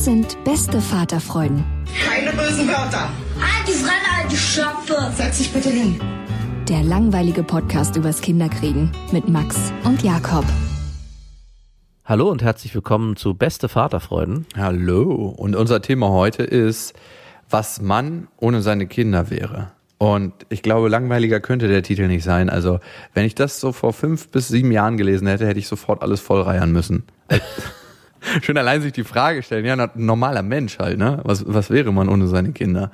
Das 0.00 0.06
sind 0.06 0.44
beste 0.44 0.80
Vaterfreuden. 0.80 1.62
Keine 2.06 2.30
bösen 2.30 2.66
Wörter. 2.66 3.10
Alte 3.38 3.72
Fremde, 3.72 4.08
alte 4.18 4.34
Schöpfe. 4.34 4.96
Setz 5.14 5.36
dich 5.36 5.52
bitte 5.52 5.68
hin. 5.68 6.00
Der 6.70 6.82
langweilige 6.82 7.42
Podcast 7.42 7.96
übers 7.96 8.22
Kinderkriegen 8.22 8.90
mit 9.12 9.28
Max 9.28 9.74
und 9.84 10.02
Jakob. 10.02 10.46
Hallo 12.06 12.30
und 12.30 12.42
herzlich 12.42 12.74
willkommen 12.74 13.16
zu 13.16 13.34
Beste 13.34 13.68
Vaterfreuden. 13.68 14.46
Hallo. 14.56 15.34
Und 15.36 15.54
unser 15.54 15.82
Thema 15.82 16.08
heute 16.08 16.44
ist, 16.44 16.94
was 17.50 17.82
Mann 17.82 18.28
ohne 18.38 18.62
seine 18.62 18.86
Kinder 18.86 19.28
wäre. 19.28 19.72
Und 19.98 20.32
ich 20.48 20.62
glaube, 20.62 20.88
langweiliger 20.88 21.40
könnte 21.40 21.68
der 21.68 21.82
Titel 21.82 22.06
nicht 22.06 22.24
sein. 22.24 22.48
Also, 22.48 22.80
wenn 23.12 23.26
ich 23.26 23.34
das 23.34 23.60
so 23.60 23.72
vor 23.72 23.92
fünf 23.92 24.30
bis 24.30 24.48
sieben 24.48 24.72
Jahren 24.72 24.96
gelesen 24.96 25.26
hätte, 25.26 25.46
hätte 25.46 25.58
ich 25.58 25.68
sofort 25.68 26.00
alles 26.00 26.22
vollreiern 26.22 26.72
müssen. 26.72 27.04
Schon 28.42 28.56
allein 28.56 28.82
sich 28.82 28.92
die 28.92 29.04
Frage 29.04 29.42
stellen, 29.42 29.64
ja, 29.64 29.74
ein 29.74 29.90
normaler 29.94 30.42
Mensch 30.42 30.78
halt, 30.78 30.98
ne? 30.98 31.20
Was, 31.24 31.44
was 31.46 31.70
wäre 31.70 31.92
man 31.92 32.08
ohne 32.08 32.26
seine 32.26 32.52
Kinder? 32.52 32.90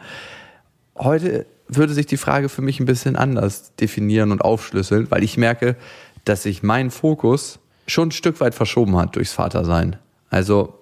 Heute 0.97 1.47
würde 1.69 1.93
sich 1.93 2.07
die 2.07 2.17
Frage 2.17 2.49
für 2.49 2.63
mich 2.63 2.81
ein 2.81 2.87
bisschen 2.87 3.17
anders 3.17 3.75
definieren 3.77 4.31
und 4.33 4.41
aufschlüsseln, 4.41 5.11
weil 5.11 5.25
ich 5.25 5.37
merke, 5.37 5.77
dass 6.25 6.45
sich 6.45 6.63
mein 6.63 6.91
Fokus 6.91 7.59
schon 7.87 8.09
ein 8.09 8.13
Stück 8.13 8.41
weit 8.41 8.55
verschoben 8.55 8.97
hat 8.97 9.17
durchs 9.17 9.33
Vatersein. 9.33 9.97
Also 10.31 10.75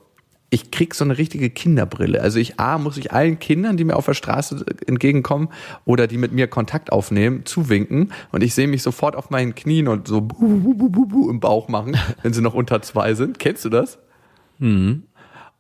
ich 0.51 0.71
krieg 0.71 0.95
so 0.95 1.05
eine 1.05 1.19
richtige 1.19 1.51
Kinderbrille. 1.51 2.21
Also 2.21 2.39
ich 2.39 2.61
A, 2.61 2.79
muss 2.79 2.97
ich 2.97 3.13
allen 3.13 3.39
Kindern, 3.41 3.77
die 3.77 3.85
mir 3.85 3.97
auf 3.97 4.07
der 4.07 4.15
Straße 4.15 4.65
entgegenkommen 4.87 5.49
oder 5.85 6.07
die 6.07 6.17
mit 6.17 6.33
mir 6.33 6.47
Kontakt 6.47 6.93
aufnehmen, 6.93 7.45
zuwinken 7.45 8.13
und 8.31 8.43
ich 8.43 8.55
sehe 8.55 8.69
mich 8.69 8.83
sofort 8.83 9.17
auf 9.17 9.31
meinen 9.31 9.55
Knien 9.55 9.89
und 9.89 10.07
so 10.07 10.21
bu, 10.21 10.61
bu, 10.61 10.89
bu, 10.91 11.07
bu 11.07 11.31
im 11.31 11.41
Bauch 11.41 11.69
machen, 11.69 11.97
wenn 12.23 12.33
sie 12.33 12.41
noch 12.41 12.55
unter 12.55 12.83
zwei 12.83 13.15
sind. 13.15 13.39
Kennst 13.39 13.65
du 13.65 13.69
das? 13.69 13.99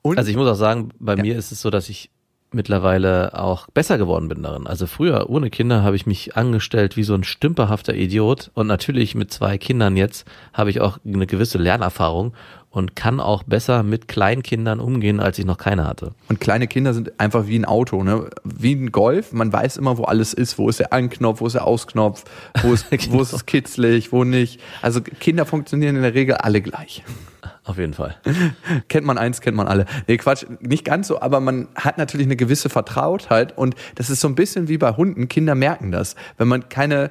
Und 0.03 0.19
Also 0.19 0.31
ich 0.31 0.37
muss 0.37 0.49
auch 0.49 0.55
sagen, 0.55 0.91
bei 0.99 1.17
mir 1.17 1.37
ist 1.37 1.53
es 1.53 1.61
so, 1.61 1.71
dass 1.71 1.89
ich 1.89 2.11
mittlerweile 2.55 3.39
auch 3.39 3.67
besser 3.69 3.99
geworden 3.99 4.29
bin 4.29 4.43
darin. 4.43 4.67
Also 4.67 4.87
früher 4.87 5.29
ohne 5.29 5.51
Kinder 5.51 5.83
habe 5.83 5.97
ich 5.97 6.07
mich 6.07 6.37
angestellt 6.37 6.97
wie 6.97 7.03
so 7.03 7.15
ein 7.15 7.25
stümperhafter 7.25 7.95
Idiot 7.95 8.51
und 8.55 8.67
natürlich 8.67 9.15
mit 9.15 9.33
zwei 9.33 9.59
Kindern 9.59 9.97
jetzt 9.97 10.27
habe 10.53 10.71
ich 10.71 10.81
auch 10.81 10.99
eine 11.05 11.27
gewisse 11.27 11.59
Lernerfahrung 11.59 12.33
und 12.71 12.97
kann 12.97 13.21
auch 13.21 13.45
besser 13.45 13.85
mit 13.85 14.09
Kleinkindern 14.09 14.81
umgehen, 14.81 15.21
als 15.21 15.39
ich 15.39 15.45
noch 15.45 15.59
keine 15.59 15.87
hatte. 15.87 16.13
Und 16.29 16.41
kleine 16.41 16.67
Kinder 16.67 16.93
sind 16.93 17.21
einfach 17.21 17.47
wie 17.47 17.57
ein 17.57 17.65
Auto, 17.65 18.03
ne? 18.03 18.29
Wie 18.43 18.75
ein 18.75 18.91
Golf. 18.91 19.33
Man 19.33 19.53
weiß 19.53 19.77
immer, 19.77 19.97
wo 19.97 20.05
alles 20.05 20.33
ist. 20.35 20.59
Wo 20.59 20.69
ist 20.69 20.81
der 20.81 20.93
Anknopf, 20.93 21.41
wo 21.41 21.47
ist 21.47 21.53
der 21.53 21.69
Ausknopf, 21.69 22.25
wo 22.63 22.73
ist, 22.73 22.87
wo 23.13 23.23
ist 23.23 23.33
es 23.33 23.47
kitzlig, 23.47 24.11
wo 24.11 24.25
nicht. 24.25 24.61
Also 24.83 25.01
Kinder 25.03 25.47
funktionieren 25.47 25.95
in 25.95 26.03
der 26.03 26.15
Regel 26.15 26.35
alle 26.35 26.61
gleich. 26.63 27.05
Auf 27.65 27.79
jeden 27.79 27.95
Fall. 27.95 28.17
kennt 28.89 29.07
man 29.07 29.17
eins, 29.17 29.41
kennt 29.41 29.57
man 29.57 29.67
alle. 29.67 29.87
Nee, 30.07 30.19
Quatsch, 30.19 30.45
nicht 30.61 30.85
ganz 30.85 31.09
so, 31.09 31.21
aber 31.21 31.41
man 31.41 31.69
hat 31.75 31.97
natürlich 31.97 32.27
eine 32.27 32.37
gewisse 32.37 32.69
Vertrautheit 32.69 33.57
und 33.57 33.75
das 33.95 34.11
ist 34.11 34.21
so 34.21 34.29
ein 34.29 34.35
bisschen 34.35 34.69
wie 34.69 34.77
bei 34.77 34.93
Hunden. 34.93 35.29
Kinder 35.29 35.55
merken 35.55 35.91
das. 35.91 36.15
Wenn 36.37 36.49
man 36.49 36.69
keine 36.69 37.11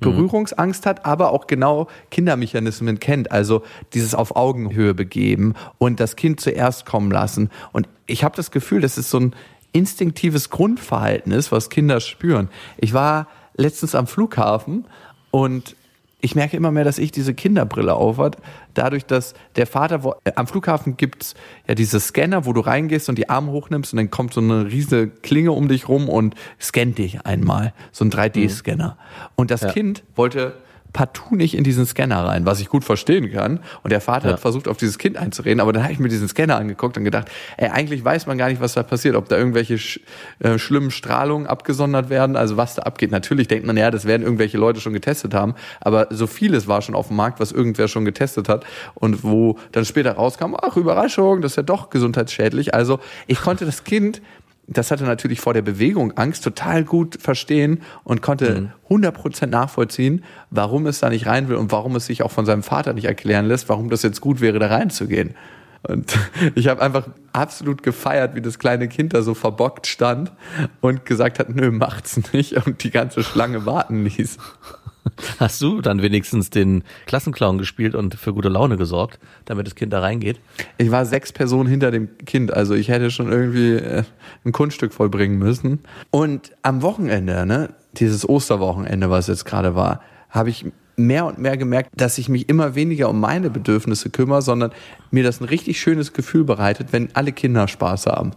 Berührungsangst 0.00 0.86
hat, 0.86 1.04
aber 1.04 1.30
auch 1.30 1.46
genau 1.46 1.88
Kindermechanismen 2.10 3.00
kennt, 3.00 3.30
also 3.30 3.62
dieses 3.92 4.14
auf 4.14 4.34
Augenhöhe 4.34 4.94
begeben 4.94 5.54
und 5.78 6.00
das 6.00 6.16
Kind 6.16 6.40
zuerst 6.40 6.86
kommen 6.86 7.10
lassen. 7.10 7.50
Und 7.72 7.88
ich 8.06 8.24
habe 8.24 8.36
das 8.36 8.50
Gefühl, 8.50 8.80
das 8.80 8.98
ist 8.98 9.10
so 9.10 9.20
ein 9.20 9.34
instinktives 9.72 10.50
Grundverhalten 10.50 11.32
ist, 11.32 11.52
was 11.52 11.70
Kinder 11.70 12.00
spüren. 12.00 12.48
Ich 12.76 12.92
war 12.92 13.28
letztens 13.56 13.94
am 13.94 14.06
Flughafen 14.06 14.86
und 15.30 15.76
ich 16.20 16.34
merke 16.34 16.56
immer 16.56 16.70
mehr, 16.70 16.84
dass 16.84 16.98
ich 16.98 17.12
diese 17.12 17.34
Kinderbrille 17.34 17.94
aufhat. 17.94 18.36
Dadurch, 18.74 19.06
dass 19.06 19.34
der 19.56 19.66
Vater, 19.66 20.04
wo, 20.04 20.14
äh, 20.24 20.32
am 20.36 20.46
Flughafen 20.46 20.96
gibt's 20.96 21.34
ja 21.66 21.74
diese 21.74 22.00
Scanner, 22.00 22.46
wo 22.46 22.52
du 22.52 22.60
reingehst 22.60 23.08
und 23.08 23.16
die 23.16 23.28
Arme 23.28 23.50
hochnimmst 23.52 23.92
und 23.92 23.96
dann 23.96 24.10
kommt 24.10 24.34
so 24.34 24.40
eine 24.40 24.66
riesige 24.66 25.08
Klinge 25.08 25.52
um 25.52 25.68
dich 25.68 25.88
rum 25.88 26.08
und 26.08 26.34
scannt 26.60 26.98
dich 26.98 27.24
einmal. 27.26 27.72
So 27.92 28.04
ein 28.04 28.10
3D-Scanner. 28.10 28.96
Und 29.36 29.50
das 29.50 29.62
Ja. 29.62 29.72
Kind 29.72 30.02
wollte 30.14 30.54
partout 30.92 31.34
nicht 31.36 31.54
in 31.56 31.64
diesen 31.64 31.86
Scanner 31.86 32.24
rein, 32.26 32.46
was 32.46 32.60
ich 32.60 32.68
gut 32.68 32.84
verstehen 32.84 33.30
kann. 33.32 33.60
Und 33.82 33.90
der 33.90 34.00
Vater 34.00 34.28
Ja. 34.28 34.32
hat 34.34 34.40
versucht, 34.40 34.68
auf 34.68 34.76
dieses 34.76 34.98
Kind 34.98 35.16
einzureden, 35.16 35.60
aber 35.60 35.72
dann 35.72 35.82
habe 35.82 35.92
ich 35.92 35.98
mir 35.98 36.08
diesen 36.08 36.28
Scanner 36.28 36.56
angeguckt 36.56 36.96
und 36.98 37.04
gedacht, 37.04 37.28
ey, 37.56 37.68
eigentlich 37.68 38.04
weiß 38.04 38.26
man 38.26 38.38
gar 38.38 38.48
nicht, 38.48 38.60
was 38.60 38.74
da 38.74 38.82
passiert, 38.82 39.14
ob 39.16 39.28
da 39.28 39.36
irgendwelche 39.36 39.78
sch 39.78 40.00
äh, 40.40 40.58
schlimmen 40.58 40.90
Strahlungen 40.90 41.46
abgesondert 41.46 42.10
werden, 42.10 42.36
also 42.36 42.56
was 42.56 42.74
da 42.74 42.82
abgeht. 42.82 43.10
Natürlich 43.10 43.48
denkt 43.48 43.66
man, 43.66 43.76
ja, 43.76 43.90
das 43.90 44.04
werden 44.04 44.22
irgendwelche 44.22 44.58
Leute 44.58 44.80
schon 44.80 44.92
getestet 44.92 45.34
haben, 45.34 45.54
aber 45.80 46.08
so 46.10 46.26
vieles 46.26 46.66
war 46.68 46.82
schon 46.82 46.94
auf 46.94 47.08
dem 47.08 47.16
Markt, 47.16 47.40
was 47.40 47.52
irgendwer 47.52 47.88
schon 47.88 48.04
getestet 48.04 48.48
hat 48.48 48.64
und 48.94 49.22
wo 49.24 49.58
dann 49.72 49.84
später 49.84 50.12
rauskam, 50.12 50.54
ach, 50.60 50.76
Überraschung, 50.76 51.40
das 51.42 51.52
ist 51.52 51.56
ja 51.56 51.62
doch 51.62 51.90
gesundheitsschädlich. 51.90 52.74
Also 52.74 52.98
ich 53.26 53.40
konnte 53.40 53.64
das 53.64 53.84
Kind 53.84 54.20
das 54.72 54.90
hatte 54.90 55.04
natürlich 55.04 55.40
vor 55.40 55.52
der 55.52 55.62
Bewegung 55.62 56.12
Angst 56.16 56.44
total 56.44 56.84
gut 56.84 57.18
verstehen 57.20 57.80
und 58.04 58.22
konnte 58.22 58.72
100% 58.88 59.46
nachvollziehen, 59.46 60.24
warum 60.50 60.86
es 60.86 61.00
da 61.00 61.10
nicht 61.10 61.26
rein 61.26 61.48
will 61.48 61.56
und 61.56 61.72
warum 61.72 61.96
es 61.96 62.06
sich 62.06 62.22
auch 62.22 62.30
von 62.30 62.46
seinem 62.46 62.62
Vater 62.62 62.92
nicht 62.92 63.06
erklären 63.06 63.46
lässt, 63.46 63.68
warum 63.68 63.90
das 63.90 64.02
jetzt 64.02 64.20
gut 64.20 64.40
wäre, 64.40 64.58
da 64.60 64.68
reinzugehen. 64.68 65.34
Und 65.82 66.16
ich 66.54 66.68
habe 66.68 66.82
einfach 66.82 67.08
absolut 67.32 67.82
gefeiert, 67.82 68.34
wie 68.34 68.42
das 68.42 68.58
kleine 68.58 68.88
Kind 68.88 69.14
da 69.14 69.22
so 69.22 69.34
verbockt 69.34 69.86
stand 69.86 70.30
und 70.80 71.04
gesagt 71.04 71.38
hat, 71.38 71.48
nö, 71.48 71.70
macht's 71.70 72.32
nicht 72.32 72.66
und 72.66 72.84
die 72.84 72.90
ganze 72.90 73.24
Schlange 73.24 73.66
warten 73.66 74.04
ließ. 74.04 74.38
Hast 75.38 75.60
du 75.62 75.80
dann 75.80 76.02
wenigstens 76.02 76.50
den 76.50 76.84
Klassenclown 77.06 77.58
gespielt 77.58 77.94
und 77.94 78.14
für 78.14 78.32
gute 78.34 78.48
Laune 78.48 78.76
gesorgt, 78.76 79.18
damit 79.44 79.66
das 79.66 79.74
Kind 79.74 79.92
da 79.92 80.00
reingeht? 80.00 80.40
Ich 80.78 80.90
war 80.90 81.06
sechs 81.06 81.32
Personen 81.32 81.68
hinter 81.68 81.90
dem 81.90 82.16
Kind, 82.18 82.52
also 82.52 82.74
ich 82.74 82.88
hätte 82.88 83.10
schon 83.10 83.30
irgendwie 83.30 83.72
äh, 83.74 84.04
ein 84.44 84.52
Kunststück 84.52 84.92
vollbringen 84.92 85.38
müssen. 85.38 85.80
Und 86.10 86.52
am 86.62 86.82
Wochenende, 86.82 87.46
ne, 87.46 87.70
dieses 87.94 88.28
Osterwochenende, 88.28 89.10
was 89.10 89.26
jetzt 89.26 89.44
gerade 89.44 89.74
war, 89.74 90.00
habe 90.28 90.50
ich 90.50 90.66
mehr 90.96 91.24
und 91.24 91.38
mehr 91.38 91.56
gemerkt, 91.56 91.90
dass 91.96 92.18
ich 92.18 92.28
mich 92.28 92.48
immer 92.48 92.74
weniger 92.74 93.08
um 93.08 93.20
meine 93.20 93.50
Bedürfnisse 93.50 94.10
kümmere, 94.10 94.42
sondern 94.42 94.70
mir 95.10 95.24
das 95.24 95.40
ein 95.40 95.44
richtig 95.44 95.80
schönes 95.80 96.12
Gefühl 96.12 96.44
bereitet, 96.44 96.88
wenn 96.92 97.08
alle 97.14 97.32
Kinder 97.32 97.66
Spaß 97.66 98.06
haben. 98.06 98.32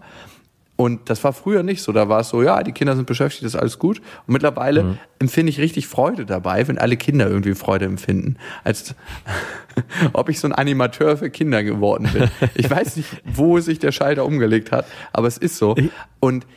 Und 0.76 1.10
das 1.10 1.24
war 1.24 1.34
früher 1.34 1.62
nicht 1.62 1.84
so. 1.84 1.92
Da 1.92 2.10
war 2.10 2.22
es 2.22 2.30
so, 2.30 2.42
ja, 2.42 2.64
die 2.64 2.72
Kinder 2.72 2.96
sind 2.96 3.06
beschäftigt, 3.06 3.44
ist 3.44 3.56
alles 3.56 3.78
gut. 3.78 4.00
Und 4.26 4.34
mittlerweile 4.34 4.98
empfinde 5.20 5.52
ich 5.52 5.60
richtig 5.60 5.88
Freude 5.88 6.26
dabei, 6.26 6.68
wenn 6.68 6.80
alle 6.80 6.98
Kinder 6.98 7.28
irgendwie 7.30 7.54
Freude 7.54 7.86
empfinden. 7.86 8.38
Als 8.64 8.96
ob 10.14 10.30
ich 10.30 10.40
so 10.40 10.48
ein 10.48 10.54
Animateur 10.54 11.18
für 11.18 11.30
Kinder 11.30 11.64
geworden 11.64 12.10
bin. 12.12 12.30
Ich 12.56 12.70
weiß 12.70 12.98
nicht, 12.98 13.10
wo 13.24 13.60
sich 13.60 13.80
der 13.80 13.92
Schalter 13.92 14.26
umgelegt 14.26 14.72
hat, 14.72 14.86
aber 15.12 15.28
es 15.28 15.38
ist 15.38 15.58
so. 15.58 15.76
Und 16.20 16.48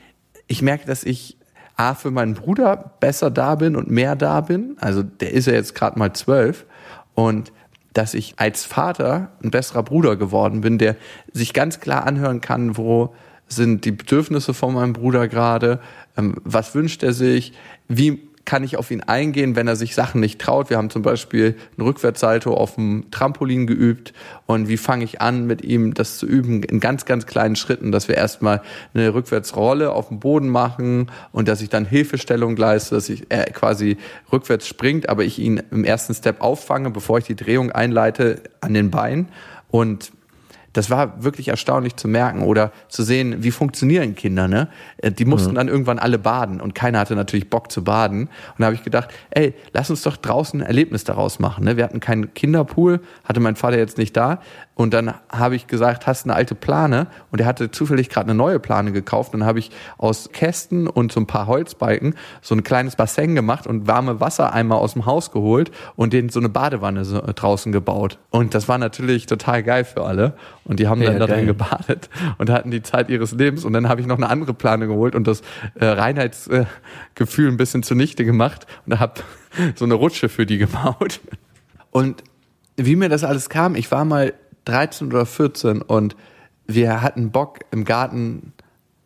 ich 0.47 0.63
merke, 0.63 0.87
dass 0.87 1.05
ich 1.05 1.37
A, 1.77 1.95
für 1.95 2.11
meinen 2.11 2.35
Bruder 2.35 2.95
besser 3.01 3.31
da 3.31 3.55
bin 3.55 3.77
und 3.77 3.91
mehr 3.91 4.17
da 4.17 4.41
bin. 4.41 4.77
Also 4.81 5.03
der 5.03 5.33
ist 5.33 5.47
ja 5.47 5.53
jetzt 5.53 5.75
gerade 5.75 5.99
mal 5.99 6.13
zwölf. 6.15 6.65
Und 7.15 7.53
dass 7.93 8.15
ich 8.15 8.35
als 8.39 8.65
Vater 8.65 9.33
ein 9.43 9.51
besserer 9.51 9.83
Bruder 9.83 10.17
geworden 10.17 10.63
bin, 10.63 10.79
der 10.79 10.97
sich 11.33 11.53
ganz 11.53 11.81
klar 11.81 12.07
anhören 12.07 12.41
kann, 12.41 12.77
wo 12.77 13.15
sind 13.49 13.85
die 13.85 13.93
Bedürfnisse 13.93 14.55
von 14.55 14.75
meinem 14.75 14.93
Bruder 14.93 15.29
gerade, 15.29 15.81
ähm, 16.17 16.37
was 16.45 16.75
wünscht 16.75 17.03
er 17.03 17.13
sich, 17.13 17.53
wie 17.89 18.27
kann 18.47 18.63
ich 18.63 18.77
auf 18.79 18.91
ihn 18.91 19.03
eingehen, 19.03 19.57
wenn 19.57 19.67
er 19.67 19.77
sich 19.77 19.95
Sachen 19.95 20.21
nicht 20.21 20.41
traut. 20.41 20.71
Wir 20.71 20.79
haben 20.79 20.89
zum 20.89 21.03
Beispiel 21.03 21.57
ein 21.77 21.83
Rückwärtssalto 21.83 22.55
auf 22.55 22.77
dem 22.77 23.11
Trampolin 23.11 23.67
geübt. 23.67 24.15
Und 24.47 24.69
wie 24.69 24.77
fange 24.77 25.05
ich 25.05 25.21
an, 25.21 25.47
mit 25.47 25.63
ihm 25.63 25.95
das 25.95 26.17
zu 26.17 26.27
üben? 26.27 26.63
In 26.63 26.79
ganz, 26.79 27.05
ganz 27.05 27.27
kleinen 27.27 27.57
Schritten, 27.57 27.91
dass 27.91 28.07
wir 28.07 28.15
erstmal 28.15 28.63
eine 28.95 29.13
Rückwärtsrolle 29.13 29.91
auf 29.91 30.09
dem 30.09 30.21
Boden 30.21 30.49
machen 30.49 31.11
und 31.33 31.49
dass 31.49 31.61
ich 31.61 31.69
dann 31.69 31.85
Hilfestellung 31.85 32.57
leiste, 32.57 32.95
dass 32.95 33.09
ich 33.09 33.27
er 33.29 33.47
quasi 33.47 33.99
rückwärts 34.33 34.69
springt, 34.69 35.09
aber 35.09 35.25
ich 35.25 35.41
ihn 35.41 35.61
im 35.73 35.85
ersten 35.85 36.15
Step 36.15 36.41
auffange, 36.41 36.91
bevor 36.91 37.19
ich 37.19 37.25
die 37.25 37.37
Drehung 37.37 37.73
einleite 37.73 38.43
an 38.61 38.75
den 38.75 38.93
Beinen. 38.93 39.29
Und 39.69 40.13
das 40.77 40.91
war 40.91 41.23
wirklich 41.25 41.49
erstaunlich 41.49 41.97
zu 41.97 42.07
merken 42.07 42.43
oder 42.43 42.71
zu 42.89 43.03
sehen, 43.03 43.43
wie 43.43 43.51
funktionieren 43.51 44.15
Kinder, 44.15 44.47
ne? 44.47 44.69
Äh, 44.99 45.11
Die 45.11 45.25
mussten 45.25 45.55
dann 45.55 45.69
irgendwann 45.69 45.99
alle 45.99 46.19
baden 46.19 46.61
und 46.61 46.75
keiner 46.75 46.99
hatte 46.99 47.17
natürlich 47.17 47.49
Bock 47.49 47.73
zu 47.73 47.83
baden. 47.83 48.23
Und 48.23 48.31
da 48.59 48.67
habe 48.67 48.75
ich 48.75 48.83
gedacht, 48.83 49.09
ey, 49.31 49.55
lass 49.73 49.89
uns 49.89 50.03
doch 50.03 50.17
draußen 50.17 50.61
ein 50.61 50.67
Erlebnis 50.67 51.05
daraus 51.05 51.39
machen. 51.39 51.65
Ne? 51.65 51.77
Wir 51.77 51.85
hatten 51.85 52.01
keinen 52.01 52.35
Kinderpool, 52.35 53.01
hatte 53.25 53.41
mein 53.41 53.57
Vater 53.57 53.79
jetzt 53.79 53.97
nicht 53.97 54.17
da. 54.17 54.41
Und 54.75 54.93
dann 54.93 55.15
habe 55.31 55.57
ich 55.57 55.67
gesagt, 55.67 56.07
hast 56.07 56.27
du 56.27 56.29
eine 56.29 56.37
alte 56.37 56.55
Plane? 56.55 57.07
Und 57.31 57.41
er 57.41 57.47
hatte 57.47 57.71
zufällig 57.71 58.11
gerade 58.11 58.29
eine 58.29 58.37
neue 58.37 58.59
Plane 58.59 58.93
gekauft. 58.93 59.33
Und 59.33 59.41
dann 59.41 59.49
habe 59.49 59.59
ich 59.59 59.71
aus 59.97 60.29
Kästen 60.33 60.87
und 60.87 61.13
so 61.13 61.21
ein 61.21 61.27
paar 61.27 61.47
Holzbalken 61.47 62.15
so 62.43 62.55
ein 62.55 62.63
kleines 62.63 62.95
Bassin 62.95 63.35
gemacht 63.35 63.67
und 63.67 63.87
warme 63.87 64.21
Wassereimer 64.21 64.77
aus 64.77 64.93
dem 64.93 65.07
Haus 65.07 65.31
geholt 65.31 65.71
und 65.97 66.13
denen 66.13 66.29
so 66.29 66.41
eine 66.41 66.51
Badewanne 66.51 67.07
so 67.07 67.23
draußen 67.23 67.73
gebaut. 67.73 68.19
Und 68.29 68.55
das 68.55 68.69
war 68.69 68.77
natürlich 68.77 69.25
total 69.25 69.63
geil 69.63 69.85
für 69.85 70.05
alle. 70.05 70.35
Und 70.67 70.81
die 70.81 70.89
haben 70.89 71.01
dann 71.01 71.15
Ja, 71.15 71.19
darin 71.21 71.37
geil. 71.37 71.47
gebadet 71.47 72.11
und 72.39 72.51
hatten 72.51 72.71
die 72.71 72.83
Zeit 72.83 73.09
ihres 73.09 73.33
Lebens. 73.33 73.65
Und 73.65 73.73
dann 73.73 73.89
habe 73.89 74.01
ich 74.01 74.07
noch 74.07 74.17
eine 74.17 74.29
andere 74.29 74.53
Plane 74.53 74.87
geholt 74.87 75.15
und 75.15 75.27
das 75.27 75.43
äh, 75.77 75.87
Reinheitsgefühl 75.87 77.49
ein 77.49 77.57
bisschen 77.57 77.83
zunichte 77.83 78.25
gemacht 78.25 78.67
und 78.87 78.99
habe 78.99 79.15
so 79.77 79.85
eine 79.85 79.95
Rutsche 79.95 80.29
für 80.29 80.47
die 80.47 80.59
gebaut. 80.59 81.21
Und 81.91 82.23
wie 82.77 82.97
mir 82.97 83.09
das 83.09 83.25
alles 83.25 83.49
kam, 83.49 83.75
ich 83.75 83.91
war 83.91 84.05
mal 84.05 84.35
13 84.67 85.07
oder 85.09 85.25
14 85.25 85.83
und 85.83 86.17
wir 86.67 87.01
hatten 87.01 87.31
Bock 87.31 87.61
im 87.71 87.85
Garten 87.85 88.53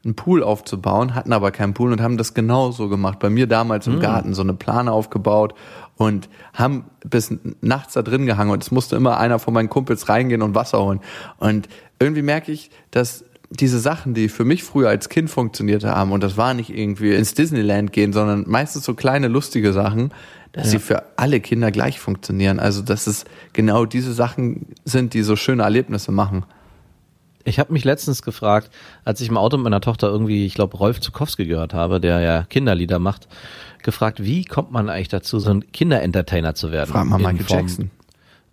einen 0.03 0.15
Pool 0.17 0.43
aufzubauen, 0.43 1.15
hatten 1.15 1.33
aber 1.35 1.51
keinen 1.51 1.75
Pool 1.75 1.93
und 1.93 2.01
haben 2.01 2.17
das 2.17 2.33
genauso 2.33 2.89
gemacht. 2.89 3.19
Bei 3.19 3.29
mir 3.29 3.47
damals 3.47 3.87
im 3.87 4.01
Garten 4.01 4.33
so 4.33 4.41
eine 4.41 4.55
Plane 4.55 4.91
aufgebaut 4.91 5.55
und 6.01 6.31
haben 6.55 6.87
bis 7.05 7.31
nachts 7.61 7.93
da 7.93 8.01
drin 8.01 8.25
gehangen 8.25 8.51
und 8.51 8.63
es 8.63 8.71
musste 8.71 8.97
immer 8.97 9.19
einer 9.19 9.39
von 9.39 9.53
meinen 9.53 9.69
Kumpels 9.69 10.09
reingehen 10.09 10.41
und 10.41 10.55
Wasser 10.55 10.83
holen. 10.83 11.01
Und 11.37 11.69
irgendwie 11.99 12.23
merke 12.23 12.53
ich, 12.53 12.71
dass 12.91 13.23
diese 13.51 13.79
Sachen, 13.79 14.15
die 14.15 14.31
für 14.31 14.47
mich 14.47 14.65
früher 14.65 14.89
als 14.89 15.11
Kind 15.11 15.29
funktioniert 15.29 15.85
haben, 15.85 16.13
und 16.13 16.23
das 16.23 16.39
war 16.39 16.55
nicht 16.55 16.71
irgendwie 16.71 17.13
ins 17.13 17.35
Disneyland 17.35 17.93
gehen, 17.93 18.15
sondern 18.15 18.45
meistens 18.47 18.87
so 18.87 18.95
kleine 18.95 19.29
lustige 19.29 19.75
Sachen, 19.75 20.11
dass 20.53 20.71
sie 20.71 20.79
für 20.79 21.03
alle 21.19 21.39
Kinder 21.39 21.71
gleich 21.71 22.01
funktionieren. 22.01 22.61
Also, 22.61 22.81
dass 22.81 23.07
es 23.07 23.27
genau 23.53 23.85
diese 23.85 24.15
Sachen 24.15 24.69
sind, 24.87 25.13
die 25.13 25.23
so 25.23 25.37
schöne 25.37 25.65
Erlebnisse 25.65 26.13
machen. 26.13 26.47
Ich 27.45 27.59
habe 27.59 27.73
mich 27.73 27.85
letztens 27.85 28.23
gefragt, 28.23 28.71
als 29.05 29.21
ich 29.21 29.29
im 29.29 29.37
Auto 29.37 29.57
mit 29.57 29.65
meiner 29.65 29.81
Tochter 29.81 30.09
irgendwie, 30.09 30.45
ich 30.45 30.55
glaube, 30.55 30.77
Rolf 30.77 31.01
Zukowski 31.01 31.47
gehört 31.47 31.73
habe, 31.75 32.01
der 32.01 32.21
ja 32.21 32.43
Kinderlieder 32.45 32.99
macht, 32.99 33.29
gefragt, 33.83 34.23
wie 34.23 34.45
kommt 34.45 34.71
man 34.73 34.89
eigentlich 34.89 35.09
dazu, 35.09 35.39
so 35.39 35.51
ein 35.51 35.73
Kinderentertainer 35.73 36.55
zu 36.55 36.71
werden? 36.71 36.91
Frag 36.91 37.07
mal 37.07 37.19
Michael 37.19 37.45
Form- 37.45 37.59
Jackson. 37.61 37.91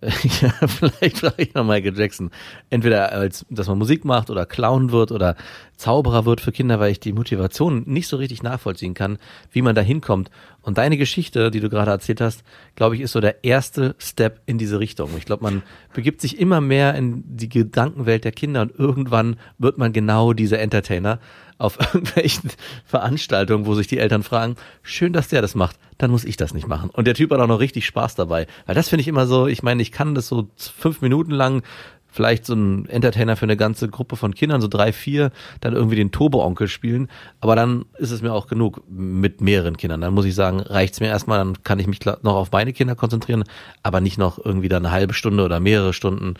ja, 0.00 0.68
vielleicht 0.68 1.18
frage 1.18 1.42
ich 1.42 1.54
noch 1.54 1.64
Michael 1.64 1.98
Jackson. 1.98 2.30
Entweder 2.70 3.10
als, 3.10 3.44
dass 3.50 3.66
man 3.66 3.78
Musik 3.78 4.04
macht 4.04 4.30
oder 4.30 4.46
Clown 4.46 4.92
wird 4.92 5.10
oder 5.10 5.34
Zauberer 5.78 6.26
wird 6.26 6.40
für 6.40 6.52
Kinder, 6.52 6.80
weil 6.80 6.90
ich 6.90 7.00
die 7.00 7.12
Motivation 7.12 7.84
nicht 7.86 8.08
so 8.08 8.16
richtig 8.16 8.42
nachvollziehen 8.42 8.94
kann, 8.94 9.18
wie 9.52 9.62
man 9.62 9.76
da 9.76 9.80
hinkommt. 9.80 10.30
Und 10.60 10.76
deine 10.76 10.98
Geschichte, 10.98 11.50
die 11.50 11.60
du 11.60 11.70
gerade 11.70 11.92
erzählt 11.92 12.20
hast, 12.20 12.42
glaube 12.74 12.96
ich, 12.96 13.00
ist 13.00 13.12
so 13.12 13.20
der 13.20 13.44
erste 13.44 13.94
Step 13.98 14.42
in 14.44 14.58
diese 14.58 14.80
Richtung. 14.80 15.10
Ich 15.16 15.24
glaube, 15.24 15.44
man 15.44 15.62
begibt 15.94 16.20
sich 16.20 16.40
immer 16.40 16.60
mehr 16.60 16.96
in 16.96 17.22
die 17.26 17.48
Gedankenwelt 17.48 18.24
der 18.24 18.32
Kinder 18.32 18.62
und 18.62 18.76
irgendwann 18.76 19.36
wird 19.58 19.78
man 19.78 19.92
genau 19.92 20.32
dieser 20.32 20.58
Entertainer 20.58 21.20
auf 21.58 21.78
irgendwelchen 21.94 22.50
Veranstaltungen, 22.84 23.66
wo 23.66 23.74
sich 23.74 23.86
die 23.86 23.98
Eltern 23.98 24.22
fragen, 24.22 24.56
schön, 24.82 25.12
dass 25.12 25.28
der 25.28 25.42
das 25.42 25.54
macht, 25.54 25.76
dann 25.98 26.10
muss 26.10 26.24
ich 26.24 26.36
das 26.36 26.54
nicht 26.54 26.68
machen. 26.68 26.90
Und 26.90 27.06
der 27.06 27.14
Typ 27.14 27.30
hat 27.30 27.40
auch 27.40 27.46
noch 27.46 27.60
richtig 27.60 27.86
Spaß 27.86 28.14
dabei. 28.14 28.46
Weil 28.66 28.74
das 28.74 28.88
finde 28.88 29.02
ich 29.02 29.08
immer 29.08 29.26
so, 29.26 29.46
ich 29.46 29.62
meine, 29.62 29.82
ich 29.82 29.92
kann 29.92 30.14
das 30.14 30.28
so 30.28 30.48
fünf 30.56 31.00
Minuten 31.00 31.32
lang, 31.32 31.62
vielleicht 32.10 32.46
so 32.46 32.54
ein 32.54 32.88
Entertainer 32.88 33.36
für 33.36 33.44
eine 33.44 33.56
ganze 33.56 33.88
Gruppe 33.88 34.16
von 34.16 34.34
Kindern, 34.34 34.60
so 34.60 34.68
drei, 34.68 34.92
vier, 34.92 35.30
dann 35.60 35.74
irgendwie 35.74 35.96
den 35.96 36.10
Turbo-Onkel 36.10 36.68
spielen. 36.68 37.08
Aber 37.40 37.54
dann 37.54 37.84
ist 37.98 38.10
es 38.10 38.22
mir 38.22 38.32
auch 38.32 38.46
genug 38.46 38.82
mit 38.88 39.40
mehreren 39.40 39.76
Kindern. 39.76 40.00
Dann 40.00 40.14
muss 40.14 40.24
ich 40.24 40.34
sagen, 40.34 40.60
reicht's 40.60 41.00
mir 41.00 41.08
erstmal, 41.08 41.38
dann 41.38 41.62
kann 41.62 41.78
ich 41.78 41.86
mich 41.86 42.00
noch 42.04 42.34
auf 42.34 42.50
meine 42.52 42.72
Kinder 42.72 42.94
konzentrieren, 42.94 43.44
aber 43.82 44.00
nicht 44.00 44.18
noch 44.18 44.44
irgendwie 44.44 44.68
dann 44.68 44.84
eine 44.84 44.92
halbe 44.94 45.14
Stunde 45.14 45.44
oder 45.44 45.60
mehrere 45.60 45.92
Stunden 45.92 46.34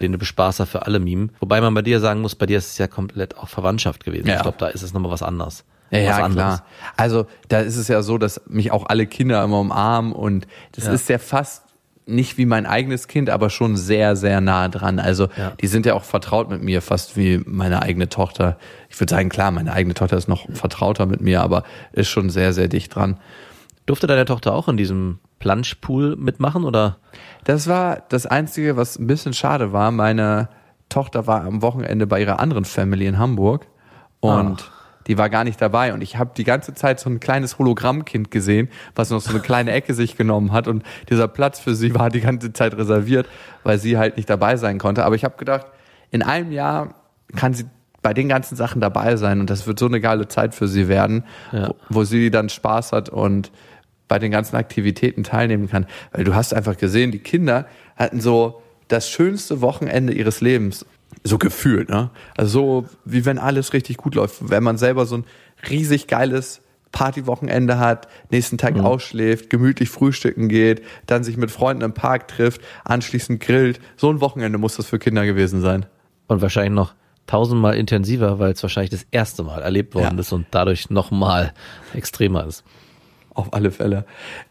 den 0.00 0.16
Bespaßer 0.16 0.64
für 0.66 0.86
alle 0.86 1.00
mimen. 1.00 1.32
Wobei 1.40 1.60
man 1.60 1.74
bei 1.74 1.82
dir 1.82 1.98
sagen 2.00 2.20
muss, 2.20 2.36
bei 2.36 2.46
dir 2.46 2.58
ist 2.58 2.70
es 2.70 2.78
ja 2.78 2.86
komplett 2.86 3.36
auch 3.36 3.48
Verwandtschaft 3.48 4.04
gewesen. 4.04 4.28
Ja. 4.28 4.36
Ich 4.36 4.42
glaube, 4.42 4.58
da 4.58 4.68
ist 4.68 4.82
es 4.82 4.92
nochmal 4.94 5.10
was 5.10 5.22
anderes. 5.24 5.64
Ja, 5.90 5.98
ja, 6.00 6.28
klar. 6.28 6.64
Also 6.96 7.26
da 7.48 7.60
ist 7.60 7.76
es 7.76 7.88
ja 7.88 8.02
so, 8.02 8.18
dass 8.18 8.42
mich 8.46 8.70
auch 8.70 8.86
alle 8.86 9.06
Kinder 9.06 9.42
immer 9.42 9.58
umarmen 9.58 10.12
und 10.12 10.46
das 10.72 10.84
Ja. 10.84 10.92
ist 10.92 11.08
ja 11.08 11.18
fast 11.18 11.64
nicht 12.08 12.38
wie 12.38 12.46
mein 12.46 12.66
eigenes 12.66 13.06
Kind, 13.08 13.30
aber 13.30 13.50
schon 13.50 13.76
sehr, 13.76 14.16
sehr 14.16 14.40
nah 14.40 14.68
dran. 14.68 14.98
Also 14.98 15.28
Ja. 15.36 15.52
die 15.60 15.66
sind 15.66 15.86
ja 15.86 15.94
auch 15.94 16.04
vertraut 16.04 16.48
mit 16.50 16.62
mir, 16.62 16.82
fast 16.82 17.16
wie 17.16 17.40
meine 17.46 17.82
eigene 17.82 18.08
Tochter. 18.08 18.56
Ich 18.88 18.98
würde 19.00 19.10
sagen, 19.10 19.28
klar, 19.28 19.50
meine 19.50 19.72
eigene 19.72 19.94
Tochter 19.94 20.16
ist 20.16 20.28
noch 20.28 20.46
vertrauter 20.52 21.06
mit 21.06 21.20
mir, 21.20 21.42
aber 21.42 21.64
ist 21.92 22.08
schon 22.08 22.30
sehr, 22.30 22.52
sehr 22.52 22.68
dicht 22.68 22.94
dran. 22.94 23.18
Durfte 23.86 24.06
deine 24.06 24.24
Tochter 24.24 24.54
auch 24.54 24.68
in 24.68 24.76
diesem 24.76 25.18
Planschpool 25.38 26.16
mitmachen 26.16 26.64
oder? 26.64 26.98
Das 27.44 27.68
war 27.68 28.02
das 28.08 28.26
Einzige, 28.26 28.76
was 28.76 28.98
ein 28.98 29.06
bisschen 29.06 29.32
schade 29.32 29.72
war. 29.72 29.90
Meine 29.90 30.48
Tochter 30.88 31.26
war 31.26 31.44
am 31.44 31.62
Wochenende 31.62 32.06
bei 32.06 32.20
ihrer 32.20 32.40
anderen 32.40 32.64
Family 32.64 33.06
in 33.06 33.18
Hamburg 33.18 33.66
und 34.20 34.70
die 35.08 35.18
war 35.18 35.30
gar 35.30 35.42
nicht 35.44 35.60
dabei. 35.60 35.92
Und 35.92 36.02
ich 36.02 36.16
habe 36.16 36.30
die 36.36 36.44
ganze 36.44 36.74
Zeit 36.74 37.00
so 37.00 37.10
ein 37.10 37.18
kleines 37.18 37.58
Hologrammkind 37.58 38.30
gesehen, 38.30 38.68
was 38.94 39.10
noch 39.10 39.20
so 39.20 39.30
eine 39.30 39.40
kleine 39.40 39.72
Ecke 39.72 39.94
sich 39.94 40.16
genommen 40.16 40.52
hat. 40.52 40.68
Und 40.68 40.84
dieser 41.08 41.26
Platz 41.28 41.58
für 41.58 41.74
sie 41.74 41.94
war 41.94 42.10
die 42.10 42.20
ganze 42.20 42.52
Zeit 42.52 42.76
reserviert, 42.76 43.26
weil 43.64 43.78
sie 43.78 43.98
halt 43.98 44.16
nicht 44.16 44.28
dabei 44.30 44.56
sein 44.56 44.78
konnte. 44.78 45.04
Aber 45.04 45.14
ich 45.14 45.24
habe 45.24 45.36
gedacht, 45.36 45.66
in 46.10 46.22
einem 46.22 46.52
Jahr 46.52 46.94
kann 47.34 47.54
sie 47.54 47.64
bei 48.00 48.14
den 48.14 48.28
ganzen 48.28 48.54
Sachen 48.54 48.80
dabei 48.80 49.16
sein 49.16 49.40
und 49.40 49.50
das 49.50 49.66
wird 49.66 49.78
so 49.78 49.86
eine 49.86 50.00
geile 50.00 50.28
Zeit 50.28 50.54
für 50.54 50.68
sie 50.68 50.86
werden, 50.88 51.24
Ja. 51.52 51.68
wo, 51.68 51.74
wo 52.00 52.04
sie 52.04 52.30
dann 52.30 52.48
Spaß 52.48 52.92
hat 52.92 53.08
und 53.08 53.50
bei 54.06 54.18
den 54.18 54.30
ganzen 54.30 54.56
Aktivitäten 54.56 55.24
teilnehmen 55.24 55.68
kann. 55.68 55.86
Weil 56.12 56.24
du 56.24 56.34
hast 56.34 56.54
einfach 56.54 56.76
gesehen, 56.78 57.10
die 57.10 57.18
Kinder 57.18 57.66
hatten 57.96 58.20
so 58.20 58.62
das 58.86 59.10
schönste 59.10 59.60
Wochenende 59.60 60.12
ihres 60.14 60.40
Lebens. 60.40 60.86
So 61.24 61.38
gefühlt, 61.38 61.88
ne? 61.88 62.10
Also 62.36 62.50
so, 62.82 62.86
wie 63.04 63.24
wenn 63.24 63.38
alles 63.38 63.72
richtig 63.72 63.96
gut 63.96 64.14
läuft. 64.14 64.50
Wenn 64.50 64.62
man 64.62 64.76
selber 64.78 65.06
so 65.06 65.16
ein 65.18 65.24
riesig 65.68 66.06
geiles 66.06 66.60
Partywochenende 66.92 67.78
hat, 67.78 68.08
nächsten 68.30 68.56
Tag 68.58 68.78
ausschläft, 68.78 69.50
gemütlich 69.50 69.90
frühstücken 69.90 70.48
geht, 70.48 70.82
dann 71.06 71.22
sich 71.24 71.36
mit 71.36 71.50
Freunden 71.50 71.82
im 71.82 71.92
Park 71.92 72.28
trifft, 72.28 72.60
anschließend 72.84 73.40
grillt. 73.40 73.80
So 73.96 74.10
ein 74.10 74.20
Wochenende 74.20 74.58
muss 74.58 74.76
das 74.76 74.86
für 74.86 74.98
Kinder 74.98 75.26
gewesen 75.26 75.60
sein. 75.60 75.86
Und 76.28 76.40
wahrscheinlich 76.40 76.72
noch 76.74 76.94
tausendmal 77.26 77.76
intensiver, 77.76 78.38
weil 78.38 78.52
es 78.52 78.62
wahrscheinlich 78.62 78.90
das 78.90 79.06
erste 79.10 79.42
Mal 79.42 79.60
erlebt 79.60 79.94
worden 79.94 80.14
Ja. 80.16 80.20
ist 80.20 80.32
und 80.32 80.46
dadurch 80.50 80.88
nochmal 80.88 81.52
extremer 81.94 82.46
ist. 82.46 82.64
Auf 83.34 83.52
alle 83.52 83.70
Fälle. 83.70 84.06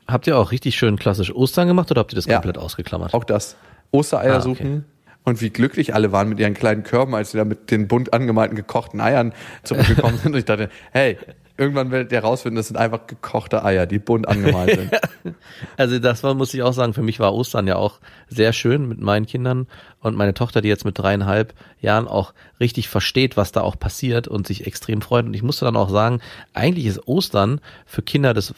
Habt 0.08 0.28
ihr 0.28 0.38
auch 0.38 0.52
richtig 0.52 0.76
schön 0.76 0.98
klassisch 0.98 1.34
Ostern 1.34 1.68
gemacht 1.68 1.90
oder 1.92 2.00
habt 2.02 2.14
ihr 2.14 2.18
das 2.18 2.26
Ja. 2.26 2.36
komplett 2.36 2.58
ausgeklammert? 2.58 3.14
Auch 3.14 3.24
das. 3.24 3.58
Ostereier 3.92 4.34
Ah, 4.36 4.38
okay. 4.38 4.44
suchen. 4.44 4.86
Und 5.28 5.42
wie 5.42 5.50
glücklich 5.50 5.94
alle 5.94 6.14
waren 6.14 6.30
mit 6.30 6.40
ihren 6.40 6.54
kleinen 6.54 6.84
Körben, 6.84 7.14
als 7.14 7.32
sie 7.32 7.38
da 7.38 7.44
mit 7.44 7.70
den 7.70 7.90
bunt 7.90 8.14
angemalten 8.14 8.56
gekochten 8.56 9.02
Eiern 9.02 9.34
zurückgekommen 9.64 10.18
sind. 10.20 10.32
Und 10.32 10.40
ich 10.40 10.46
dachte, 10.46 10.70
hey, 10.94 11.18
irgendwann 11.58 11.92
werdet 11.92 12.14
ihr 12.14 12.20
rausfinden, 12.20 12.56
das 12.56 12.70
sind 12.70 12.78
einfach 12.78 13.08
gekochte 13.08 13.66
Eier, 13.66 13.88
die 13.88 14.00
bunt 14.00 14.26
angemalt 14.26 14.80
sind. 14.80 14.92
Also 15.76 16.00
das 16.00 16.24
war, 16.24 16.34
muss 16.34 16.54
ich 16.54 16.64
auch 16.64 16.72
sagen, 16.72 16.94
für 16.94 17.02
mich 17.02 17.20
war 17.20 17.34
Ostern 17.34 17.68
ja 17.68 17.76
auch 17.76 18.00
sehr 18.30 18.54
schön 18.54 18.88
mit 18.88 19.02
meinen 19.02 19.26
Kindern 19.26 19.68
und 20.00 20.16
meine 20.16 20.34
Tochter, 20.34 20.62
die 20.62 20.70
jetzt 20.70 20.86
mit 20.86 20.98
dreieinhalb 20.98 21.54
Jahren 21.82 22.08
auch 22.08 22.34
richtig 22.62 22.88
versteht, 22.88 23.36
was 23.36 23.52
da 23.52 23.60
auch 23.60 23.78
passiert 23.78 24.30
und 24.30 24.48
sich 24.48 24.66
extrem 24.66 25.02
freut. 25.02 25.26
Und 25.26 25.34
ich 25.34 25.44
musste 25.44 25.66
dann 25.66 25.76
auch 25.76 25.90
sagen, 25.90 26.22
eigentlich 26.54 26.86
ist 26.86 27.06
Ostern 27.06 27.60
für 27.86 28.02
Kinder 28.02 28.34
das 28.34 28.54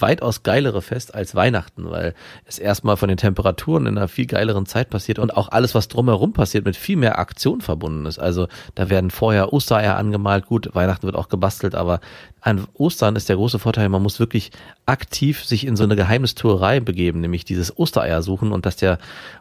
weitaus 0.00 0.42
geilere 0.42 0.82
Fest 0.82 1.14
als 1.14 1.34
Weihnachten, 1.34 1.90
weil 1.90 2.14
es 2.44 2.58
erstmal 2.58 2.96
von 2.96 3.08
den 3.08 3.18
Temperaturen 3.18 3.86
in 3.86 3.98
einer 3.98 4.08
viel 4.08 4.26
geileren 4.26 4.66
Zeit 4.66 4.90
passiert 4.90 5.18
und 5.18 5.36
auch 5.36 5.50
alles, 5.50 5.74
was 5.74 5.88
drumherum 5.88 6.32
passiert, 6.32 6.64
mit 6.64 6.76
viel 6.76 6.96
mehr 6.96 7.18
Aktion 7.18 7.60
verbunden 7.60 8.06
ist. 8.06 8.18
Also 8.18 8.48
da 8.74 8.90
werden 8.90 9.10
vorher 9.10 9.52
Ostereier 9.52 9.96
angemalt, 9.96 10.46
gut, 10.46 10.74
Weihnachten 10.74 11.06
wird 11.06 11.16
auch 11.16 11.28
gebastelt, 11.28 11.74
aber 11.74 12.00
an 12.40 12.66
Ostern 12.74 13.16
ist 13.16 13.28
der 13.28 13.36
große 13.36 13.58
Vorteil, 13.58 13.88
man 13.88 14.02
muss 14.02 14.20
wirklich 14.20 14.50
aktiv 14.86 15.44
sich 15.44 15.66
in 15.66 15.76
so 15.76 15.84
eine 15.84 15.96
Geheimnistuerei 15.96 16.80
begeben, 16.80 17.20
nämlich 17.20 17.44
dieses 17.44 17.76
Ostereier 17.78 18.22
suchen 18.22 18.52
und 18.52 18.66
dass 18.66 18.76
der 18.76 18.98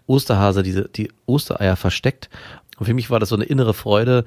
Osterhase 0.07 0.63
diese, 0.63 0.89
die 0.89 1.11
Ostereier 1.25 1.75
versteckt. 1.75 2.29
Und 2.77 2.85
für 2.85 2.93
mich 2.93 3.09
war 3.09 3.19
das 3.19 3.29
so 3.29 3.35
eine 3.35 3.45
innere 3.45 3.73
Freude. 3.73 4.25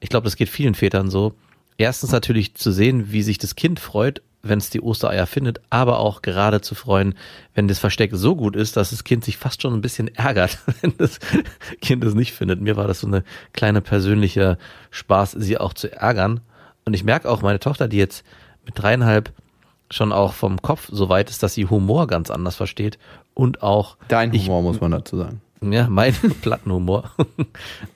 Ich 0.00 0.08
glaube, 0.08 0.24
das 0.24 0.36
geht 0.36 0.48
vielen 0.48 0.74
Vätern 0.74 1.10
so. 1.10 1.34
Erstens 1.76 2.12
natürlich 2.12 2.54
zu 2.54 2.70
sehen, 2.70 3.10
wie 3.10 3.22
sich 3.22 3.38
das 3.38 3.56
Kind 3.56 3.80
freut, 3.80 4.22
wenn 4.44 4.58
es 4.58 4.70
die 4.70 4.80
Ostereier 4.80 5.26
findet, 5.26 5.60
aber 5.70 5.98
auch 5.98 6.22
gerade 6.22 6.60
zu 6.60 6.74
freuen, 6.74 7.14
wenn 7.54 7.68
das 7.68 7.78
Versteck 7.78 8.10
so 8.14 8.36
gut 8.36 8.56
ist, 8.56 8.76
dass 8.76 8.90
das 8.90 9.04
Kind 9.04 9.24
sich 9.24 9.36
fast 9.36 9.62
schon 9.62 9.74
ein 9.74 9.80
bisschen 9.80 10.08
ärgert, 10.14 10.58
wenn 10.80 10.96
das 10.96 11.18
Kind 11.80 12.04
es 12.04 12.14
nicht 12.14 12.32
findet. 12.32 12.60
Mir 12.60 12.76
war 12.76 12.86
das 12.86 13.00
so 13.00 13.06
eine 13.06 13.24
kleine 13.52 13.80
persönliche 13.80 14.58
Spaß, 14.90 15.32
sie 15.32 15.58
auch 15.58 15.72
zu 15.72 15.90
ärgern. 15.90 16.40
Und 16.84 16.94
ich 16.94 17.04
merke 17.04 17.28
auch, 17.30 17.42
meine 17.42 17.60
Tochter, 17.60 17.88
die 17.88 17.96
jetzt 17.96 18.24
mit 18.64 18.78
dreieinhalb 18.78 19.32
schon 19.90 20.12
auch 20.12 20.32
vom 20.32 20.60
Kopf 20.62 20.88
so 20.90 21.08
weit 21.08 21.30
ist, 21.30 21.42
dass 21.42 21.54
sie 21.54 21.66
Humor 21.66 22.06
ganz 22.06 22.30
anders 22.30 22.56
versteht 22.56 22.98
und 23.34 23.62
auch 23.62 23.96
Dein 24.08 24.32
ich, 24.32 24.46
Humor, 24.46 24.62
muss 24.62 24.80
man 24.80 24.90
dazu 24.90 25.16
sagen. 25.16 25.40
ja, 25.60 25.88
mein 25.88 26.14
Plattenhumor, 26.42 27.10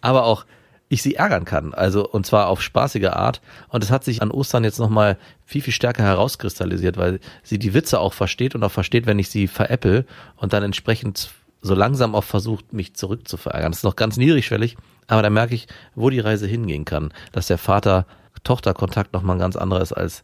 aber 0.00 0.25
auch 0.25 0.45
ich 0.90 1.02
sie 1.02 1.16
ärgern 1.16 1.45
kann, 1.45 1.75
also 1.75 2.09
und 2.09 2.25
zwar 2.25 2.49
auf 2.49 2.62
spaßige 2.62 3.09
Art 3.09 3.40
und 3.68 3.85
es 3.85 3.90
hat 3.90 4.04
sich 4.04 4.23
an 4.23 4.30
Ostern 4.30 4.64
jetzt 4.64 4.78
nochmal 4.78 5.18
viel, 5.45 5.61
viel 5.61 5.73
stärker 5.75 6.02
herauskristallisiert, 6.02 6.97
weil 6.97 7.21
sie 7.42 7.59
die 7.59 7.75
Witze 7.75 8.00
auch 8.00 8.14
versteht 8.14 8.54
und 8.54 8.64
auch 8.64 8.71
versteht, 8.73 9.07
wenn 9.07 9.18
ich 9.18 9.28
sie 9.28 9.49
veräpple 9.49 10.07
und 10.37 10.52
dann 10.54 10.62
entsprechend 10.62 11.30
so 11.61 11.75
langsam 11.75 12.14
auch 12.14 12.25
versucht, 12.25 12.73
mich 12.73 12.95
zurück 12.95 13.28
zu 13.28 13.37
verärgern. 13.37 13.73
Das 13.73 13.80
ist 13.80 13.85
noch 13.85 13.97
ganz 13.97 14.16
niedrigschwellig, 14.16 14.76
aber 15.09 15.23
da 15.23 15.28
merke 15.28 15.54
ich, 15.54 15.66
wo 15.95 16.09
die 16.09 16.21
Reise 16.21 16.47
hingehen 16.47 16.85
kann, 16.85 17.12
dass 17.33 17.49
der 17.49 17.59
Vater-Tochter-Kontakt 17.59 19.12
nochmal 19.12 19.37
ein 19.37 19.40
ganz 19.40 19.57
anderer 19.57 19.83
ist 19.83 19.92
als 19.92 20.23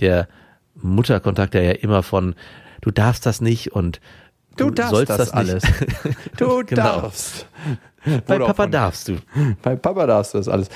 der 0.00 0.28
Mutterkontakt, 0.76 1.54
der 1.54 1.62
ja 1.62 1.72
immer 1.72 2.02
von 2.02 2.34
du 2.80 2.90
darfst 2.90 3.26
das 3.26 3.40
nicht 3.40 3.72
und 3.72 4.00
Du 4.56 4.70
darfst 4.70 4.94
sollst 4.94 5.10
das, 5.10 5.18
das 5.18 5.30
alles. 5.32 5.64
Du 6.38 6.64
Genau. 6.64 6.82
darfst. 6.82 7.46
Bei 8.26 8.38
Papa 8.38 8.54
von- 8.54 8.70
darfst 8.70 9.08
du. 9.08 9.16
Bei 9.62 9.76
Papa 9.76 10.06
darfst 10.06 10.34
du 10.34 10.38
das 10.38 10.48
alles. 10.48 10.68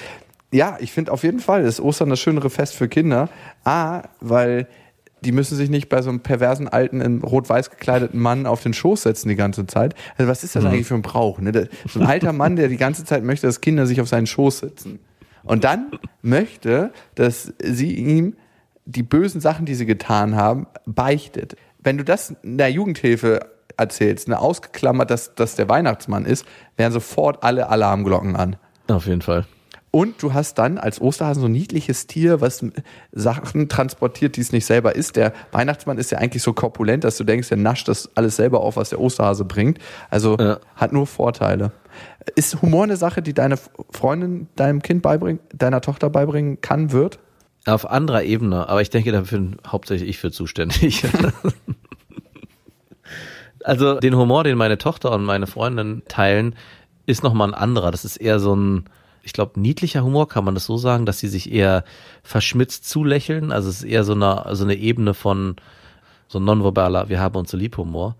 Ja, 0.52 0.78
ich 0.80 0.92
finde 0.92 1.12
auf 1.12 1.22
jeden 1.22 1.38
Fall 1.38 1.62
ist 1.64 1.80
Ostern 1.80 2.10
das 2.10 2.18
schönere 2.20 2.50
Fest 2.50 2.74
für 2.74 2.88
Kinder. 2.88 3.28
A, 3.64 4.02
weil 4.20 4.66
die 5.22 5.32
müssen 5.32 5.56
sich 5.56 5.68
nicht 5.70 5.88
bei 5.88 6.00
so 6.02 6.08
einem 6.10 6.20
perversen 6.20 6.66
alten, 6.66 7.00
in 7.00 7.22
rot-weiß 7.22 7.70
gekleideten 7.70 8.18
Mann 8.18 8.46
auf 8.46 8.62
den 8.62 8.72
Schoß 8.72 9.02
setzen 9.02 9.28
die 9.28 9.36
ganze 9.36 9.66
Zeit. 9.66 9.94
Also 10.16 10.30
was 10.30 10.42
ist 10.42 10.56
das 10.56 10.64
eigentlich 10.64 10.86
für 10.86 10.94
ein 10.94 11.02
Brauch? 11.02 11.38
Ne? 11.40 11.68
So 11.86 12.00
ein 12.00 12.06
alter 12.06 12.32
Mann, 12.32 12.56
der 12.56 12.68
die 12.68 12.78
ganze 12.78 13.04
Zeit 13.04 13.22
möchte, 13.22 13.46
dass 13.46 13.60
Kinder 13.60 13.86
sich 13.86 14.00
auf 14.00 14.08
seinen 14.08 14.26
Schoß 14.26 14.58
setzen. 14.60 14.98
Und 15.44 15.64
dann 15.64 15.90
möchte, 16.22 16.92
dass 17.14 17.52
sie 17.62 17.94
ihm 17.94 18.34
die 18.86 19.02
bösen 19.02 19.40
Sachen, 19.40 19.66
die 19.66 19.74
sie 19.74 19.86
getan 19.86 20.34
haben, 20.36 20.66
beichtet. 20.86 21.54
Wenn 21.78 21.96
du 21.98 22.04
das 22.04 22.34
in 22.42 22.58
der 22.58 22.70
Jugendhilfe 22.70 23.40
erzählst, 23.76 24.28
ne, 24.28 24.38
ausgeklammert, 24.38 25.10
dass 25.10 25.34
das 25.34 25.56
der 25.56 25.68
Weihnachtsmann 25.68 26.24
ist, 26.24 26.44
wären 26.76 26.92
sofort 26.92 27.42
alle 27.42 27.68
Alarmglocken 27.68 28.36
an. 28.36 28.56
Auf 28.88 29.06
jeden 29.06 29.22
Fall. 29.22 29.46
Und 29.92 30.22
du 30.22 30.34
hast 30.34 30.54
dann 30.58 30.78
als 30.78 31.00
Osterhasen 31.00 31.40
so 31.40 31.48
ein 31.48 31.52
niedliches 31.52 32.06
Tier, 32.06 32.40
was 32.40 32.64
Sachen 33.10 33.68
transportiert, 33.68 34.36
die 34.36 34.40
es 34.40 34.52
nicht 34.52 34.64
selber 34.64 34.94
ist. 34.94 35.16
Der 35.16 35.32
Weihnachtsmann 35.50 35.98
ist 35.98 36.12
ja 36.12 36.18
eigentlich 36.18 36.44
so 36.44 36.52
korpulent, 36.52 37.02
dass 37.02 37.16
du 37.16 37.24
denkst, 37.24 37.48
der 37.48 37.56
nascht 37.58 37.88
das 37.88 38.08
alles 38.14 38.36
selber 38.36 38.60
auf, 38.60 38.76
was 38.76 38.90
der 38.90 39.00
Osterhase 39.00 39.44
bringt. 39.44 39.78
Also 40.08 40.36
Ja. 40.38 40.60
hat 40.76 40.92
nur 40.92 41.08
Vorteile. 41.08 41.72
Ist 42.36 42.62
Humor 42.62 42.84
eine 42.84 42.96
Sache, 42.96 43.20
die 43.20 43.34
deine 43.34 43.58
Freundin 43.90 44.46
deinem 44.54 44.80
Kind 44.80 45.02
beibringen, 45.02 45.40
deiner 45.52 45.80
Tochter 45.80 46.08
beibringen 46.08 46.60
kann, 46.60 46.92
wird? 46.92 47.18
Auf 47.66 47.90
anderer 47.90 48.22
Ebene, 48.22 48.68
aber 48.68 48.80
ich 48.82 48.90
denke, 48.90 49.10
dafür 49.10 49.38
bin 49.38 49.56
hauptsächlich 49.66 50.08
ich 50.10 50.18
für 50.18 50.30
zuständig. 50.30 51.04
also 53.64 54.00
den 54.00 54.16
Humor, 54.16 54.44
den 54.44 54.56
meine 54.56 54.78
Tochter 54.78 55.12
und 55.12 55.24
meine 55.24 55.46
Freundin 55.46 56.02
teilen, 56.08 56.54
ist 57.06 57.22
nochmal 57.22 57.48
ein 57.48 57.54
anderer. 57.54 57.90
Das 57.90 58.04
ist 58.04 58.16
eher 58.16 58.40
so 58.40 58.54
ein, 58.54 58.84
ich 59.22 59.32
glaube, 59.32 59.60
niedlicher 59.60 60.04
Humor, 60.04 60.28
kann 60.28 60.44
man 60.44 60.54
das 60.54 60.66
so 60.66 60.76
sagen, 60.76 61.06
dass 61.06 61.18
sie 61.18 61.28
sich 61.28 61.52
eher 61.52 61.84
verschmitzt 62.22 62.88
zulächeln. 62.88 63.52
Also 63.52 63.68
es 63.68 63.78
ist 63.78 63.84
eher 63.84 64.04
so 64.04 64.12
eine, 64.12 64.46
so 64.52 64.64
eine 64.64 64.74
Ebene 64.74 65.14
von 65.14 65.56
so 66.28 66.38
ein 66.38 66.44
nonverbaler, 66.44 67.08
wir 67.08 67.20
haben 67.20 67.34
uns 67.36 67.50
so 67.50 67.56
lieb 67.56 67.76
Humor. 67.76 68.16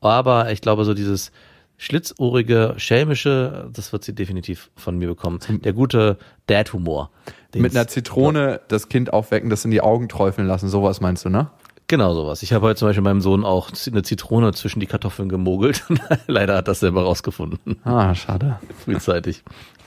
Aber 0.00 0.52
ich 0.52 0.60
glaube, 0.60 0.84
so 0.84 0.94
dieses 0.94 1.32
schlitzohrige, 1.76 2.74
schelmische, 2.76 3.68
das 3.72 3.92
wird 3.92 4.04
sie 4.04 4.14
definitiv 4.14 4.70
von 4.76 4.98
mir 4.98 5.08
bekommen. 5.08 5.40
Der 5.48 5.72
gute 5.72 6.18
Dad-Humor. 6.46 7.10
Mit 7.54 7.74
einer 7.74 7.88
Zitrone 7.88 8.60
das 8.68 8.88
Kind 8.88 9.12
aufwecken, 9.12 9.48
das 9.48 9.64
in 9.64 9.70
die 9.70 9.80
Augen 9.80 10.08
träufeln 10.08 10.46
lassen, 10.46 10.68
sowas 10.68 11.00
meinst 11.00 11.24
du, 11.24 11.30
ne? 11.30 11.50
Genau 11.90 12.12
sowas. 12.12 12.42
Ich 12.42 12.52
habe 12.52 12.66
heute 12.66 12.78
zum 12.78 12.88
Beispiel 12.88 13.02
meinem 13.02 13.22
Sohn 13.22 13.46
auch 13.46 13.70
eine 13.90 14.02
Zitrone 14.02 14.52
zwischen 14.52 14.78
die 14.78 14.86
Kartoffeln 14.86 15.30
gemogelt. 15.30 15.84
Leider 16.26 16.58
hat 16.58 16.68
das 16.68 16.80
selber 16.80 17.02
rausgefunden. 17.04 17.78
Ah, 17.82 18.14
schade. 18.14 18.58
Frühzeitig. 18.84 19.42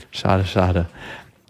Schade, 0.10 0.46
schade. 0.46 0.88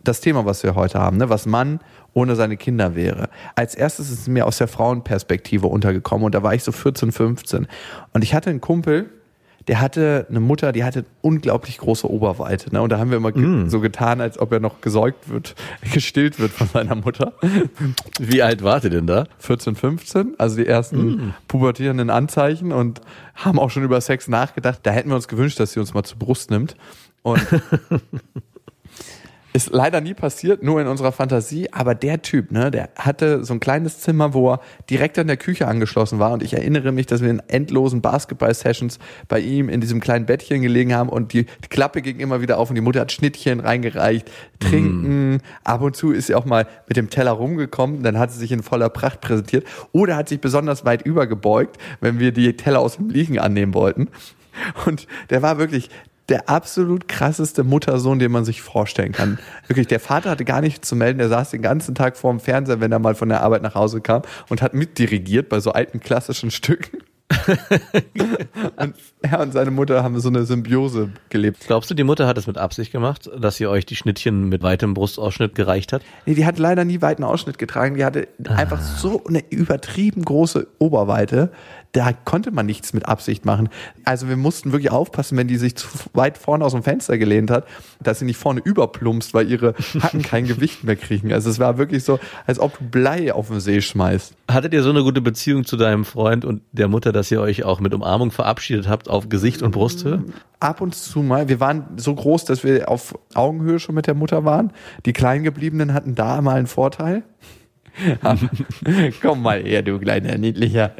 Das 0.03 0.19
Thema, 0.19 0.45
was 0.45 0.63
wir 0.63 0.75
heute 0.75 0.99
haben, 0.99 1.15
ne, 1.15 1.29
was 1.29 1.45
Mann 1.45 1.79
ohne 2.13 2.35
seine 2.35 2.57
Kinder 2.57 2.95
wäre. 2.95 3.29
Als 3.55 3.75
erstes 3.75 4.09
ist 4.09 4.19
es 4.19 4.27
mir 4.27 4.45
aus 4.45 4.57
der 4.57 4.67
Frauenperspektive 4.67 5.67
untergekommen 5.67 6.25
und 6.25 6.35
da 6.35 6.43
war 6.43 6.53
ich 6.53 6.63
so 6.63 6.73
14, 6.73 7.13
15. 7.13 7.67
Und 8.11 8.21
ich 8.21 8.33
hatte 8.33 8.49
einen 8.49 8.59
Kumpel, 8.59 9.09
der 9.67 9.79
hatte 9.79 10.25
eine 10.29 10.39
Mutter, 10.39 10.71
die 10.71 10.83
hatte 10.83 11.05
unglaublich 11.21 11.77
große 11.77 12.09
Oberweite. 12.09 12.73
Ne? 12.73 12.81
Und 12.81 12.91
da 12.91 12.97
haben 12.97 13.09
wir 13.09 13.17
immer 13.17 13.31
ge 13.31 13.69
so 13.69 13.79
getan, 13.79 14.21
als 14.21 14.39
ob 14.39 14.51
er 14.51 14.59
noch 14.59 14.81
gesäugt 14.81 15.29
wird, 15.29 15.55
gestillt 15.93 16.39
wird 16.39 16.51
von 16.51 16.67
seiner 16.67 16.95
Mutter. 16.95 17.33
Wie 18.19 18.41
alt 18.41 18.63
wart 18.63 18.83
ihr 18.83 18.89
denn 18.89 19.07
da? 19.07 19.25
14, 19.39 19.75
15, 19.75 20.35
also 20.37 20.57
die 20.57 20.67
ersten 20.67 21.33
pubertierenden 21.47 22.09
Anzeichen 22.09 22.71
und 22.71 23.01
haben 23.35 23.59
auch 23.59 23.69
schon 23.69 23.83
über 23.83 24.01
Sex 24.01 24.27
nachgedacht. 24.27 24.79
Da 24.83 24.91
hätten 24.91 25.09
wir 25.09 25.15
uns 25.15 25.27
gewünscht, 25.27 25.59
dass 25.59 25.73
sie 25.73 25.79
uns 25.79 25.93
mal 25.93 26.03
zur 26.03 26.17
Brust 26.17 26.51
nimmt. 26.51 26.75
Und 27.23 27.41
ist 29.53 29.71
leider 29.71 30.01
nie 30.01 30.13
passiert, 30.13 30.63
nur 30.63 30.79
in 30.79 30.87
unserer 30.87 31.11
Fantasie. 31.11 31.71
Aber 31.71 31.95
der 31.95 32.21
Typ, 32.21 32.51
ne, 32.51 32.71
der 32.71 32.89
hatte 32.95 33.43
so 33.43 33.53
ein 33.53 33.59
kleines 33.59 33.99
Zimmer, 33.99 34.33
wo 34.33 34.53
er 34.53 34.61
direkt 34.89 35.19
an 35.19 35.27
der 35.27 35.37
Küche 35.37 35.67
angeschlossen 35.67 36.19
war. 36.19 36.31
Und 36.31 36.43
ich 36.43 36.53
erinnere 36.53 36.91
mich, 36.91 37.05
dass 37.05 37.21
wir 37.21 37.29
in 37.29 37.41
endlosen 37.47 38.01
Basketball-Sessions 38.01 38.99
bei 39.27 39.39
ihm 39.39 39.69
in 39.69 39.81
diesem 39.81 39.99
kleinen 39.99 40.25
Bettchen 40.25 40.61
gelegen 40.61 40.93
haben 40.95 41.09
und 41.09 41.33
die, 41.33 41.45
die 41.45 41.69
Klappe 41.69 42.01
ging 42.01 42.19
immer 42.19 42.41
wieder 42.41 42.57
auf 42.57 42.69
und 42.69 42.75
die 42.75 42.81
Mutter 42.81 43.01
hat 43.01 43.11
Schnittchen 43.11 43.59
reingereicht, 43.59 44.29
trinken. 44.59 45.39
Ab 45.63 45.81
und 45.81 45.95
zu 45.95 46.11
ist 46.11 46.27
sie 46.27 46.35
auch 46.35 46.45
mal 46.45 46.67
mit 46.87 46.97
dem 46.97 47.09
Teller 47.09 47.31
rumgekommen, 47.31 48.03
dann 48.03 48.17
hat 48.17 48.31
sie 48.31 48.39
sich 48.39 48.51
in 48.51 48.63
voller 48.63 48.89
Pracht 48.89 49.21
präsentiert 49.21 49.65
oder 49.91 50.15
hat 50.15 50.29
sich 50.29 50.39
besonders 50.39 50.85
weit 50.85 51.01
übergebeugt, 51.01 51.77
wenn 51.99 52.19
wir 52.19 52.31
die 52.31 52.55
Teller 52.55 52.79
aus 52.79 52.95
dem 52.95 53.09
Liegen 53.09 53.39
annehmen 53.39 53.73
wollten. 53.73 54.07
Und 54.85 55.07
der 55.29 55.41
war 55.41 55.57
wirklich 55.57 55.89
der 56.31 56.49
absolut 56.49 57.07
krasseste 57.09 57.63
Muttersohn, 57.63 58.17
den 58.17 58.31
man 58.31 58.45
sich 58.45 58.61
vorstellen 58.61 59.11
kann. 59.11 59.37
Wirklich, 59.67 59.87
der 59.87 59.99
Vater 59.99 60.29
hatte 60.29 60.45
gar 60.45 60.61
nichts 60.61 60.87
zu 60.87 60.95
melden. 60.95 61.19
Der 61.19 61.29
saß 61.29 61.51
den 61.51 61.61
ganzen 61.61 61.93
Tag 61.93 62.17
vorm 62.17 62.39
Fernseher, 62.39 62.79
wenn 62.79 62.91
er 62.91 62.99
mal 62.99 63.15
von 63.15 63.29
der 63.29 63.41
Arbeit 63.41 63.61
nach 63.61 63.75
Hause 63.75 63.99
kam 64.01 64.21
und 64.49 64.61
hat 64.61 64.73
mitdirigiert 64.73 65.49
bei 65.49 65.59
so 65.59 65.73
alten 65.73 65.99
klassischen 65.99 66.49
Stücken. 66.49 66.99
und 68.77 68.95
er 69.21 69.39
und 69.39 69.53
seine 69.53 69.71
Mutter 69.71 70.03
haben 70.03 70.19
so 70.19 70.29
eine 70.29 70.43
Symbiose 70.43 71.11
gelebt. 71.29 71.63
Glaubst 71.65 71.89
du, 71.89 71.93
die 71.93 72.03
Mutter 72.03 72.27
hat 72.27 72.37
es 72.37 72.47
mit 72.47 72.57
Absicht 72.57 72.91
gemacht, 72.91 73.29
dass 73.39 73.57
sie 73.57 73.67
euch 73.67 73.85
die 73.85 73.95
Schnittchen 73.95 74.49
mit 74.49 74.63
weitem 74.63 74.93
Brustausschnitt 74.93 75.55
gereicht 75.55 75.93
hat? 75.93 76.01
Nee, 76.25 76.35
die 76.35 76.45
hat 76.45 76.59
leider 76.59 76.85
nie 76.85 77.01
weiten 77.01 77.23
Ausschnitt 77.23 77.57
getragen. 77.57 77.95
Die 77.95 78.05
hatte 78.05 78.27
einfach 78.45 78.81
so 78.81 79.23
eine 79.25 79.43
übertrieben 79.49 80.23
große 80.23 80.67
Oberweite. 80.79 81.51
Da 81.93 82.13
konnte 82.13 82.51
man 82.51 82.65
nichts 82.65 82.93
mit 82.93 83.05
Absicht 83.05 83.45
machen. 83.45 83.67
Also 84.05 84.29
wir 84.29 84.37
mussten 84.37 84.71
wirklich 84.71 84.91
aufpassen, 84.91 85.37
wenn 85.37 85.47
die 85.47 85.57
sich 85.57 85.75
zu 85.75 85.87
weit 86.13 86.37
vorne 86.37 86.63
aus 86.63 86.71
dem 86.71 86.83
Fenster 86.83 87.17
gelehnt 87.17 87.51
hat, 87.51 87.67
dass 88.01 88.19
sie 88.19 88.25
nicht 88.25 88.37
vorne 88.37 88.61
überplumpst, 88.63 89.33
weil 89.33 89.51
ihre 89.51 89.73
Hacken 89.99 90.21
kein 90.21 90.47
Gewicht 90.47 90.85
mehr 90.85 90.95
kriegen. 90.95 91.33
Also 91.33 91.49
es 91.49 91.59
war 91.59 91.77
wirklich 91.77 92.05
so, 92.05 92.19
als 92.47 92.59
ob 92.59 92.77
du 92.77 92.85
Blei 92.85 93.33
auf 93.33 93.49
den 93.49 93.59
See 93.59 93.81
schmeißt. 93.81 94.33
Hattet 94.49 94.73
ihr 94.73 94.83
so 94.83 94.89
eine 94.89 95.03
gute 95.03 95.21
Beziehung 95.21 95.65
zu 95.65 95.75
deinem 95.75 96.05
Freund 96.05 96.45
und 96.45 96.61
der 96.71 96.87
Mutter, 96.87 97.11
dass 97.11 97.29
ihr 97.29 97.41
euch 97.41 97.63
auch 97.65 97.81
mit 97.81 97.93
Umarmung 97.93 98.31
verabschiedet 98.31 98.87
habt 98.87 99.09
auf 99.09 99.27
Gesicht 99.27 99.61
und 99.61 99.71
Brusthöhe? 99.71 100.23
Ab 100.61 100.79
und 100.79 100.95
zu 100.95 101.21
mal. 101.21 101.49
Wir 101.49 101.59
waren 101.59 101.85
so 101.97 102.15
groß, 102.15 102.45
dass 102.45 102.63
wir 102.63 102.87
auf 102.87 103.17
Augenhöhe 103.33 103.79
schon 103.79 103.95
mit 103.95 104.07
der 104.07 104.13
Mutter 104.13 104.45
waren. 104.45 104.71
Die 105.05 105.13
Kleingebliebenen 105.13 105.93
hatten 105.93 106.15
da 106.15 106.41
mal 106.41 106.57
einen 106.57 106.67
Vorteil. 106.67 107.23
Komm 109.21 109.41
mal 109.41 109.61
her, 109.63 109.81
du 109.81 109.99
kleiner 109.99 110.37
Niedlicher. 110.37 110.91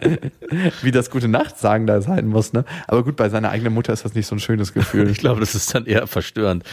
Wie 0.82 0.92
das 0.92 1.10
gute 1.10 1.28
Nacht 1.28 1.58
sagen 1.58 1.88
da 1.88 2.02
sein 2.02 2.28
muss, 2.28 2.54
ne? 2.54 2.66
Aber 2.88 3.04
gut, 3.04 3.16
bei 3.16 3.30
seiner 3.30 3.50
eigenen 3.50 3.74
Mutter 3.74 3.94
ist 3.94 4.06
das 4.06 4.14
nicht 4.14 4.28
so 4.28 4.36
ein 4.36 4.40
schönes 4.40 4.74
Gefühl. 4.74 5.10
Ich 5.10 5.18
glaube, 5.20 5.40
das 5.40 5.56
ist 5.56 5.74
dann 5.74 5.86
eher 5.86 6.08
verstörend. 6.08 6.64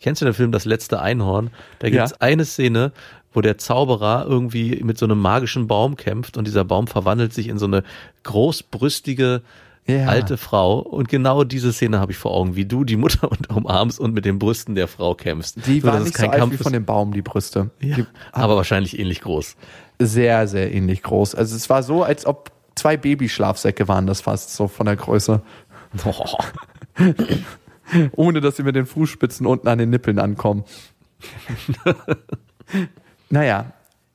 Kennst 0.00 0.20
du 0.20 0.26
den 0.26 0.34
Film 0.34 0.52
Das 0.52 0.64
letzte 0.64 1.00
Einhorn? 1.00 1.50
Da 1.78 1.88
gibt 1.90 2.02
es 2.04 2.10
Ja. 2.12 2.16
eine 2.20 2.44
Szene, 2.44 2.92
wo 3.32 3.40
der 3.40 3.58
Zauberer 3.58 4.26
irgendwie 4.28 4.80
mit 4.84 4.96
so 4.98 5.06
einem 5.06 5.18
magischen 5.18 5.66
Baum 5.66 5.96
kämpft 5.96 6.36
und 6.36 6.46
dieser 6.46 6.64
Baum 6.64 6.86
verwandelt 6.86 7.32
sich 7.32 7.48
in 7.48 7.58
so 7.58 7.66
eine 7.66 7.82
großbrüstige 8.22 9.42
Ja. 9.86 10.06
alte 10.06 10.36
Frau. 10.38 10.78
Und 10.78 11.08
genau 11.08 11.44
diese 11.44 11.72
Szene 11.72 12.00
habe 12.00 12.12
ich 12.12 12.18
vor 12.18 12.32
Augen, 12.32 12.56
wie 12.56 12.64
du 12.64 12.84
die 12.84 12.96
Mutter 12.96 13.28
umarmst 13.54 14.00
und 14.00 14.14
mit 14.14 14.24
den 14.24 14.38
Brüsten 14.38 14.74
der 14.74 14.88
Frau 14.88 15.14
kämpfst. 15.14 15.58
Die 15.66 15.80
Nur, 15.80 15.84
war 15.84 15.92
dass 15.92 16.00
es 16.00 16.06
nicht 16.06 16.16
so 16.16 16.22
kein 16.22 16.30
alt 16.30 16.40
Kampf 16.40 16.52
wie 16.54 16.62
von 16.62 16.72
dem 16.72 16.84
Baum, 16.84 17.12
die 17.12 17.22
Brüste. 17.22 17.70
Ja, 17.80 17.96
Die 17.96 18.06
aber 18.32 18.56
wahrscheinlich 18.56 18.98
ähnlich 18.98 19.20
groß. 19.20 19.56
sehr, 19.98 20.48
sehr 20.48 20.72
ähnlich 20.72 21.02
groß. 21.02 21.34
Also 21.34 21.54
es 21.54 21.68
war 21.68 21.82
so, 21.82 22.02
als 22.02 22.24
ob 22.24 22.50
zwei 22.76 22.96
Babyschlafsäcke 22.96 23.86
waren 23.86 24.06
das 24.06 24.22
fast, 24.22 24.54
so 24.54 24.68
von 24.68 24.86
der 24.86 24.96
Größe. 24.96 25.42
Ohne 28.12 28.40
dass 28.40 28.56
sie 28.56 28.62
mit 28.62 28.74
den 28.76 28.86
Fußspitzen 28.86 29.46
unten 29.46 29.68
an 29.68 29.78
den 29.78 29.90
Nippeln 29.90 30.18
ankommen. 30.18 30.64
naja, 33.30 33.66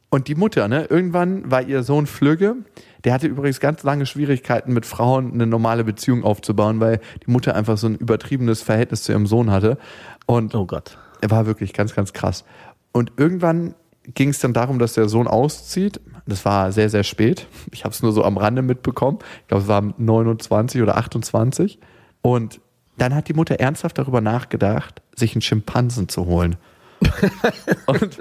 Und 0.09 0.27
die 0.27 0.35
Mutter, 0.35 0.67
ne, 0.67 0.85
irgendwann 0.85 1.49
war 1.51 1.61
ihr 1.61 1.83
Sohn 1.83 2.07
Flügge. 2.07 2.55
Der 3.03 3.13
hatte 3.13 3.27
übrigens 3.27 3.59
ganz 3.59 3.83
lange 3.83 4.05
Schwierigkeiten 4.05 4.73
mit 4.73 4.85
Frauen 4.85 5.33
eine 5.33 5.45
normale 5.45 5.83
Beziehung 5.83 6.23
aufzubauen, 6.23 6.79
weil 6.79 6.99
die 7.25 7.31
Mutter 7.31 7.55
einfach 7.55 7.77
so 7.77 7.87
ein 7.87 7.95
übertriebenes 7.95 8.61
Verhältnis 8.61 9.03
zu 9.03 9.11
ihrem 9.11 9.27
Sohn 9.27 9.51
hatte. 9.51 9.77
Und 10.25 10.55
Oh 10.55 10.65
Gott. 10.65 10.97
er 11.21 11.29
war 11.31 11.45
wirklich 11.45 11.73
ganz, 11.73 11.93
ganz 11.95 12.11
krass. 12.13 12.43
Und 12.91 13.13
irgendwann 13.17 13.75
ging 14.15 14.29
es 14.29 14.39
dann 14.39 14.53
darum, 14.53 14.79
dass 14.79 14.93
der 14.93 15.07
Sohn 15.07 15.27
auszieht. 15.27 16.01
Das 16.25 16.43
war 16.43 16.71
sehr, 16.71 16.89
sehr 16.89 17.03
spät. 17.03 17.47
Ich 17.71 17.83
habe 17.85 17.93
es 17.93 18.01
nur 18.01 18.11
so 18.11 18.23
am 18.23 18.37
Rande 18.37 18.63
mitbekommen. 18.63 19.19
Ich 19.41 19.47
glaube, 19.47 19.63
es 19.63 19.69
war 19.69 19.81
29 19.97 20.81
oder 20.81 20.97
28. 20.97 21.79
Und 22.21 22.59
dann 22.97 23.13
hat 23.13 23.27
die 23.29 23.33
Mutter 23.33 23.59
ernsthaft 23.59 23.97
darüber 23.99 24.21
nachgedacht, 24.21 25.01
sich 25.15 25.33
einen 25.35 25.41
Schimpansen 25.41 26.09
zu 26.09 26.25
holen. 26.25 26.55
Und 27.85 28.17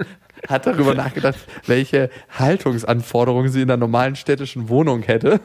hat 0.47 0.65
darüber 0.65 0.95
nachgedacht, 0.95 1.39
welche 1.65 2.09
Haltungsanforderungen 2.29 3.51
sie 3.51 3.61
in 3.61 3.69
einer 3.69 3.77
normalen 3.77 4.15
städtischen 4.15 4.69
Wohnung 4.69 5.03
hätte. 5.03 5.39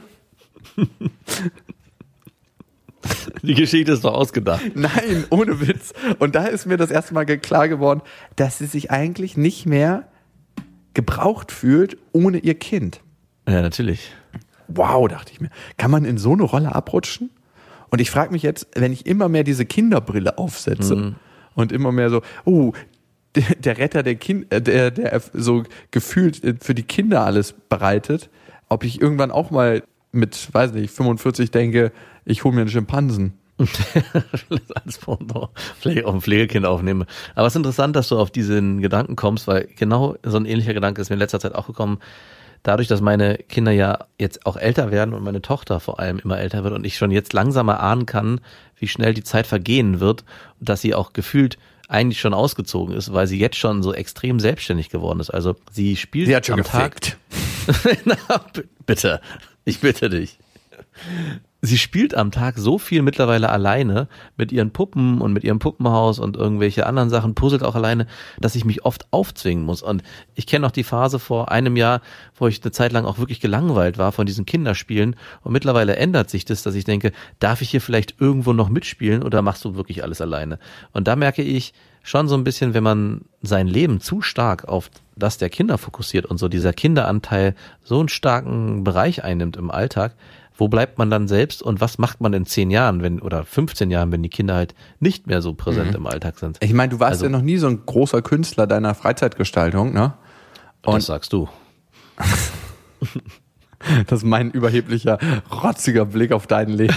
Die 3.42 3.54
Geschichte 3.54 3.92
ist 3.92 4.04
doch 4.04 4.14
ausgedacht. 4.14 4.62
Nein, 4.74 5.24
ohne 5.30 5.60
Witz. 5.60 5.92
Und 6.18 6.34
da 6.34 6.46
ist 6.46 6.66
mir 6.66 6.76
das 6.76 6.90
erste 6.90 7.14
Mal 7.14 7.24
klar 7.24 7.68
geworden, 7.68 8.00
dass 8.36 8.58
sie 8.58 8.66
sich 8.66 8.90
eigentlich 8.90 9.36
nicht 9.36 9.66
mehr 9.66 10.08
gebraucht 10.94 11.52
fühlt 11.52 11.98
ohne 12.12 12.38
ihr 12.38 12.54
Kind. 12.54 13.00
Ja, 13.46 13.60
natürlich. 13.60 14.12
Wow, 14.68 15.08
dachte 15.08 15.32
ich 15.32 15.40
mir. 15.40 15.50
Kann 15.76 15.90
man 15.90 16.04
in 16.04 16.16
so 16.16 16.32
eine 16.32 16.44
Rolle 16.44 16.74
abrutschen? 16.74 17.30
Und 17.90 18.00
ich 18.00 18.10
frage 18.10 18.32
mich 18.32 18.42
jetzt, 18.42 18.66
wenn 18.74 18.92
ich 18.92 19.06
immer 19.06 19.28
mehr 19.28 19.44
diese 19.44 19.66
Kinderbrille 19.66 20.38
aufsetze 20.38 21.14
und 21.54 21.70
immer 21.70 21.92
mehr 21.92 22.10
so, 22.10 22.22
oh, 22.44 22.72
der, 23.34 23.78
Retter 23.78 24.02
der 24.02 24.14
Kind, 24.14 24.52
äh, 24.52 24.62
der, 24.62 24.90
der 24.90 25.20
so 25.32 25.64
gefühlt 25.90 26.42
äh, 26.44 26.54
für 26.60 26.74
die 26.74 26.82
Kinder 26.82 27.24
alles 27.24 27.52
bereitet, 27.52 28.30
ob 28.68 28.84
ich 28.84 29.00
irgendwann 29.00 29.30
auch 29.30 29.50
mal 29.50 29.82
mit, 30.12 30.52
weiß 30.52 30.72
nicht, 30.72 30.94
45 30.94 31.50
denke, 31.50 31.92
ich 32.24 32.44
hole 32.44 32.54
mir 32.54 32.62
einen 32.62 32.70
Schimpansen. 32.70 33.34
als 34.74 34.98
vielleicht 35.78 36.04
auch 36.04 36.14
ein 36.14 36.20
Pflegekind 36.20 36.66
aufnehme. 36.66 37.06
Aber 37.36 37.46
es 37.46 37.52
ist 37.52 37.58
interessant, 37.58 37.94
dass 37.94 38.08
du 38.08 38.18
auf 38.18 38.32
diesen 38.32 38.80
Gedanken 38.80 39.14
kommst, 39.14 39.46
weil 39.46 39.68
genau 39.76 40.16
so 40.24 40.36
ein 40.36 40.44
ähnlicher 40.44 40.74
Gedanke 40.74 41.00
ist 41.00 41.08
mir 41.08 41.14
in 41.14 41.20
letzter 41.20 41.38
Zeit 41.38 41.54
auch 41.54 41.68
gekommen. 41.68 41.98
Dadurch, 42.64 42.88
dass 42.88 43.00
meine 43.00 43.36
Kinder 43.36 43.70
ja 43.70 44.06
jetzt 44.18 44.46
auch 44.46 44.56
älter 44.56 44.90
werden 44.90 45.14
und 45.14 45.22
meine 45.22 45.42
Tochter 45.42 45.78
vor 45.78 46.00
allem 46.00 46.18
immer 46.18 46.38
älter 46.38 46.64
wird 46.64 46.74
und 46.74 46.84
ich 46.84 46.96
schon 46.96 47.12
jetzt 47.12 47.32
langsam 47.32 47.68
erahnen 47.68 48.06
kann, 48.06 48.40
wie 48.76 48.88
schnell 48.88 49.14
die 49.14 49.22
Zeit 49.22 49.46
vergehen 49.46 50.00
wird 50.00 50.24
und 50.58 50.68
dass 50.68 50.80
sie 50.80 50.94
auch 50.94 51.12
gefühlt 51.12 51.58
eigentlich 51.88 52.20
schon 52.20 52.34
ausgezogen 52.34 52.94
ist, 52.96 53.12
weil 53.12 53.26
sie 53.26 53.38
jetzt 53.38 53.56
schon 53.56 53.82
so 53.82 53.92
extrem 53.92 54.40
selbstständig 54.40 54.88
geworden 54.88 55.20
ist. 55.20 55.30
Also 55.30 55.56
sie 55.72 55.96
spielt 55.96 56.26
Sie 56.28 56.36
hat 56.36 56.46
schon 56.46 56.60
am 56.60 56.64
Tag 56.66 57.00
gefickt. 57.00 57.18
Na, 58.04 58.38
b- 58.52 58.62
bitte, 58.86 59.20
ich 59.64 59.80
bitte 59.80 60.10
dich. 60.10 60.38
Sie 61.64 61.78
spielt 61.78 62.14
am 62.14 62.30
Tag 62.30 62.58
so 62.58 62.76
viel 62.76 63.00
mittlerweile 63.00 63.48
alleine 63.48 64.06
mit 64.36 64.52
ihren 64.52 64.70
Puppen 64.70 65.22
und 65.22 65.32
mit 65.32 65.44
ihrem 65.44 65.60
Puppenhaus 65.60 66.18
und 66.18 66.36
irgendwelche 66.36 66.84
anderen 66.84 67.08
Sachen, 67.08 67.34
puzzelt 67.34 67.62
auch 67.62 67.74
alleine, 67.74 68.06
dass 68.38 68.54
ich 68.54 68.66
mich 68.66 68.84
oft 68.84 69.06
aufzwingen 69.12 69.64
muss. 69.64 69.80
Und 69.80 70.02
ich 70.34 70.46
kenne 70.46 70.66
noch 70.66 70.72
die 70.72 70.84
Phase 70.84 71.18
vor 71.18 71.50
einem 71.50 71.76
Jahr, 71.76 72.02
wo 72.36 72.48
ich 72.48 72.62
eine 72.62 72.70
Zeit 72.70 72.92
lang 72.92 73.06
auch 73.06 73.16
wirklich 73.16 73.40
gelangweilt 73.40 73.96
war 73.96 74.12
von 74.12 74.26
diesen 74.26 74.44
Kinderspielen. 74.44 75.16
Und 75.40 75.52
mittlerweile 75.52 75.96
ändert 75.96 76.28
sich 76.28 76.44
das, 76.44 76.62
dass 76.62 76.74
ich 76.74 76.84
denke, 76.84 77.12
darf 77.38 77.62
ich 77.62 77.70
hier 77.70 77.80
vielleicht 77.80 78.20
irgendwo 78.20 78.52
noch 78.52 78.68
mitspielen 78.68 79.22
oder 79.22 79.40
machst 79.40 79.64
du 79.64 79.74
wirklich 79.74 80.02
alles 80.02 80.20
alleine? 80.20 80.58
Und 80.92 81.08
da 81.08 81.16
merke 81.16 81.40
ich, 81.40 81.72
schon 82.04 82.28
so 82.28 82.36
ein 82.36 82.44
bisschen, 82.44 82.74
wenn 82.74 82.84
man 82.84 83.22
sein 83.40 83.66
Leben 83.66 84.00
zu 84.00 84.20
stark 84.20 84.68
auf 84.68 84.90
das 85.16 85.38
der 85.38 85.48
Kinder 85.48 85.78
fokussiert 85.78 86.26
und 86.26 86.38
so 86.38 86.48
dieser 86.48 86.72
Kinderanteil 86.72 87.54
so 87.82 87.98
einen 87.98 88.08
starken 88.08 88.84
Bereich 88.84 89.24
einnimmt 89.24 89.56
im 89.56 89.70
Alltag, 89.70 90.14
wo 90.56 90.68
bleibt 90.68 90.98
man 90.98 91.10
dann 91.10 91.26
selbst 91.28 91.62
und 91.62 91.80
was 91.80 91.98
macht 91.98 92.20
man 92.20 92.32
in 92.32 92.46
zehn 92.46 92.70
Jahren, 92.70 93.02
wenn 93.02 93.20
oder 93.20 93.44
15 93.44 93.90
Jahren, 93.90 94.12
wenn 94.12 94.22
die 94.22 94.28
Kinder 94.28 94.54
halt 94.54 94.74
nicht 95.00 95.26
mehr 95.26 95.42
so 95.42 95.54
präsent 95.54 95.94
im 95.94 96.06
Alltag 96.06 96.38
sind? 96.38 96.58
Ich 96.60 96.72
meine, 96.72 96.90
du 96.90 97.00
warst 97.00 97.14
Also- 97.14 97.24
ja 97.26 97.30
noch 97.30 97.42
nie 97.42 97.56
so 97.58 97.66
ein 97.66 97.84
großer 97.86 98.22
Künstler 98.22 98.66
deiner 98.66 98.94
Freizeitgestaltung, 98.94 99.92
ne? 99.92 100.14
das 100.82 101.06
sagst 101.06 101.32
du. 101.32 101.48
Das 104.06 104.20
ist 104.20 104.24
mein 104.24 104.50
überheblicher, 104.50 105.18
rotziger 105.62 106.06
Blick 106.06 106.32
auf 106.32 106.46
dein 106.46 106.70
Leben. 106.70 106.94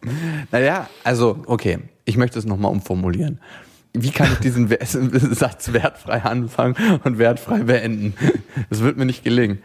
naja, 0.50 0.88
also, 1.04 1.42
okay, 1.46 1.80
ich 2.06 2.16
möchte 2.16 2.38
es 2.38 2.46
nochmal 2.46 2.72
umformulieren. 2.72 3.38
Wie 3.92 4.10
kann 4.10 4.32
ich 4.32 4.38
diesen 4.38 4.68
Satz 5.34 5.72
wertfrei 5.72 6.22
anfangen 6.22 6.76
und 7.04 7.18
wertfrei 7.18 7.58
beenden? 7.64 8.14
Das 8.70 8.80
wird 8.80 8.96
mir 8.96 9.04
nicht 9.06 9.24
gelingen. 9.24 9.58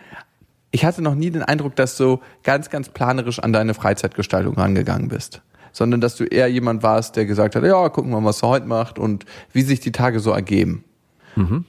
Ich 0.73 0.83
hatte 0.83 1.01
noch 1.01 1.15
nie 1.15 1.29
den 1.29 1.43
Eindruck, 1.43 1.77
dass 1.77 1.95
du 1.95 2.19
ganz, 2.43 2.69
ganz 2.69 2.89
planerisch 2.89 3.39
an 3.39 3.53
deine 3.53 3.73
Freizeitgestaltung 3.73 4.55
rangegangen 4.55 5.07
bist. 5.07 5.41
Sondern 5.71 6.01
dass 6.01 6.15
du 6.15 6.25
eher 6.25 6.47
jemand 6.47 6.83
warst, 6.83 7.15
der 7.15 7.25
gesagt 7.25 7.55
hat, 7.55 7.63
ja, 7.63 7.87
gucken 7.89 8.11
wir 8.11 8.19
mal, 8.19 8.29
was 8.29 8.43
er 8.43 8.49
heute 8.49 8.65
macht 8.65 8.99
und 8.99 9.25
wie 9.53 9.61
sich 9.61 9.79
die 9.79 9.91
Tage 9.91 10.19
so 10.19 10.31
ergeben. 10.31 10.83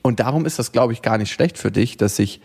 Und 0.02 0.20
darum 0.20 0.44
ist 0.44 0.58
das, 0.58 0.72
glaube 0.72 0.92
ich, 0.92 1.00
gar 1.00 1.16
nicht 1.16 1.32
schlecht 1.32 1.56
für 1.56 1.70
dich, 1.70 1.96
dass 1.96 2.16
sich 2.16 2.40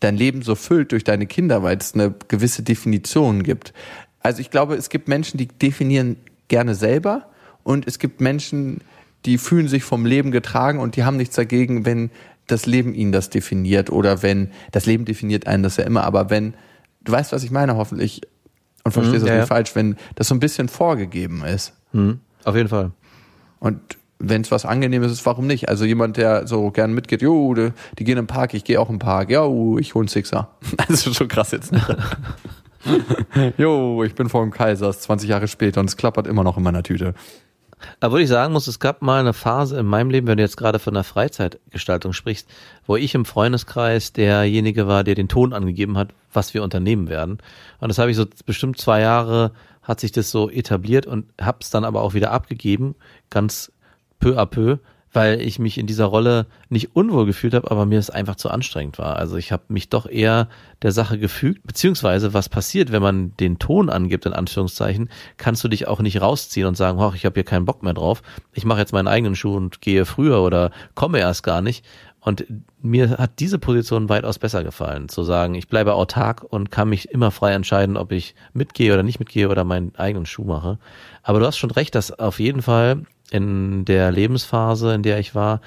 dein 0.00 0.16
Leben 0.16 0.42
so 0.42 0.54
füllt 0.54 0.92
durch 0.92 1.04
deine 1.04 1.26
Kinder, 1.26 1.62
weil 1.62 1.76
es 1.76 1.94
eine 1.94 2.14
gewisse 2.28 2.62
Definition 2.62 3.42
gibt. 3.42 3.74
Also 4.20 4.40
ich 4.40 4.50
glaube, 4.50 4.74
es 4.74 4.88
gibt 4.88 5.08
Menschen, 5.08 5.36
die 5.36 5.48
definieren 5.48 6.16
gerne 6.48 6.74
selber 6.74 7.28
und 7.62 7.86
es 7.86 7.98
gibt 7.98 8.20
Menschen, 8.20 8.80
die 9.26 9.38
fühlen 9.38 9.68
sich 9.68 9.84
vom 9.84 10.06
Leben 10.06 10.30
getragen 10.30 10.78
und 10.78 10.96
die 10.96 11.04
haben 11.04 11.16
nichts 11.16 11.36
dagegen, 11.36 11.84
wenn 11.84 12.10
das 12.46 12.66
Leben 12.66 12.94
ihnen 12.94 13.12
das 13.12 13.30
definiert 13.30 13.90
oder 13.90 14.22
wenn 14.22 14.50
das 14.72 14.86
Leben 14.86 15.04
definiert 15.04 15.46
einen 15.46 15.62
das 15.62 15.76
ja 15.76 15.84
immer, 15.84 16.04
aber 16.04 16.30
wenn 16.30 16.54
du 17.02 17.12
weißt, 17.12 17.32
was 17.32 17.42
ich 17.42 17.50
meine, 17.50 17.76
hoffentlich 17.76 18.22
und 18.84 18.92
verstehst 18.92 19.22
das 19.22 19.28
ja, 19.28 19.34
nicht 19.36 19.42
ja. 19.42 19.46
falsch, 19.46 19.74
wenn 19.74 19.96
das 20.14 20.28
so 20.28 20.34
ein 20.34 20.40
bisschen 20.40 20.68
vorgegeben 20.68 21.42
ist. 21.44 21.72
Hm, 21.92 22.20
auf 22.44 22.54
jeden 22.54 22.68
Fall. 22.68 22.92
Und 23.58 23.80
wenn 24.18 24.42
es 24.42 24.50
was 24.50 24.64
Angenehmes 24.64 25.10
ist, 25.10 25.24
warum 25.26 25.46
nicht? 25.46 25.68
Also 25.68 25.84
jemand, 25.84 26.16
der 26.16 26.46
so 26.46 26.70
gern 26.70 26.92
mitgeht, 26.92 27.22
jo, 27.22 27.54
die, 27.54 27.72
die 27.98 28.04
gehen 28.04 28.18
im 28.18 28.26
Park, 28.26 28.54
ich 28.54 28.64
gehe 28.64 28.80
auch 28.80 28.90
im 28.90 28.98
Park, 28.98 29.30
ja, 29.30 29.46
ich 29.78 29.94
hol 29.94 30.02
einen 30.02 30.08
Sixer. 30.08 30.50
Das 30.88 31.06
ist 31.06 31.16
schon 31.16 31.28
krass 31.28 31.50
jetzt. 31.52 31.72
Ne? 31.72 31.82
jo, 33.58 34.04
ich 34.04 34.14
bin 34.14 34.28
vor 34.28 34.42
dem 34.42 34.50
Kaisers, 34.50 35.00
20 35.00 35.28
Jahre 35.28 35.48
später 35.48 35.80
und 35.80 35.88
es 35.88 35.96
klappert 35.96 36.26
immer 36.26 36.44
noch 36.44 36.56
in 36.56 36.62
meiner 36.62 36.82
Tüte. 36.82 37.14
Aber 38.00 38.12
würde 38.12 38.24
ich 38.24 38.28
sagen 38.28 38.52
muss, 38.52 38.66
es 38.66 38.78
gab 38.78 39.02
mal 39.02 39.20
eine 39.20 39.32
Phase 39.32 39.78
in 39.78 39.86
meinem 39.86 40.10
Leben, 40.10 40.26
wenn 40.26 40.36
du 40.36 40.42
jetzt 40.42 40.56
gerade 40.56 40.78
von 40.78 40.94
der 40.94 41.04
Freizeitgestaltung 41.04 42.12
sprichst, 42.12 42.48
wo 42.86 42.96
ich 42.96 43.14
im 43.14 43.24
Freundeskreis 43.24 44.12
derjenige 44.12 44.86
war, 44.86 45.04
der 45.04 45.14
den 45.14 45.28
Ton 45.28 45.52
angegeben 45.52 45.98
hat, 45.98 46.08
was 46.32 46.54
wir 46.54 46.62
unternehmen 46.62 47.08
werden. 47.08 47.38
Und 47.80 47.88
das 47.88 47.98
habe 47.98 48.10
ich 48.10 48.16
so 48.16 48.26
bestimmt 48.46 48.78
zwei 48.78 49.00
Jahre, 49.00 49.52
hat 49.82 50.00
sich 50.00 50.12
das 50.12 50.30
so 50.30 50.50
etabliert 50.50 51.06
und 51.06 51.26
habe 51.40 51.58
es 51.60 51.70
dann 51.70 51.84
aber 51.84 52.02
auch 52.02 52.14
wieder 52.14 52.30
abgegeben, 52.30 52.94
ganz 53.30 53.72
peu 54.18 54.38
à 54.38 54.46
peu, 54.46 54.78
weil 55.14 55.40
ich 55.40 55.58
mich 55.58 55.78
in 55.78 55.86
dieser 55.86 56.06
Rolle 56.06 56.46
nicht 56.68 56.94
unwohl 56.94 57.24
gefühlt 57.24 57.54
habe, 57.54 57.70
aber 57.70 57.86
mir 57.86 57.98
es 57.98 58.10
einfach 58.10 58.34
zu 58.34 58.50
anstrengend 58.50 58.98
war. 58.98 59.16
Also 59.16 59.36
ich 59.36 59.52
habe 59.52 59.62
mich 59.68 59.88
doch 59.88 60.06
eher 60.06 60.48
der 60.82 60.92
Sache 60.92 61.18
gefügt, 61.18 61.66
beziehungsweise 61.66 62.34
was 62.34 62.48
passiert, 62.48 62.92
wenn 62.92 63.00
man 63.00 63.36
den 63.38 63.58
Ton 63.58 63.88
angibt, 63.88 64.26
in 64.26 64.32
Anführungszeichen, 64.32 65.08
kannst 65.36 65.62
du 65.62 65.68
dich 65.68 65.86
auch 65.86 66.00
nicht 66.00 66.20
rausziehen 66.20 66.66
und 66.66 66.76
sagen, 66.76 66.98
hoch, 67.00 67.14
ich 67.14 67.24
habe 67.24 67.34
hier 67.34 67.44
keinen 67.44 67.64
Bock 67.64 67.82
mehr 67.82 67.94
drauf, 67.94 68.22
ich 68.52 68.64
mache 68.64 68.80
jetzt 68.80 68.92
meinen 68.92 69.08
eigenen 69.08 69.36
Schuh 69.36 69.56
und 69.56 69.80
gehe 69.80 70.04
früher 70.04 70.42
oder 70.42 70.72
komme 70.94 71.20
erst 71.20 71.44
gar 71.44 71.62
nicht. 71.62 71.84
Und 72.24 72.46
mir 72.80 73.18
hat 73.18 73.38
diese 73.38 73.58
Position 73.58 74.08
weitaus 74.08 74.38
besser 74.38 74.64
gefallen, 74.64 75.10
zu 75.10 75.24
sagen, 75.24 75.54
ich 75.54 75.68
bleibe 75.68 75.92
autark 75.92 76.42
und 76.42 76.70
kann 76.70 76.88
mich 76.88 77.10
immer 77.10 77.30
frei 77.30 77.52
entscheiden, 77.52 77.98
ob 77.98 78.12
ich 78.12 78.34
mitgehe 78.54 78.94
oder 78.94 79.02
nicht 79.02 79.18
mitgehe 79.18 79.50
oder 79.50 79.62
meinen 79.64 79.94
eigenen 79.96 80.24
Schuh 80.24 80.44
mache. 80.44 80.78
Aber 81.22 81.38
du 81.38 81.46
hast 81.46 81.58
schon 81.58 81.70
recht, 81.70 81.94
dass 81.94 82.18
auf 82.18 82.40
jeden 82.40 82.62
Fall 82.62 83.04
in 83.34 83.84
der 83.84 84.12
Lebensphase, 84.12 84.94
in 84.94 85.02
der 85.02 85.18
ich 85.18 85.34
war, 85.34 85.60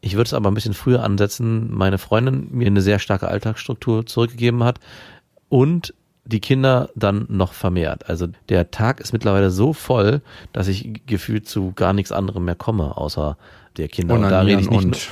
ich 0.00 0.14
würde 0.14 0.28
es 0.28 0.34
aber 0.34 0.50
ein 0.50 0.54
bisschen 0.54 0.72
früher 0.72 1.04
ansetzen, 1.04 1.70
meine 1.70 1.98
Freundin 1.98 2.48
mir 2.50 2.66
eine 2.66 2.80
sehr 2.80 2.98
starke 2.98 3.28
Alltagsstruktur 3.28 4.06
zurückgegeben 4.06 4.64
hat 4.64 4.80
und 5.50 5.94
die 6.24 6.40
Kinder 6.40 6.88
dann 6.94 7.26
noch 7.28 7.52
vermehrt. 7.52 8.08
Also 8.08 8.28
der 8.48 8.70
Tag 8.70 9.00
ist 9.00 9.12
mittlerweile 9.12 9.50
so 9.50 9.74
voll, 9.74 10.22
dass 10.52 10.68
ich 10.68 11.02
gefühlt 11.04 11.46
zu 11.46 11.72
gar 11.74 11.92
nichts 11.92 12.12
anderem 12.12 12.46
mehr 12.46 12.54
komme, 12.54 12.96
außer 12.96 13.36
der 13.76 13.88
Kinder. 13.88 14.14
Und 14.14 14.22
da 14.22 14.40
rede 14.40 14.62
ich 14.62 14.70
nicht 14.70 14.84
und 14.84 15.10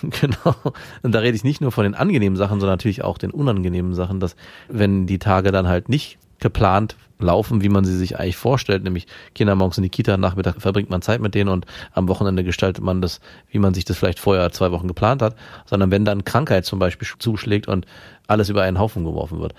nur, 0.00 0.10
genau. 0.20 0.72
Und 1.02 1.12
da 1.12 1.18
rede 1.18 1.36
ich 1.36 1.42
nicht 1.42 1.60
nur 1.60 1.72
von 1.72 1.82
den 1.82 1.96
angenehmen 1.96 2.36
Sachen, 2.36 2.60
sondern 2.60 2.74
natürlich 2.74 3.02
auch 3.02 3.18
den 3.18 3.32
unangenehmen 3.32 3.94
Sachen, 3.94 4.20
dass 4.20 4.36
wenn 4.68 5.06
die 5.06 5.18
Tage 5.18 5.50
dann 5.50 5.66
halt 5.66 5.88
nicht 5.88 6.18
geplant 6.38 6.96
laufen, 7.22 7.62
wie 7.62 7.68
man 7.68 7.84
sie 7.84 7.96
sich 7.96 8.18
eigentlich 8.18 8.36
vorstellt, 8.36 8.84
nämlich 8.84 9.06
Kinder 9.34 9.54
morgens 9.54 9.78
in 9.78 9.82
die 9.82 9.90
Kita, 9.90 10.16
Nachmittag 10.16 10.60
verbringt 10.60 10.90
man 10.90 11.02
Zeit 11.02 11.20
mit 11.20 11.34
denen 11.34 11.50
und 11.50 11.66
am 11.92 12.08
Wochenende 12.08 12.44
gestaltet 12.44 12.84
man 12.84 13.00
das, 13.00 13.20
wie 13.50 13.58
man 13.58 13.74
sich 13.74 13.84
das 13.84 13.96
vielleicht 13.96 14.18
vorher 14.18 14.50
zwei 14.52 14.70
Wochen 14.72 14.88
geplant 14.88 15.22
hat, 15.22 15.36
sondern 15.66 15.90
wenn 15.90 16.04
dann 16.04 16.24
Krankheit 16.24 16.64
zum 16.64 16.78
Beispiel 16.78 17.08
zuschlägt 17.18 17.68
und 17.68 17.86
alles 18.26 18.48
über 18.48 18.62
einen 18.62 18.78
Haufen 18.78 19.04
geworfen 19.04 19.40
wird. 19.40 19.54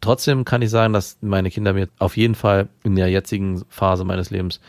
Trotzdem 0.00 0.44
kann 0.44 0.62
ich 0.62 0.70
sagen, 0.70 0.92
dass 0.92 1.18
meine 1.20 1.50
Kinder 1.50 1.72
mir 1.72 1.88
auf 1.98 2.16
jeden 2.16 2.34
Fall 2.34 2.68
in 2.84 2.94
der 2.94 3.08
jetzigen 3.08 3.64
Phase 3.68 4.04
meines 4.04 4.30
Lebens 4.30 4.60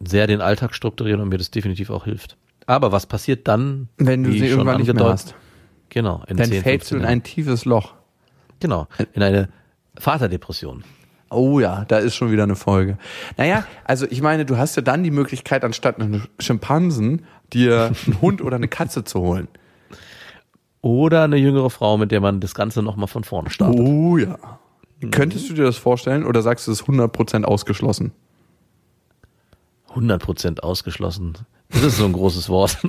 sehr 0.00 0.26
den 0.26 0.40
Alltag 0.40 0.74
strukturieren 0.74 1.20
und 1.20 1.28
mir 1.28 1.38
das 1.38 1.50
definitiv 1.50 1.90
auch 1.90 2.04
hilft. 2.04 2.36
Aber 2.66 2.92
was 2.92 3.06
passiert 3.06 3.48
dann? 3.48 3.88
wenn 3.98 4.22
du 4.24 4.32
sie 4.32 4.46
irgendwann 4.46 4.78
nicht 4.78 4.92
mehr 4.92 5.04
hast. 5.04 5.34
Genau. 5.88 6.22
In 6.26 6.38
Dann 6.38 6.48
10, 6.48 6.62
fällst 6.62 6.90
du 6.90 6.94
15 6.94 6.98
in 7.00 7.04
ein 7.04 7.22
tiefes 7.22 7.64
Loch. 7.64 7.94
Genau. 8.60 8.86
In 9.12 9.22
eine 9.22 9.50
Vaterdepression. 9.98 10.84
Oh 11.32 11.60
ja, 11.60 11.84
da 11.86 11.98
ist 11.98 12.14
schon 12.14 12.30
wieder 12.30 12.42
eine 12.42 12.56
Folge. 12.56 12.98
Naja, 13.36 13.64
also 13.84 14.06
ich 14.08 14.22
meine, 14.22 14.44
du 14.44 14.56
hast 14.56 14.76
ja 14.76 14.82
dann 14.82 15.02
die 15.02 15.10
Möglichkeit, 15.10 15.64
anstatt 15.64 16.00
einen 16.00 16.26
Schimpansen, 16.38 17.24
dir 17.52 17.92
einen 18.06 18.20
Hund 18.20 18.42
oder 18.42 18.56
eine 18.56 18.68
Katze 18.68 19.04
zu 19.04 19.20
holen. 19.20 19.48
Oder 20.80 21.24
eine 21.24 21.36
jüngere 21.36 21.70
Frau, 21.70 21.96
mit 21.96 22.10
der 22.10 22.20
man 22.20 22.40
das 22.40 22.54
Ganze 22.54 22.82
nochmal 22.82 23.06
von 23.06 23.24
vorne 23.24 23.50
startet. 23.50 23.80
Oh 23.80 24.18
ja. 24.18 24.38
Könntest 25.10 25.48
du 25.48 25.54
dir 25.54 25.64
das 25.64 25.76
vorstellen 25.76 26.24
oder 26.24 26.42
sagst 26.42 26.66
du, 26.66 26.72
es 26.72 26.80
ist 26.80 26.86
100% 26.88 27.44
ausgeschlossen? 27.44 28.12
100% 29.94 30.60
ausgeschlossen. 30.60 31.34
Das 31.70 31.82
ist 31.82 31.96
so 31.98 32.04
ein 32.04 32.12
großes 32.12 32.48
Wort. 32.48 32.78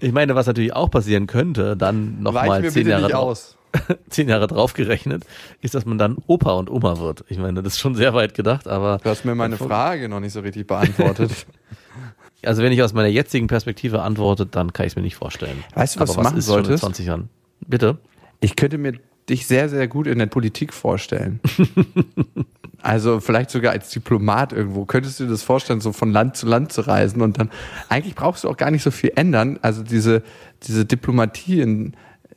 Ich 0.00 0.12
meine, 0.12 0.34
was 0.34 0.46
natürlich 0.46 0.74
auch 0.74 0.90
passieren 0.90 1.26
könnte, 1.26 1.78
dann 1.78 2.20
nochmal 2.22 2.68
zehn 2.70 2.86
Jahre, 2.86 3.08
drauf, 3.08 3.56
zehn 4.08 4.28
Jahre 4.28 4.46
draufgerechnet, 4.46 5.24
ist, 5.60 5.74
dass 5.74 5.84
man 5.84 5.98
dann 5.98 6.16
Opa 6.26 6.52
und 6.52 6.70
Oma 6.70 6.98
wird. 6.98 7.24
Ich 7.28 7.38
meine, 7.38 7.62
das 7.62 7.74
ist 7.74 7.80
schon 7.80 7.94
sehr 7.94 8.14
weit 8.14 8.34
gedacht, 8.34 8.68
aber 8.68 8.98
Du 9.02 9.10
hast 9.10 9.24
mir 9.24 9.34
meine 9.34 9.56
Frage 9.56 10.08
noch 10.08 10.20
nicht 10.20 10.32
so 10.32 10.40
richtig 10.40 10.66
beantwortet. 10.66 11.46
also 12.44 12.62
wenn 12.62 12.72
ich 12.72 12.82
aus 12.82 12.92
meiner 12.92 13.08
jetzigen 13.08 13.46
Perspektive 13.46 14.02
antworte, 14.02 14.46
dann 14.46 14.72
kann 14.72 14.86
ich 14.86 14.92
es 14.92 14.96
mir 14.96 15.02
nicht 15.02 15.16
vorstellen. 15.16 15.62
Weißt 15.74 15.96
du, 15.96 16.00
was 16.00 16.10
aber 16.10 16.18
du 16.18 16.24
machen 16.24 16.38
ist 16.38 16.46
schon 16.46 16.58
in 16.58 16.64
solltest? 16.64 16.84
20 16.84 17.06
Jahren? 17.06 17.28
Bitte? 17.66 17.98
Ich 18.40 18.56
könnte 18.56 18.78
mir 18.78 18.94
dich 19.28 19.46
sehr, 19.46 19.68
sehr 19.68 19.88
gut 19.88 20.06
in 20.06 20.18
der 20.18 20.26
Politik 20.26 20.72
vorstellen. 20.72 21.40
Also 22.84 23.18
vielleicht 23.18 23.48
sogar 23.48 23.72
als 23.72 23.88
Diplomat 23.88 24.52
irgendwo. 24.52 24.84
Könntest 24.84 25.18
du 25.18 25.24
dir 25.24 25.30
das 25.30 25.42
vorstellen, 25.42 25.80
so 25.80 25.92
von 25.92 26.12
Land 26.12 26.36
zu 26.36 26.46
Land 26.46 26.70
zu 26.70 26.82
reisen 26.82 27.22
und 27.22 27.40
dann, 27.40 27.50
eigentlich 27.88 28.14
brauchst 28.14 28.44
du 28.44 28.50
auch 28.50 28.58
gar 28.58 28.70
nicht 28.70 28.82
so 28.82 28.90
viel 28.90 29.10
ändern. 29.16 29.58
Also 29.62 29.82
diese, 29.82 30.22
diese 30.64 30.84
Diplomatie 30.84 31.62
in, 31.62 31.94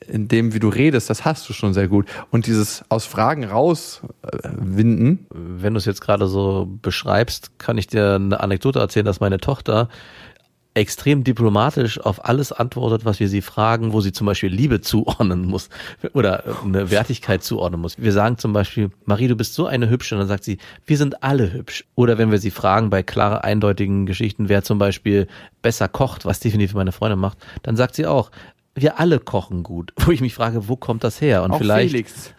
in 0.08 0.28
dem, 0.28 0.54
wie 0.54 0.60
du 0.60 0.70
redest, 0.70 1.10
das 1.10 1.26
hast 1.26 1.48
du 1.50 1.54
schon 1.54 1.74
sehr 1.74 1.88
gut. 1.88 2.08
Und 2.32 2.48
dieses 2.48 2.84
aus 2.90 3.06
Fragen 3.06 3.44
rauswinden, 3.44 5.28
Wenn 5.30 5.74
du 5.74 5.78
es 5.78 5.86
jetzt 5.86 6.02
gerade 6.02 6.28
so 6.28 6.68
beschreibst, 6.82 7.60
kann 7.60 7.78
ich 7.78 7.88
dir 7.88 8.16
eine 8.16 8.40
Anekdote 8.40 8.80
erzählen, 8.80 9.06
dass 9.06 9.20
meine 9.20 9.40
Tochter 9.40 9.90
extrem 10.78 11.24
diplomatisch 11.24 12.00
auf 12.00 12.24
alles 12.26 12.52
antwortet, 12.52 13.04
was 13.04 13.20
wir 13.20 13.28
sie 13.28 13.42
fragen, 13.42 13.94
wo 13.94 14.02
sie 14.02 14.12
zum 14.12 14.28
Beispiel 14.28 14.54
Liebe 14.54 14.80
zuordnen 14.80 15.48
muss 15.48 15.70
oder 16.14 16.44
eine 16.64 16.92
Wertigkeit 16.92 17.44
zuordnen 17.44 17.82
muss. 17.82 17.98
Wir 17.98 18.14
sagen 18.14 18.38
zum 18.38 18.54
Beispiel, 18.54 18.92
Marie, 19.06 19.28
du 19.28 19.36
bist 19.36 19.56
so 19.56 19.66
eine 19.66 19.90
Hübsche, 19.90 20.14
und 20.14 20.20
dann 20.20 20.28
sagt 20.28 20.44
sie, 20.44 20.60
wir 20.86 20.98
sind 20.98 21.24
alle 21.24 21.52
hübsch. 21.52 21.86
Oder 21.96 22.20
wenn 22.20 22.30
wir 22.30 22.38
sie 22.38 22.52
fragen 22.52 22.92
bei 22.92 23.02
klare, 23.02 23.44
eindeutigen 23.44 24.06
Geschichten, 24.06 24.50
wer 24.50 24.64
zum 24.64 24.78
Beispiel 24.78 25.28
besser 25.64 25.88
kocht, 25.88 26.26
was 26.26 26.40
definitiv 26.40 26.76
meine 26.76 26.92
Freundin 26.92 27.20
macht, 27.20 27.40
dann 27.64 27.76
sagt 27.76 27.96
sie 27.96 28.06
auch, 28.06 28.30
wir 28.82 29.00
alle 29.00 29.20
kochen 29.20 29.63
gut. 29.63 29.94
Wo 30.06 30.12
ich 30.12 30.22
mich 30.22 30.34
frage, 30.34 30.68
wo 30.68 30.76
kommt 30.76 31.04
das 31.04 31.20
her? 31.20 31.44
Und 31.44 31.52
auch 31.52 31.58
vielleicht 31.58 31.92
Felix. 31.92 32.34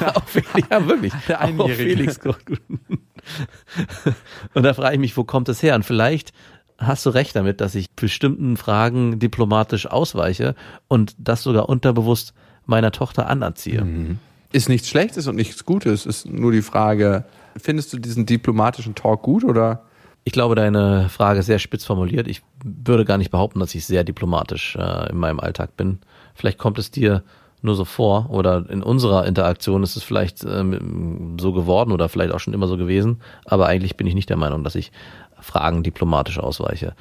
auch 0.14 0.26
Felix, 0.26 0.68
ja 0.70 0.86
wirklich. 0.86 1.12
Der 1.28 1.44
Auch. 1.44 1.70
Felix 1.70 2.20
kocht 2.20 2.46
gut. 2.46 2.60
Und 4.54 4.62
da 4.62 4.74
frage 4.74 4.94
ich 4.94 5.00
mich, 5.00 5.16
wo 5.16 5.24
kommt 5.24 5.48
das 5.48 5.62
her? 5.62 5.74
Und 5.74 5.84
vielleicht 5.84 6.32
hast 6.78 7.04
du 7.04 7.10
recht 7.10 7.36
damit, 7.36 7.60
dass 7.60 7.74
ich 7.74 7.90
bestimmten 7.90 8.56
Fragen 8.56 9.18
diplomatisch 9.18 9.86
ausweiche 9.86 10.54
und 10.88 11.14
das 11.18 11.42
sogar 11.42 11.68
unterbewusst 11.68 12.32
meiner 12.64 12.90
Tochter 12.90 13.28
anerziehe. 13.28 14.16
Ist 14.52 14.70
nichts 14.70 14.88
Schlechtes 14.88 15.26
und 15.26 15.36
nichts 15.36 15.66
Gutes. 15.66 16.06
Ist 16.06 16.26
nur 16.26 16.52
die 16.52 16.62
Frage, 16.62 17.24
findest 17.56 17.92
du 17.92 17.98
diesen 17.98 18.24
diplomatischen 18.24 18.94
Talk 18.94 19.22
gut 19.22 19.44
oder? 19.44 19.84
Ich 20.24 20.32
glaube, 20.32 20.54
deine 20.54 21.08
Frage 21.08 21.40
ist 21.40 21.46
sehr 21.46 21.58
spitz 21.58 21.84
formuliert. 21.84 22.28
Ich 22.28 22.42
würde 22.62 23.04
gar 23.04 23.18
nicht 23.18 23.30
behaupten, 23.30 23.60
dass 23.60 23.74
ich 23.74 23.86
sehr 23.86 24.04
diplomatisch 24.04 24.76
äh, 24.76 25.10
in 25.10 25.16
meinem 25.16 25.40
Alltag 25.40 25.76
bin. 25.76 26.00
Vielleicht 26.34 26.58
kommt 26.58 26.78
es 26.78 26.90
dir 26.90 27.22
nur 27.62 27.74
so 27.74 27.84
vor 27.84 28.30
oder 28.30 28.64
in 28.70 28.82
unserer 28.82 29.26
Interaktion 29.26 29.82
ist 29.82 29.96
es 29.96 30.02
vielleicht 30.02 30.44
ähm, 30.44 31.36
so 31.38 31.52
geworden 31.52 31.92
oder 31.92 32.08
vielleicht 32.08 32.32
auch 32.32 32.40
schon 32.40 32.54
immer 32.54 32.66
so 32.66 32.76
gewesen. 32.76 33.20
Aber 33.44 33.66
eigentlich 33.66 33.96
bin 33.96 34.06
ich 34.06 34.14
nicht 34.14 34.30
der 34.30 34.36
Meinung, 34.36 34.64
dass 34.64 34.74
ich 34.74 34.92
Fragen 35.40 35.82
diplomatisch 35.82 36.38
ausweiche. 36.38 36.94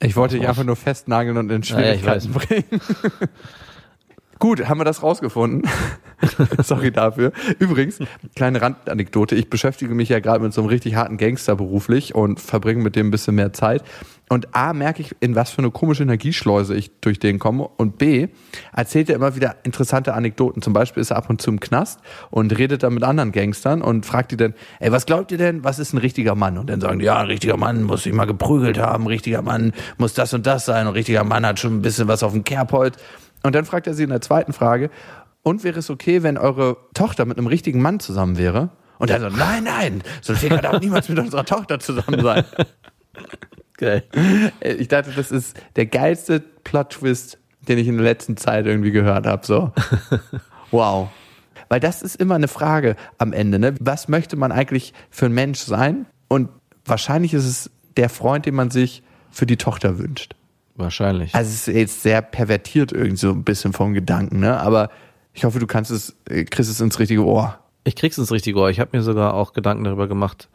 Ich 0.00 0.16
wollte 0.16 0.38
dich 0.38 0.46
einfach 0.46 0.64
nur 0.64 0.76
festnageln 0.76 1.36
und 1.36 1.50
in 1.50 1.62
Schwierigkeiten 1.62 2.32
bringen. 2.32 2.64
Gut, 4.38 4.68
haben 4.68 4.78
wir 4.78 4.84
das 4.84 5.02
rausgefunden. 5.02 5.68
Sorry 6.62 6.90
dafür. 6.90 7.32
Übrigens, 7.58 7.98
kleine 8.34 8.60
Randanekdote. 8.60 9.34
Ich 9.34 9.50
beschäftige 9.50 9.94
mich 9.94 10.08
ja 10.08 10.20
gerade 10.20 10.42
mit 10.42 10.52
so 10.52 10.60
einem 10.60 10.68
richtig 10.68 10.94
harten 10.96 11.16
Gangster 11.16 11.56
beruflich 11.56 12.14
und 12.14 12.40
verbringe 12.40 12.82
mit 12.82 12.96
dem 12.96 13.08
ein 13.08 13.10
bisschen 13.10 13.34
mehr 13.34 13.52
Zeit. 13.52 13.82
Und 14.30 14.54
A, 14.54 14.72
merke 14.72 15.02
ich, 15.02 15.14
in 15.20 15.34
was 15.34 15.50
für 15.50 15.58
eine 15.58 15.70
komische 15.70 16.02
Energieschleuse 16.02 16.74
ich 16.74 16.90
durch 17.00 17.18
den 17.18 17.38
komme. 17.38 17.68
Und 17.76 17.98
B, 17.98 18.28
erzählt 18.72 19.10
er 19.10 19.16
immer 19.16 19.36
wieder 19.36 19.56
interessante 19.64 20.14
Anekdoten. 20.14 20.62
Zum 20.62 20.72
Beispiel 20.72 21.02
ist 21.02 21.10
er 21.10 21.18
ab 21.18 21.28
und 21.28 21.42
zu 21.42 21.50
im 21.50 21.60
Knast 21.60 22.00
und 22.30 22.56
redet 22.56 22.82
dann 22.82 22.94
mit 22.94 23.02
anderen 23.02 23.32
Gangstern 23.32 23.82
und 23.82 24.06
fragt 24.06 24.32
die 24.32 24.38
dann, 24.38 24.54
ey, 24.80 24.90
was 24.90 25.04
glaubt 25.04 25.30
ihr 25.30 25.38
denn, 25.38 25.62
was 25.62 25.78
ist 25.78 25.92
ein 25.92 25.98
richtiger 25.98 26.34
Mann? 26.34 26.56
Und 26.56 26.70
dann 26.70 26.80
sagen 26.80 27.00
die, 27.00 27.04
ja, 27.04 27.18
ein 27.18 27.26
richtiger 27.26 27.58
Mann 27.58 27.82
muss 27.82 28.04
sich 28.04 28.14
mal 28.14 28.24
geprügelt 28.24 28.78
haben, 28.78 29.04
ein 29.04 29.08
richtiger 29.08 29.42
Mann 29.42 29.72
muss 29.98 30.14
das 30.14 30.32
und 30.32 30.46
das 30.46 30.64
sein, 30.64 30.86
ein 30.86 30.92
richtiger 30.92 31.24
Mann 31.24 31.44
hat 31.44 31.60
schon 31.60 31.76
ein 31.76 31.82
bisschen 31.82 32.08
was 32.08 32.22
auf 32.22 32.32
dem 32.32 32.44
Kerbholz. 32.44 32.96
Und 33.44 33.54
dann 33.54 33.64
fragt 33.64 33.86
er 33.86 33.94
sie 33.94 34.02
in 34.02 34.10
der 34.10 34.20
zweiten 34.20 34.52
Frage, 34.52 34.90
und 35.42 35.62
wäre 35.62 35.78
es 35.78 35.90
okay, 35.90 36.22
wenn 36.22 36.38
eure 36.38 36.78
Tochter 36.94 37.26
mit 37.26 37.36
einem 37.36 37.46
richtigen 37.46 37.82
Mann 37.82 38.00
zusammen 38.00 38.38
wäre? 38.38 38.70
Und 38.98 39.10
er 39.10 39.20
so, 39.20 39.28
nein, 39.28 39.64
nein, 39.64 40.02
so 40.22 40.32
ein 40.32 40.38
Finger 40.38 40.58
darf 40.58 40.80
niemals 40.80 41.08
mit 41.10 41.18
unserer 41.18 41.44
Tochter 41.44 41.78
zusammen 41.78 42.22
sein. 42.22 42.44
Geil. 43.76 44.04
Äh, 44.60 44.72
Ich 44.74 44.88
dachte, 44.88 45.12
das 45.14 45.30
ist 45.30 45.60
der 45.76 45.84
geilste 45.86 46.40
Plot-Twist, 46.40 47.38
den 47.68 47.78
ich 47.78 47.86
in 47.86 47.96
der 47.96 48.04
letzten 48.04 48.38
Zeit 48.38 48.66
irgendwie 48.66 48.90
gehört 48.90 49.26
habe. 49.26 49.46
So. 49.46 49.72
Wow. 50.70 51.10
Weil 51.68 51.78
das 51.78 52.02
ist 52.02 52.16
immer 52.16 52.34
eine 52.34 52.48
Frage 52.48 52.96
am 53.18 53.32
Ende. 53.32 53.60
Ne? 53.60 53.74
Was 53.78 54.08
möchte 54.08 54.34
man 54.34 54.50
eigentlich 54.50 54.92
für 55.10 55.26
ein 55.26 55.32
Mensch 55.32 55.60
sein? 55.60 56.06
Und 56.26 56.48
wahrscheinlich 56.84 57.32
ist 57.32 57.44
es 57.44 57.70
der 57.96 58.08
Freund, 58.08 58.46
den 58.46 58.56
man 58.56 58.70
sich 58.70 59.04
für 59.30 59.46
die 59.46 59.56
Tochter 59.56 59.98
wünscht. 59.98 60.34
Wahrscheinlich. 60.76 61.34
Also 61.34 61.48
es 61.48 61.68
ist 61.68 61.74
jetzt 61.74 62.02
sehr 62.02 62.20
pervertiert 62.20 62.92
irgendwie 62.92 63.16
so 63.16 63.30
ein 63.30 63.44
bisschen 63.44 63.72
vom 63.72 63.94
Gedanken, 63.94 64.40
ne? 64.40 64.58
Aber 64.58 64.90
ich 65.32 65.44
hoffe, 65.44 65.58
du 65.58 65.66
kannst 65.66 65.90
es, 65.90 66.16
äh, 66.28 66.44
kriegst 66.44 66.70
es 66.70 66.80
ins 66.80 66.98
richtige 66.98 67.24
Ohr. 67.24 67.58
Ich 67.84 67.96
krieg's 67.96 68.18
ins 68.18 68.32
richtige 68.32 68.58
Ohr. 68.58 68.70
Ich 68.70 68.80
habe 68.80 68.96
mir 68.96 69.02
sogar 69.02 69.34
auch 69.34 69.52
Gedanken 69.52 69.84
darüber 69.84 70.08
gemacht, 70.08 70.48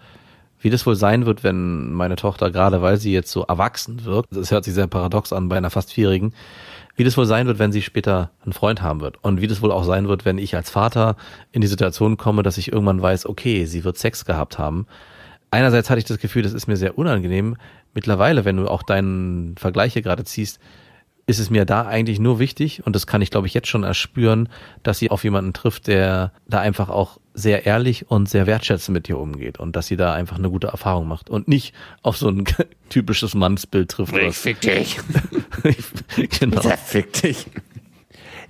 wie 0.62 0.70
das 0.70 0.86
wohl 0.86 0.96
sein 0.96 1.26
wird, 1.26 1.44
wenn 1.44 1.94
meine 1.94 2.16
Tochter, 2.18 2.52
gerade 2.52 2.82
weil 2.82 2.98
sie 2.98 3.14
jetzt 3.14 3.32
so 3.32 3.44
erwachsen 3.44 4.04
wirkt, 4.04 4.36
das 4.36 4.52
hört 4.52 4.66
sich 4.66 4.74
sehr 4.74 4.88
paradox 4.88 5.32
an 5.32 5.48
bei 5.48 5.56
einer 5.56 5.70
fast 5.70 5.94
Vierjährigen, 5.94 6.34
wie 6.98 7.06
das 7.06 7.16
wohl 7.16 7.26
sein 7.26 7.48
wird, 7.48 7.60
wenn 7.60 7.72
sie 7.72 7.82
später 7.82 8.32
einen 8.44 8.52
Freund 8.52 8.82
haben 8.82 9.00
wird. 9.00 9.24
Und 9.24 9.40
wie 9.40 9.48
das 9.48 9.62
wohl 9.62 9.72
auch 9.72 9.86
sein 9.86 10.10
wird, 10.10 10.26
wenn 10.26 10.38
ich 10.38 10.56
als 10.56 10.70
Vater 10.70 11.16
in 11.54 11.62
die 11.62 11.68
Situation 11.68 12.18
komme, 12.18 12.44
dass 12.44 12.58
ich 12.58 12.74
irgendwann 12.74 13.02
weiß, 13.02 13.26
okay, 13.26 13.66
sie 13.66 13.86
wird 13.86 13.98
Sex 13.98 14.26
gehabt 14.26 14.60
haben. 14.60 14.86
Einerseits 15.52 15.90
hatte 15.90 16.00
ich 16.00 16.06
das 16.06 16.20
Gefühl, 16.20 16.44
das 16.44 16.54
ist 16.54 16.68
mir 16.68 16.78
sehr 16.78 16.98
unangenehm. 16.98 17.56
Mittlerweile, 17.94 18.46
wenn 18.46 18.58
du 18.58 18.68
auch 18.68 18.84
deinen 18.84 19.56
Vergleich 19.58 19.94
hier 19.94 20.02
gerade 20.02 20.24
ziehst, 20.24 20.60
ist 21.26 21.38
es 21.40 21.52
mir 21.52 21.66
da 21.66 21.84
eigentlich 21.86 22.20
nur 22.20 22.40
wichtig, 22.40 22.84
und 22.88 22.96
das 22.96 23.06
kann 23.06 23.22
ich 23.22 23.30
glaube 23.30 23.46
ich 23.46 23.54
jetzt 23.54 23.68
schon 23.68 23.84
erspüren, 23.84 24.50
dass 24.82 24.98
sie 24.98 25.12
auf 25.12 25.24
jemanden 25.24 25.54
trifft, 25.54 25.86
der 25.86 26.32
da 26.48 26.60
einfach 26.60 26.90
auch 26.90 27.20
sehr 27.36 27.68
ehrlich 27.68 28.10
und 28.10 28.28
sehr 28.28 28.48
wertschätzend 28.48 28.94
mit 28.96 29.08
dir 29.08 29.20
umgeht 29.20 29.60
und 29.60 29.76
dass 29.76 29.86
sie 29.86 29.96
da 29.96 30.12
einfach 30.14 30.40
eine 30.40 30.50
gute 30.50 30.68
Erfahrung 30.68 31.08
macht 31.08 31.30
und 31.30 31.48
nicht 31.48 31.76
auf 32.02 32.18
so 32.18 32.30
ein 32.30 32.46
typisches 32.90 33.36
Mannsbild 33.36 33.92
trifft. 33.92 34.12
was- 34.14 34.40
fick 34.40 34.60
dich. 34.62 34.98
genau. 36.40 36.62
Fick 36.84 37.14
dich. 37.14 37.46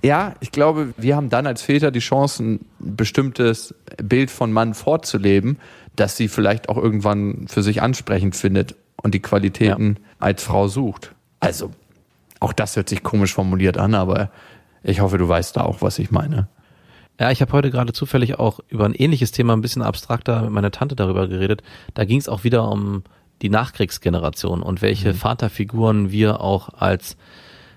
Ja, 0.02 0.34
ich 0.40 0.50
glaube, 0.50 0.94
wir 0.96 1.16
haben 1.16 1.28
dann 1.28 1.46
als 1.46 1.60
Väter 1.60 1.90
die 1.90 1.98
Chance, 2.00 2.42
ein 2.42 2.64
bestimmtes 2.78 3.74
Bild 4.02 4.30
von 4.30 4.50
Mann 4.52 4.72
vorzuleben, 4.72 5.58
das 5.96 6.16
sie 6.16 6.28
vielleicht 6.28 6.70
auch 6.70 6.78
irgendwann 6.78 7.46
für 7.48 7.62
sich 7.62 7.82
ansprechend 7.82 8.34
findet 8.34 8.74
und 9.02 9.14
die 9.14 9.20
Qualitäten 9.20 9.96
als 10.18 10.42
Frau 10.42 10.68
sucht. 10.68 11.14
Also, 11.40 11.70
auch 12.38 12.52
das 12.52 12.76
hört 12.76 12.88
sich 12.88 13.02
komisch 13.02 13.34
formuliert 13.34 13.78
an, 13.78 13.94
aber 13.94 14.30
ich 14.82 15.00
hoffe, 15.00 15.18
du 15.18 15.28
weißt 15.28 15.56
da 15.56 15.62
auch, 15.62 15.82
was 15.82 15.98
ich 15.98 16.10
meine. 16.10 16.48
Ja, 17.18 17.30
ich 17.30 17.42
habe 17.42 17.52
heute 17.52 17.70
gerade 17.70 17.92
zufällig 17.92 18.38
auch 18.38 18.60
über 18.68 18.86
ein 18.86 18.94
ähnliches 18.94 19.30
Thema 19.30 19.52
ein 19.52 19.60
bisschen 19.60 19.82
abstrakter 19.82 20.42
mit 20.42 20.52
meiner 20.52 20.70
Tante 20.70 20.96
darüber 20.96 21.28
geredet. 21.28 21.62
Da 21.92 22.06
ging 22.06 22.18
es 22.18 22.30
auch 22.30 22.44
wieder 22.44 22.70
um 22.70 23.02
die 23.42 23.50
Nachkriegsgeneration 23.50 24.62
und 24.62 24.80
welche 24.80 25.12
Vaterfiguren 25.12 26.10
wir 26.10 26.40
auch 26.40 26.70
als 26.70 27.16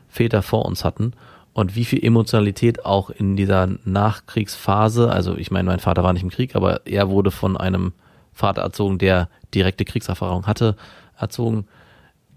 Väter 0.08 0.42
vor 0.42 0.66
uns 0.66 0.86
hatten 0.86 1.14
und 1.54 1.76
wie 1.76 1.86
viel 1.86 2.04
Emotionalität 2.04 2.86
auch 2.86 3.10
in 3.10 3.36
dieser 3.36 3.68
Nachkriegsphase, 3.86 5.12
also 5.12 5.38
ich 5.38 5.52
meine, 5.52 5.68
mein 5.68 5.80
Vater 5.80 6.04
war 6.04 6.14
nicht 6.14 6.24
im 6.24 6.30
Krieg, 6.30 6.56
aber 6.56 6.86
er 6.86 7.10
wurde 7.10 7.32
von 7.32 7.58
einem 7.58 7.94
Vater 8.34 8.62
erzogen, 8.62 8.98
der 8.98 9.30
direkte 9.54 9.86
Kriegserfahrung 9.86 10.48
hatte, 10.48 10.76
erzogen 11.24 11.68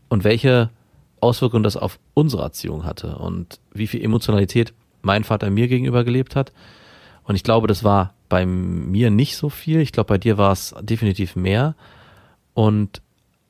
und 0.08 0.24
welche 0.24 0.70
Auswirkungen 1.20 1.62
das 1.62 1.76
auf 1.76 1.98
unsere 2.14 2.42
Erziehung 2.42 2.84
hatte 2.84 3.16
und 3.16 3.58
wie 3.72 3.86
viel 3.86 4.02
Emotionalität 4.02 4.72
mein 5.02 5.24
Vater 5.24 5.50
mir 5.50 5.68
gegenüber 5.68 6.04
gelebt 6.04 6.36
hat. 6.36 6.52
Und 7.24 7.34
ich 7.34 7.42
glaube, 7.42 7.66
das 7.66 7.84
war 7.84 8.14
bei 8.28 8.46
mir 8.46 9.10
nicht 9.10 9.36
so 9.36 9.48
viel. 9.48 9.80
Ich 9.80 9.92
glaube, 9.92 10.08
bei 10.08 10.18
dir 10.18 10.38
war 10.38 10.52
es 10.52 10.74
definitiv 10.80 11.36
mehr. 11.36 11.74
Und 12.54 13.02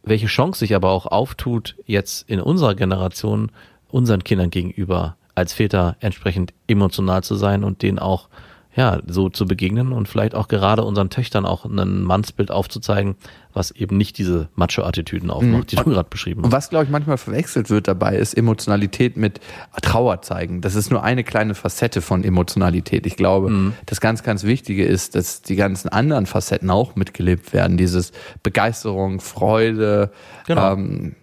welche 0.03 0.27
Chance 0.27 0.61
sich 0.61 0.75
aber 0.75 0.91
auch 0.91 1.07
auftut, 1.07 1.77
jetzt 1.87 2.29
in 2.29 2.41
unserer 2.41 2.75
Generation 2.75 3.51
unseren 3.89 4.25
Kindern 4.25 4.51
gegenüber 4.51 5.17
als 5.35 5.53
Väter 5.53 5.97
entsprechend 6.01 6.55
emotional 6.67 7.23
zu 7.23 7.35
sein 7.35 7.65
und 7.65 7.83
denen 7.83 7.99
auch 7.99 8.29
ja, 8.77 9.01
so 9.07 9.31
zu 9.31 9.47
begegnen 9.47 9.93
und 9.93 10.07
vielleicht 10.07 10.35
auch 10.35 10.49
gerade 10.49 10.85
unseren 10.85 11.09
Töchtern 11.09 11.47
auch 11.47 11.65
ein 11.65 12.03
Mannsbild 12.03 12.51
aufzuzeigen, 12.51 13.17
was 13.57 13.71
eben 13.73 13.97
nicht 13.97 14.19
diese 14.19 14.49
Macho-Attitüden 14.55 15.31
aufmacht, 15.31 15.73
die 15.73 15.77
du 15.77 15.85
gerade 15.85 16.09
beschrieben 16.09 16.41
Und 16.41 16.47
hast. 16.47 16.53
was, 16.53 16.71
glaube 16.71 16.85
ich, 16.85 16.91
manchmal 16.91 17.17
verwechselt 17.19 17.71
wird 17.71 17.89
dabei, 17.89 18.17
ist 18.17 18.35
Emotionalität 18.35 19.17
mit 19.17 19.41
Trauer 19.83 20.23
zeigen. 20.23 20.61
Das 20.61 20.75
ist 20.75 20.91
nur 20.91 21.03
eine 21.03 21.25
kleine 21.25 21.55
Facette 21.55 22.03
von 22.03 22.23
Emotionalität. 22.23 23.07
Ich 23.07 23.17
glaube, 23.17 23.73
das 23.87 24.01
ganz, 24.01 24.23
ganz 24.23 24.45
Wichtige 24.45 24.85
ist, 24.85 25.15
dass 25.15 25.43
die 25.43 25.57
ganzen 25.57 25.89
anderen 25.89 26.27
Facetten 26.27 26.71
auch 26.71 26.95
mitgelebt 26.97 27.53
werden. 27.53 27.77
Dieses 27.77 28.13
Begeisterung, 28.43 29.21
Freude, 29.21 30.11
Genau. 30.47 30.75
ähm, 30.75 31.17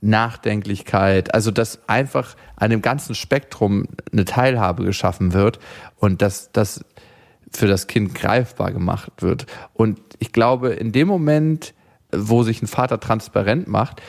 Nachdenklichkeit. 0.00 1.34
Also, 1.34 1.50
dass 1.50 1.80
einfach 1.88 2.36
an 2.56 2.70
dem 2.70 2.82
ganzen 2.82 3.14
Spektrum 3.14 3.86
eine 4.12 4.24
Teilhabe 4.24 4.84
geschaffen 4.84 5.32
wird 5.32 5.58
und 5.96 6.22
dass 6.22 6.52
das 6.52 6.84
für 7.52 7.66
das 7.66 7.86
Kind 7.86 8.14
greifbar 8.14 8.72
gemacht 8.72 9.10
wird. 9.20 9.46
Und 9.72 9.98
ich 10.18 10.32
glaube, 10.32 10.70
in 10.70 10.92
dem 10.92 11.08
Moment, 11.08 11.74
wo 12.12 12.42
sich 12.42 12.62
ein 12.62 12.66
Vater 12.66 13.00
transparent 13.00 13.68
macht, 13.68 14.00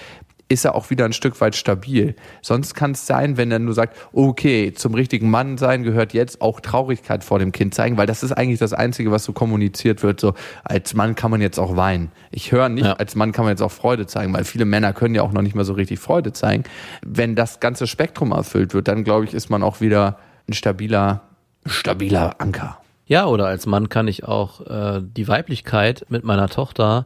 ist 0.52 0.66
er 0.66 0.74
auch 0.74 0.90
wieder 0.90 1.06
ein 1.06 1.14
Stück 1.14 1.40
weit 1.42 1.56
stabil. 1.56 2.16
Sonst 2.42 2.74
kann 2.74 2.92
es 2.94 3.06
sein, 3.06 3.38
wenn 3.38 3.52
er 3.52 3.60
nur 3.60 3.76
sagt, 3.76 3.96
okay, 4.14 4.74
zum 4.74 4.96
richtigen 4.96 5.30
Mann 5.30 5.60
sein 5.60 5.84
gehört 5.84 6.12
jetzt 6.14 6.42
auch 6.42 6.60
Traurigkeit 6.60 7.24
vor 7.24 7.38
dem 7.38 7.52
Kind 7.52 7.76
zeigen, 7.76 7.98
weil 7.98 8.08
das 8.08 8.24
ist 8.24 8.32
eigentlich 8.32 8.58
das 8.58 8.74
Einzige, 8.74 9.12
was 9.12 9.24
so 9.26 9.32
kommuniziert 9.32 10.02
wird. 10.02 10.20
So, 10.20 10.34
als 10.64 10.96
Mann 10.96 11.14
kann 11.14 11.30
man 11.30 11.40
jetzt 11.40 11.60
auch 11.60 11.76
weinen. 11.76 12.12
Ich 12.32 12.52
höre 12.52 12.68
nicht, 12.68 12.84
Ja. 12.86 12.94
als 12.94 13.14
Mann 13.14 13.32
kann 13.32 13.46
man 13.46 13.52
jetzt 13.52 13.62
auch 13.62 13.72
Freude 13.72 14.08
zeigen, 14.08 14.34
weil 14.34 14.44
viele 14.44 14.66
Männer 14.66 14.92
können 14.92 15.14
ja 15.14 15.22
auch 15.22 15.34
noch 15.34 15.44
nicht 15.44 15.54
mal 15.56 15.66
so 15.66 15.74
richtig 15.74 16.00
Freude 16.00 16.34
zeigen. 16.34 16.64
Wenn 17.06 17.36
das 17.36 17.60
ganze 17.60 17.86
Spektrum 17.86 18.32
erfüllt 18.32 18.74
wird, 18.74 18.88
dann 18.88 19.04
glaube 19.04 19.26
ich, 19.26 19.36
ist 19.36 19.52
man 19.52 19.62
auch 19.62 19.82
wieder 19.82 20.18
ein 20.50 20.54
stabiler, 20.54 21.22
stabiler 21.68 22.36
Anker. 22.40 22.80
Ja, 23.06 23.26
oder 23.26 23.46
als 23.48 23.66
Mann 23.68 23.90
kann 23.90 24.08
ich 24.08 24.24
auch 24.24 24.62
äh, 24.68 25.02
die 25.04 25.28
Weiblichkeit 25.28 26.06
mit 26.10 26.24
meiner 26.24 26.48
Tochter 26.50 27.06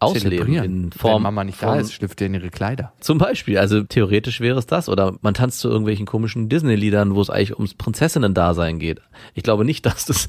ausleben 0.00 0.54
in 0.54 0.92
Form 0.92 1.16
Wenn 1.16 1.22
Mama 1.22 1.44
nicht 1.44 1.62
da 1.62 1.70
von- 1.72 1.78
ist, 1.80 1.92
schlüpft 1.92 2.20
ihr 2.20 2.26
in 2.28 2.34
ihre 2.34 2.50
Kleider. 2.50 2.92
Zum 3.00 3.18
Beispiel, 3.18 3.58
also 3.58 3.82
theoretisch 3.82 4.40
wäre 4.40 4.58
es 4.58 4.66
das. 4.66 4.88
Oder 4.88 5.14
man 5.22 5.34
tanzt 5.34 5.60
zu 5.60 5.68
irgendwelchen 5.68 6.06
komischen 6.06 6.48
Disney-Liedern, 6.48 7.14
wo 7.14 7.20
es 7.20 7.30
eigentlich 7.30 7.54
ums 7.54 7.74
Prinzessinnen-Dasein 7.74 8.78
geht. 8.78 9.00
Ich 9.34 9.42
glaube 9.42 9.64
nicht, 9.64 9.84
dass 9.86 10.06
das 10.06 10.26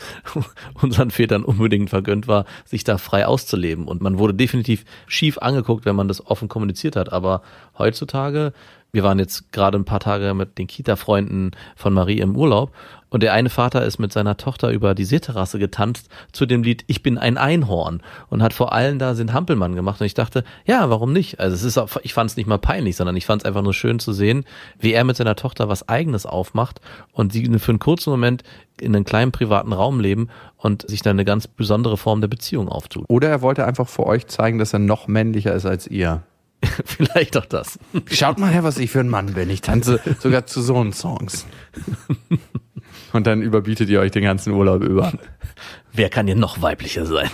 unseren 0.81 1.10
Vätern 1.12 1.43
unbedingt 1.43 1.89
vergönnt 1.89 2.27
war, 2.27 2.45
sich 2.65 2.84
da 2.84 2.97
frei 2.97 3.25
auszuleben. 3.25 3.88
Und 3.88 4.01
man 4.01 4.17
wurde 4.19 4.34
definitiv 4.34 4.84
schief 5.07 5.38
angeguckt, 5.38 5.86
wenn 5.86 5.95
man 5.95 6.07
das 6.07 6.25
offen 6.25 6.47
kommuniziert 6.49 6.95
hat. 6.95 7.12
Aber 7.12 7.41
heutzutage, 7.77 8.53
wir 8.91 9.03
waren 9.03 9.19
jetzt 9.19 9.51
gerade 9.53 9.77
ein 9.77 9.86
paar 9.86 10.01
Tage 10.01 10.34
mit 10.34 10.57
den 10.57 10.67
Kita-Freunden 10.67 11.51
von 11.75 11.93
Marie 11.93 12.19
im 12.19 12.36
Urlaub 12.36 12.71
und 13.12 13.21
der 13.21 13.34
eine 13.34 13.50
Vater 13.50 13.86
ist 13.86 14.00
mit 14.00 14.12
seiner 14.12 14.38
Tochter 14.38 14.71
über 14.71 14.95
die 14.95 15.04
Seeterrasse 15.06 15.60
getanzt 15.60 16.10
zu 16.32 16.47
dem 16.47 16.63
Lied 16.63 16.84
Ich 16.88 17.04
bin 17.04 17.17
ein 17.17 17.38
Einhorn 17.38 18.02
und 18.30 18.41
hat 18.41 18.54
vor 18.54 18.74
allen 18.74 18.97
da 18.97 19.13
den 19.13 19.34
Hampelmann 19.34 19.76
gemacht 19.76 20.00
und 20.00 20.08
ich 20.08 20.13
dachte, 20.13 20.43
ja, 20.65 20.89
warum 20.89 21.13
nicht? 21.13 21.39
Also 21.39 21.54
es 21.54 21.63
ist 21.63 21.78
auch, 21.78 21.89
ich 22.02 22.13
fand 22.13 22.32
es 22.32 22.38
nicht 22.38 22.47
mal 22.47 22.58
peinlich, 22.58 22.95
sondern 22.95 23.15
ich 23.17 23.26
fand 23.26 23.43
es 23.43 23.45
einfach 23.45 23.62
nur 23.62 23.74
schön 23.74 24.00
zu 24.00 24.13
sehen, 24.13 24.45
wie 24.80 24.93
er 24.93 25.04
mit 25.04 25.17
seiner 25.17 25.36
Tochter 25.36 25.69
was 25.69 25.88
eigenes 25.89 26.26
aufmacht 26.26 26.80
und 27.12 27.34
sie 27.34 27.43
für 27.60 27.71
einen 27.71 27.80
kurzen 27.80 28.10
Moment 28.10 28.43
in 28.80 28.95
einem 28.95 29.06
kleinen 29.06 29.34
privaten 29.34 29.74
Raum 29.74 30.00
leben 30.00 30.30
und 30.58 30.89
sich 30.89 31.02
dann 31.02 31.17
eine 31.17 31.26
ganz 31.26 31.47
besondere 31.47 31.97
Form 31.97 32.21
der 32.21 32.30
Beziehung 32.30 32.69
auftut. 32.69 33.06
Oder 33.10 33.30
er 33.30 33.41
wollte 33.41 33.65
einfach 33.65 33.89
vor 33.89 34.08
euch 34.08 34.28
zeigen, 34.28 34.58
dass 34.58 34.74
er 34.74 34.80
noch 34.80 35.08
männlicher 35.08 35.54
ist 35.54 35.65
als 35.65 35.86
ihr. 35.86 36.24
Vielleicht 36.86 37.36
auch 37.38 37.45
das. 37.45 37.78
Schaut 38.10 38.39
mal 38.39 38.52
her, 38.52 38.63
was 38.63 38.78
ich 38.78 38.91
für 38.91 39.00
ein 39.02 39.10
Mann 39.10 39.34
bin. 39.34 39.50
Ich 39.50 39.62
tanze 39.62 40.00
sogar 40.19 40.45
zu 40.45 40.62
so 40.62 40.78
einen 40.78 40.93
Songs. 40.93 41.45
Und 43.13 43.28
dann 43.28 43.41
überbietet 43.41 43.89
ihr 43.89 44.00
euch 44.00 44.12
den 44.12 44.24
ganzen 44.24 44.54
Urlaub 44.54 44.84
über. 44.84 45.13
Wer 45.93 46.10
kann 46.10 46.28
hier 46.28 46.36
noch 46.36 46.62
weiblicher 46.62 47.06
sein? 47.06 47.30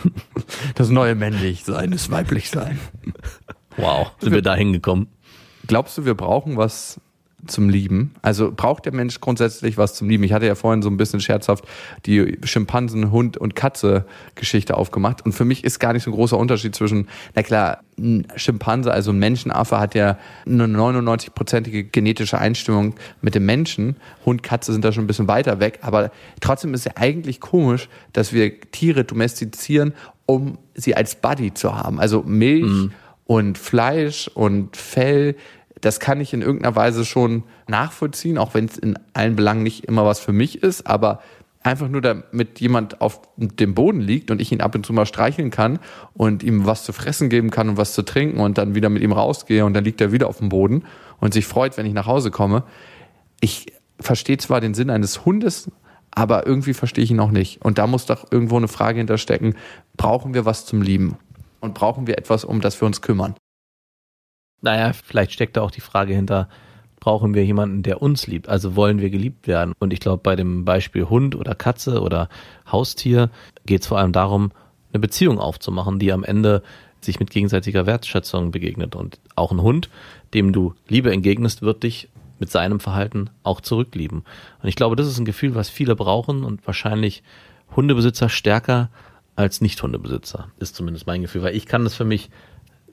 Das 0.76 0.90
neue 0.90 1.16
männlich 1.16 1.64
sein 1.64 1.92
ist 1.92 2.12
weiblich 2.12 2.50
sein. 2.50 2.80
Wow, 3.78 4.12
sind 4.20 4.34
wir 4.34 4.42
da 4.42 4.56
hingekommen? 4.56 5.08
Glaubst 5.68 5.98
du, 5.98 6.06
wir 6.06 6.16
brauchen 6.16 6.58
was 6.58 7.00
zum 7.48 7.70
Lieben? 7.70 8.14
Also 8.22 8.52
braucht 8.56 8.86
der 8.86 8.94
Mensch 8.94 9.20
grundsätzlich 9.20 9.78
was 9.78 9.96
zum 9.96 10.10
Lieben? 10.10 10.24
Ich 10.24 10.34
hatte 10.34 10.46
ja 10.46 10.56
vorhin 10.56 10.82
so 10.82 10.90
ein 10.90 10.98
bisschen 10.98 11.20
scherzhaft 11.20 11.66
die 12.06 12.38
Schimpansen, 12.44 13.12
Hund 13.12 13.38
und 13.38 13.56
Katze 13.56 14.06
Geschichte 14.36 14.78
aufgemacht. 14.78 15.26
Und 15.26 15.34
für 15.34 15.46
mich 15.46 15.64
ist 15.64 15.80
gar 15.80 15.94
nicht 15.94 16.04
so 16.04 16.12
ein 16.12 16.14
großer 16.14 16.38
Unterschied 16.38 16.76
zwischen, 16.76 17.08
na 17.36 17.44
klar, 17.44 17.80
ein 18.00 18.28
Schimpanse, 18.36 18.92
also 18.92 19.12
ein 19.12 19.20
Menschenaffe 19.20 19.80
hat 19.80 19.96
ja 19.96 20.18
eine 20.46 20.66
99-prozentige 20.66 21.84
genetische 21.84 22.38
Einstimmung 22.38 22.96
mit 23.22 23.34
dem 23.34 23.46
Menschen. 23.46 23.96
Hund, 24.26 24.44
Katze 24.44 24.72
sind 24.72 24.86
da 24.86 24.92
schon 24.92 25.06
ein 25.06 25.08
bisschen 25.08 25.28
weiter 25.28 25.60
weg. 25.60 25.80
Aber 25.82 26.12
trotzdem 26.40 26.74
ist 26.74 26.86
ja 26.86 26.92
eigentlich 26.96 27.40
komisch, 27.40 27.90
dass 28.14 28.34
wir 28.34 28.62
Tiere 28.72 29.04
domestizieren, 29.04 29.94
um 30.26 30.58
sie 30.76 30.96
als 30.96 31.16
Buddy 31.16 31.54
zu 31.54 31.76
haben. 31.76 32.00
Also 32.00 32.22
Milch 32.24 32.92
und 33.28 33.58
Fleisch 33.58 34.30
und 34.34 34.78
Fell, 34.78 35.36
das 35.88 36.02
kann 36.02 36.20
ich 36.20 36.34
in 36.34 36.42
irgendeiner 36.42 36.76
Weise 36.76 37.06
schon 37.06 37.44
nachvollziehen, 37.70 38.38
auch 38.38 38.54
wenn 38.54 38.66
es 38.66 38.78
in 38.78 39.00
allen 39.14 39.38
Belangen 39.38 39.64
nicht 39.64 39.86
immer 39.86 40.06
was 40.06 40.20
für 40.20 40.34
mich 40.34 40.62
ist, 40.62 40.86
aber 40.86 41.22
einfach 41.64 41.88
nur 41.88 42.02
damit 42.02 42.60
jemand 42.60 43.00
auf 43.00 43.22
dem 43.38 43.74
Boden 43.74 44.02
liegt 44.02 44.30
und 44.30 44.42
ich 44.42 44.52
ihn 44.52 44.60
ab 44.60 44.76
und 44.76 44.86
zu 44.86 44.92
mal 44.92 45.06
streicheln 45.06 45.50
kann 45.50 45.80
und 46.14 46.44
ihm 46.44 46.66
was 46.66 46.84
zu 46.84 46.92
fressen 46.92 47.30
geben 47.30 47.52
kann 47.52 47.70
und 47.70 47.78
was 47.78 47.94
zu 47.94 48.02
trinken 48.02 48.42
und 48.42 48.58
dann 48.58 48.76
wieder 48.76 48.90
mit 48.90 49.02
ihm 49.02 49.14
rausgehe 49.14 49.64
und 49.64 49.74
dann 49.74 49.86
liegt 49.86 50.02
er 50.02 50.12
wieder 50.12 50.28
auf 50.28 50.40
dem 50.40 50.50
Boden 50.50 50.84
und 51.22 51.34
sich 51.34 51.48
freut, 51.48 51.78
wenn 51.78 51.86
ich 51.86 51.94
nach 51.94 52.06
Hause 52.06 52.32
komme. 52.32 52.64
Ich 53.40 53.68
verstehe 53.98 54.38
zwar 54.38 54.60
den 54.60 54.74
Sinn 54.74 54.90
eines 54.90 55.24
Hundes, 55.24 55.72
aber 56.12 56.46
irgendwie 56.46 56.74
verstehe 56.74 57.06
ich 57.06 57.12
ihn 57.12 57.22
auch 57.22 57.32
nicht. 57.32 57.62
Und 57.62 57.78
da 57.78 57.88
muss 57.88 58.08
doch 58.08 58.30
irgendwo 58.30 58.58
eine 58.58 58.68
Frage 58.68 58.98
hinterstecken, 58.98 59.56
brauchen 59.96 60.34
wir 60.34 60.44
was 60.44 60.66
zum 60.66 60.82
Lieben? 60.82 61.16
Und 61.62 61.76
brauchen 61.76 62.08
wir 62.08 62.18
etwas, 62.18 62.44
um 62.44 62.60
das 62.60 62.82
wir 62.82 62.86
uns 62.86 63.02
kümmern? 63.02 63.36
Naja, 64.62 64.94
vielleicht 64.94 65.32
steckt 65.32 65.58
da 65.58 65.62
auch 65.62 65.72
die 65.72 65.82
Frage 65.82 66.14
hinter, 66.14 66.50
brauchen 67.00 67.34
wir 67.34 67.46
jemanden, 67.46 67.84
der 67.84 68.02
uns 68.02 68.28
liebt? 68.28 68.50
Also 68.50 68.76
wollen 68.76 69.00
wir 69.00 69.10
geliebt 69.10 69.48
werden? 69.48 69.74
Und 69.80 69.94
ich 69.94 70.00
glaube, 70.00 70.22
bei 70.24 70.36
dem 70.36 70.66
Beispiel 70.66 71.06
Hund 71.10 71.36
oder 71.36 71.56
Katze 71.56 72.02
oder 72.02 72.28
Haustier 72.72 73.30
geht 73.66 73.82
es 73.82 73.88
vor 73.88 74.00
allem 74.00 74.12
darum, 74.12 74.52
eine 74.92 75.00
Beziehung 75.00 75.40
aufzumachen, 75.40 76.00
die 76.00 76.12
am 76.12 76.24
Ende 76.24 76.64
sich 77.02 77.20
mit 77.20 77.30
gegenseitiger 77.30 77.86
Wertschätzung 77.86 78.52
begegnet. 78.52 78.96
Und 78.96 79.20
auch 79.36 79.52
ein 79.52 79.62
Hund, 79.62 79.90
dem 80.34 80.52
du 80.52 80.74
Liebe 80.88 81.12
entgegnest, 81.12 81.62
wird 81.62 81.84
dich 81.84 82.10
mit 82.40 82.52
seinem 82.52 82.80
Verhalten 82.80 83.30
auch 83.44 83.62
zurücklieben. 83.62 84.24
Und 84.62 84.70
ich 84.70 84.76
glaube, 84.76 84.96
das 84.96 85.08
ist 85.08 85.20
ein 85.20 85.26
Gefühl, 85.26 85.56
was 85.56 85.70
viele 85.70 85.96
brauchen 85.96 86.44
und 86.44 86.66
wahrscheinlich 86.66 87.24
Hundebesitzer 87.76 88.30
stärker 88.30 88.90
als 89.36 89.62
Nicht-Hundebesitzer, 89.62 90.50
ist 90.60 90.76
zumindest 90.76 91.08
mein 91.08 91.22
Gefühl, 91.22 91.44
weil 91.44 91.56
ich 91.56 91.68
kann 91.68 91.84
das 91.84 91.96
für 91.96 92.06
mich 92.06 92.30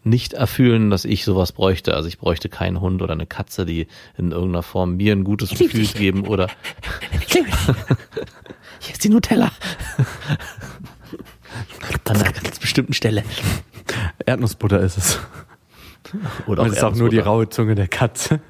nicht 0.05 0.35
erfüllen, 0.35 0.91
dass 0.91 1.05
ich 1.05 1.25
sowas 1.25 1.53
bräuchte. 1.53 1.95
Also 1.95 2.09
ich 2.09 2.19
bräuchte 2.19 2.49
keinen 2.49 2.81
Hund 2.81 3.03
oder 3.03 3.13
eine 3.13 3.27
Katze, 3.27 3.67
die 3.67 3.87
in 4.17 4.33
irgendeiner 4.33 4.63
Form 4.63 4.97
mir 4.97 5.13
ein 5.13 5.25
gutes 5.25 5.51
Gefühl 5.51 5.87
geben 5.87 6.27
oder 6.27 6.49
hier 7.29 7.45
ist 8.93 9.05
die 9.05 9.09
Nutella. 9.09 9.51
An 12.05 12.17
einer 12.17 12.33
ganz 12.33 12.59
bestimmten 12.59 12.93
Stelle. 12.93 13.25
Erdnussbutter 14.27 14.81
ist 14.81 14.99
es. 14.99 15.19
Oder 16.47 16.63
Und 16.63 16.69
es 16.69 16.77
ist 16.77 16.85
auch 16.85 16.95
nur 16.95 17.09
die 17.09 17.19
raue 17.19 17.49
Zunge 17.49 17.75
der 17.75 17.89
Katze. 17.89 18.41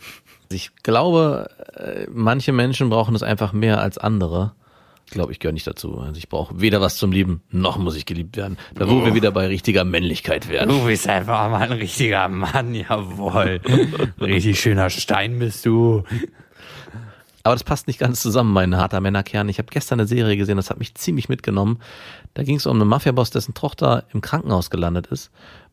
Ich 0.50 0.74
glaube, 0.82 1.48
äh, 1.74 2.06
manche 2.10 2.52
Menschen 2.52 2.90
brauchen 2.90 3.14
es 3.14 3.22
einfach 3.22 3.52
mehr 3.52 3.80
als 3.80 3.98
andere. 3.98 4.54
Ich 5.14 5.16
glaube, 5.16 5.30
ich 5.30 5.38
gehöre 5.38 5.52
nicht 5.52 5.68
dazu. 5.68 6.00
Also 6.00 6.18
ich 6.18 6.28
brauche 6.28 6.60
weder 6.60 6.80
was 6.80 6.96
zum 6.96 7.12
Lieben, 7.12 7.40
noch 7.52 7.78
muss 7.78 7.94
ich 7.94 8.04
geliebt 8.04 8.36
werden. 8.36 8.58
Da 8.74 8.90
wo 8.90 9.04
wir 9.04 9.14
wieder 9.14 9.30
bei 9.30 9.46
richtiger 9.46 9.84
Männlichkeit 9.84 10.48
wären. 10.48 10.68
Du 10.68 10.86
bist 10.86 11.08
einfach 11.08 11.48
mal 11.48 11.60
ein 11.60 11.70
richtiger 11.70 12.26
Mann, 12.26 12.74
jawohl. 12.74 13.60
Richtig 14.20 14.58
schöner 14.58 14.90
Stein 14.90 15.38
bist 15.38 15.66
du. 15.66 16.02
Aber 17.44 17.54
das 17.54 17.62
passt 17.62 17.86
nicht 17.86 18.00
ganz 18.00 18.22
zusammen, 18.22 18.52
mein 18.52 18.76
harter 18.76 19.00
Männerkern. 19.00 19.48
Ich 19.48 19.58
habe 19.58 19.68
gestern 19.70 20.00
eine 20.00 20.08
Serie 20.08 20.36
gesehen, 20.36 20.56
das 20.56 20.68
hat 20.68 20.80
mich 20.80 20.96
ziemlich 20.96 21.28
mitgenommen. 21.28 21.78
Da 22.34 22.42
ging 22.42 22.56
es 22.56 22.66
um 22.66 22.80
einen 22.80 22.88
Mafiaboss, 22.88 23.30
dessen 23.30 23.54
Tochter 23.54 24.06
im 24.12 24.20
Krankenhaus 24.20 24.68
gelandet 24.68 25.06
ist, 25.06 25.30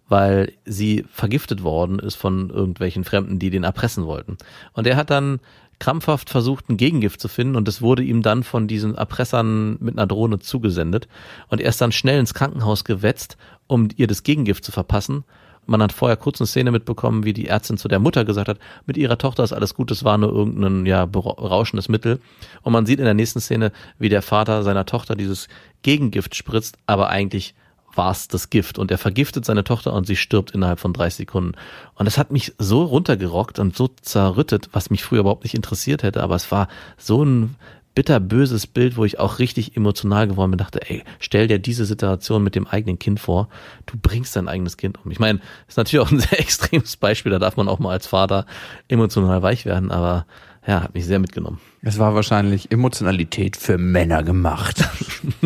weil 0.08 0.54
sie 0.65 1.04
vergiftet 1.12 1.63
worden 1.63 1.97
ist 1.97 2.13
von 2.13 2.51
irgendwelchen 2.51 3.06
Fremden, 3.06 3.39
die 3.39 3.49
den 3.49 3.63
erpressen 3.63 4.06
wollten. 4.06 4.38
Und 4.73 4.86
er 4.86 4.97
hat 4.97 5.10
dann 5.10 5.39
krampfhaft 5.81 6.29
versucht, 6.29 6.69
ein 6.69 6.77
Gegengift 6.77 7.19
zu 7.19 7.27
finden 7.27 7.55
und 7.55 7.67
es 7.67 7.81
wurde 7.81 8.03
ihm 8.03 8.21
dann 8.21 8.43
von 8.43 8.67
diesen 8.67 8.93
Erpressern 8.93 9.77
mit 9.79 9.97
einer 9.97 10.05
Drohne 10.05 10.37
zugesendet. 10.37 11.07
Und 11.49 11.59
er 11.59 11.69
ist 11.69 11.81
dann 11.81 11.91
schnell 11.91 12.19
ins 12.19 12.35
Krankenhaus 12.35 12.83
gewetzt, 12.83 13.35
um 13.65 13.89
ihr 13.97 14.05
das 14.05 14.21
Gegengift 14.21 14.63
zu 14.63 14.71
verpassen. 14.71 15.23
Man 15.65 15.81
hat 15.81 15.91
vorher 15.91 16.17
kurz 16.17 16.39
eine 16.39 16.45
Szene 16.45 16.71
mitbekommen, 16.71 17.23
wie 17.23 17.33
die 17.33 17.47
Ärztin 17.47 17.79
zu 17.79 17.87
der 17.87 17.97
Mutter 17.97 18.25
gesagt 18.25 18.47
hat, 18.47 18.59
mit 18.85 18.95
ihrer 18.95 19.17
Tochter 19.17 19.43
ist 19.43 19.53
alles 19.53 19.73
gut, 19.73 19.89
es 19.89 20.03
war 20.03 20.19
nur 20.19 20.31
irgendein 20.31 20.85
ja, 20.85 21.07
berauschendes 21.07 21.89
Mittel. 21.89 22.21
Und 22.61 22.73
man 22.73 22.85
sieht 22.85 22.99
in 22.99 23.05
der 23.05 23.15
nächsten 23.15 23.41
Szene, 23.41 23.71
wie 23.97 24.09
der 24.09 24.21
Vater 24.21 24.61
seiner 24.61 24.85
Tochter 24.85 25.15
dieses 25.15 25.47
Gegengift 25.81 26.35
spritzt, 26.35 26.77
aber 26.85 27.09
eigentlich 27.09 27.55
war's 27.95 28.27
das 28.27 28.49
Gift 28.49 28.80
und 28.80 28.91
er 28.91 28.97
vergiftet 28.97 29.45
seine 29.45 29.63
Tochter 29.63 29.93
und 29.93 30.08
sie 30.08 30.15
stirbt 30.15 30.51
innerhalb 30.51 30.80
von 30.80 30.93
30 30.93 31.17
Sekunden. 31.17 31.54
Und 31.95 32.06
das 32.06 32.17
hat 32.17 32.32
mich 32.32 32.54
so 32.58 32.84
runtergerockt 32.84 33.60
und 33.60 33.75
so 33.75 33.88
zerrüttet, 33.88 34.69
was 34.71 34.89
mich 34.89 35.04
früher 35.04 35.21
überhaupt 35.21 35.43
nicht 35.43 35.56
interessiert 35.56 36.04
hätte, 36.04 36.23
aber 36.23 36.36
es 36.36 36.51
war 36.51 36.67
so 36.97 37.23
ein 37.23 37.56
bitterböses 37.93 38.67
Bild, 38.67 38.95
wo 38.95 39.06
ich 39.06 39.19
auch 39.19 39.39
richtig 39.39 39.75
emotional 39.75 40.27
geworden 40.27 40.51
bin, 40.51 40.58
dachte, 40.58 40.89
ey, 40.89 41.04
stell 41.19 41.47
dir 41.47 41.60
diese 41.60 41.86
Situation 41.86 42.43
mit 42.43 42.56
dem 42.56 42.67
eigenen 42.67 42.99
Kind 42.99 43.19
vor, 43.19 43.49
du 43.86 43.97
bringst 44.01 44.36
dein 44.36 44.47
eigenes 44.47 44.77
Kind 44.77 45.04
um. 45.04 45.12
Ich 45.12 45.19
meine, 45.19 45.39
ist 45.67 45.77
natürlich 45.77 46.06
auch 46.06 46.12
ein 46.12 46.19
sehr 46.21 46.39
extremes 46.39 46.95
Beispiel, 46.95 47.32
da 47.32 47.39
darf 47.39 47.58
man 47.58 47.67
auch 47.67 47.80
mal 47.80 47.91
als 47.91 48.08
Vater 48.08 48.45
emotional 48.88 49.41
weich 49.41 49.65
werden, 49.65 49.91
aber 49.91 50.25
ja, 50.65 50.84
hat 50.84 50.93
mich 50.93 51.06
sehr 51.06 51.19
mitgenommen. 51.19 51.60
Es 51.82 51.97
war 51.97 52.13
wahrscheinlich 52.13 52.71
Emotionalität 52.71 53.58
für 53.58 53.80
Männer 53.80 54.23
gemacht. 54.23 54.88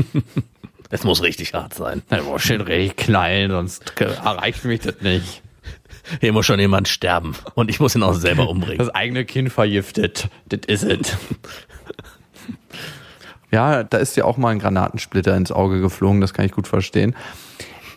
Es 0.95 1.03
muss 1.03 1.21
richtig 1.21 1.53
hart 1.53 1.73
sein. 1.73 2.03
Das 2.08 2.23
muss 2.23 2.41
schön 2.41 2.62
richtig 2.62 2.95
knallen, 2.95 3.51
sonst 3.51 3.99
erreicht 3.99 4.63
mich 4.63 4.79
das 4.79 5.01
nicht. 5.01 5.41
Hier 6.21 6.31
muss 6.31 6.45
schon 6.45 6.58
jemand 6.58 6.88
sterben 6.88 7.36
und 7.53 7.69
ich 7.69 7.81
muss 7.81 7.95
ihn 7.95 8.03
auch 8.03 8.13
selber 8.13 8.47
umbringen. 8.47 8.77
Das 8.77 8.95
eigene 8.95 9.25
Kind 9.25 9.51
vergiftet. 9.51 10.29
Das 10.47 10.62
is 10.67 10.84
it. 10.84 11.17
Ja, 13.51 13.84
da 13.84 13.97
ist 13.97 14.15
ja 14.15 14.23
auch 14.23 14.38
mal 14.38 14.51
ein 14.51 14.60
Granatensplitter 14.60 15.36
ins 15.36 15.51
Auge 15.51 15.81
geflogen, 15.81 16.21
das 16.21 16.34
kann 16.34 16.45
ich 16.45 16.53
gut 16.53 16.67
verstehen. 16.67 17.13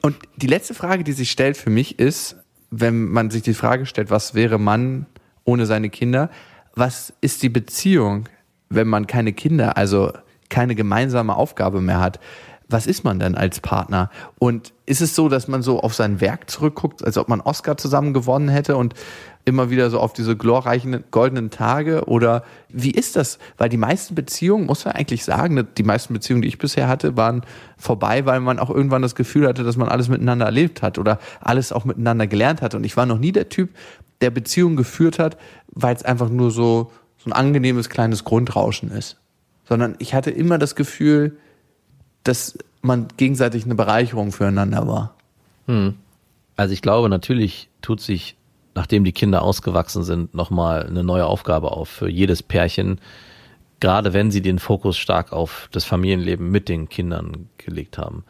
Und 0.03 0.17
die 0.35 0.49
letzte 0.49 0.75
Frage, 0.75 1.05
die 1.05 1.13
sich 1.13 1.31
stellt 1.31 1.57
für 1.57 1.71
mich 1.71 2.01
ist, 2.01 2.35
wenn 2.73 3.09
man 3.09 3.31
sich 3.31 3.43
die 3.43 3.55
Frage 3.55 3.87
stellt, 3.87 4.11
was 4.11 4.35
wäre 4.35 4.59
man 4.59 5.07
ohne 5.45 5.67
seine 5.67 5.89
Kinder? 5.89 6.31
Was 6.75 7.13
ist 7.21 7.45
die 7.45 7.49
Beziehung, 7.49 8.29
wenn 8.71 8.89
man 8.89 9.07
keine 9.07 9.33
Kinder, 9.33 9.77
also 9.77 10.13
keine 10.49 10.75
gemeinsame 10.75 11.37
Aufgabe 11.37 11.81
mehr 11.81 12.01
hat? 12.01 12.19
Was 12.71 12.87
ist 12.87 13.03
man 13.03 13.19
denn 13.19 13.35
als 13.35 13.61
Partner? 13.61 14.11
Und 14.39 14.75
ist 14.85 15.01
es 15.01 15.15
so, 15.15 15.31
dass 15.31 15.49
man 15.49 15.63
so 15.63 15.81
auf 15.81 15.95
sein 15.95 16.21
Werk 16.21 16.51
zurückguckt, 16.51 17.03
als 17.03 17.17
ob 17.17 17.29
man 17.29 17.41
Oscar 17.41 17.79
zusammen 17.79 18.13
gewonnen 18.13 18.49
hätte 18.49 18.77
und 18.77 18.93
immer 19.47 19.71
wieder 19.71 19.89
so 19.89 19.99
auf 19.99 20.13
diese 20.13 20.37
glorreichen 20.37 21.03
goldenen 21.11 21.49
Tage? 21.49 22.05
Oder 22.05 22.45
wie 22.69 22.91
ist 22.91 23.17
das? 23.17 23.39
Weil 23.57 23.71
die 23.71 23.79
meisten 23.79 24.15
Beziehungen, 24.15 24.67
muss 24.67 24.85
man 24.85 24.95
eigentlich 24.95 25.25
sagen, 25.25 25.67
die 25.79 25.83
meisten 25.83 26.13
Beziehungen, 26.13 26.43
die 26.43 26.49
ich 26.49 26.59
bisher 26.59 26.89
hatte, 26.89 27.17
waren 27.17 27.43
vorbei, 27.79 28.27
weil 28.27 28.41
man 28.41 28.59
auch 28.59 28.69
irgendwann 28.69 29.01
das 29.01 29.15
Gefühl 29.15 29.49
hatte, 29.49 29.65
dass 29.65 29.79
man 29.79 29.89
alles 29.89 30.09
miteinander 30.11 30.45
erlebt 30.45 30.83
hat 30.83 30.99
oder 30.99 31.19
alles 31.41 31.73
auch 31.73 31.87
miteinander 31.87 32.27
gelernt 32.27 32.61
hat. 32.61 32.75
Und 32.75 32.85
ich 32.85 32.99
war 32.99 33.07
noch 33.07 33.19
nie 33.19 33.33
der 33.33 33.49
Typ, 33.49 33.71
der 34.21 34.31
Beziehungen 34.31 34.77
geführt 34.77 35.19
hat, 35.19 35.39
weil 35.73 35.97
es 35.97 36.03
einfach 36.03 36.29
nur 36.29 36.51
so, 36.51 36.93
so 37.17 37.31
ein 37.31 37.33
angenehmes 37.33 37.89
kleines 37.89 38.25
Grundrauschen 38.25 38.91
ist. 38.91 39.17
Sondern 39.67 39.97
ich 39.99 40.13
hatte 40.13 40.31
immer 40.31 40.59
das 40.59 40.75
Gefühl, 40.75 41.39
dass 42.29 42.59
man 42.83 43.09
gegenseitig 43.17 43.65
eine 43.65 43.75
Bereicherung 43.75 44.33
füreinander 44.33 44.87
war. 44.87 45.15
Also 46.57 46.73
ich 46.73 46.83
glaube, 46.83 47.09
natürlich 47.09 47.69
tut 47.83 48.01
sich, 48.01 48.37
nachdem 48.75 49.05
die 49.05 49.13
Kinder 49.13 49.43
ausgewachsen 49.43 50.05
sind, 50.05 50.35
nochmal 50.35 50.87
eine 50.87 51.03
neue 51.03 51.27
Aufgabe 51.27 51.73
auf 51.73 51.89
für 51.89 52.09
jedes 52.09 52.43
Pärchen, 52.43 53.01
gerade 53.81 54.13
wenn 54.13 54.31
sie 54.31 54.43
den 54.43 54.59
Fokus 54.59 54.97
stark 54.99 55.33
auf 55.33 55.69
das 55.73 55.85
Familienleben 55.85 56.51
mit 56.51 56.69
den 56.69 56.89
Kindern 56.89 57.49
gelegt 57.59 57.99
haben. 57.99 58.25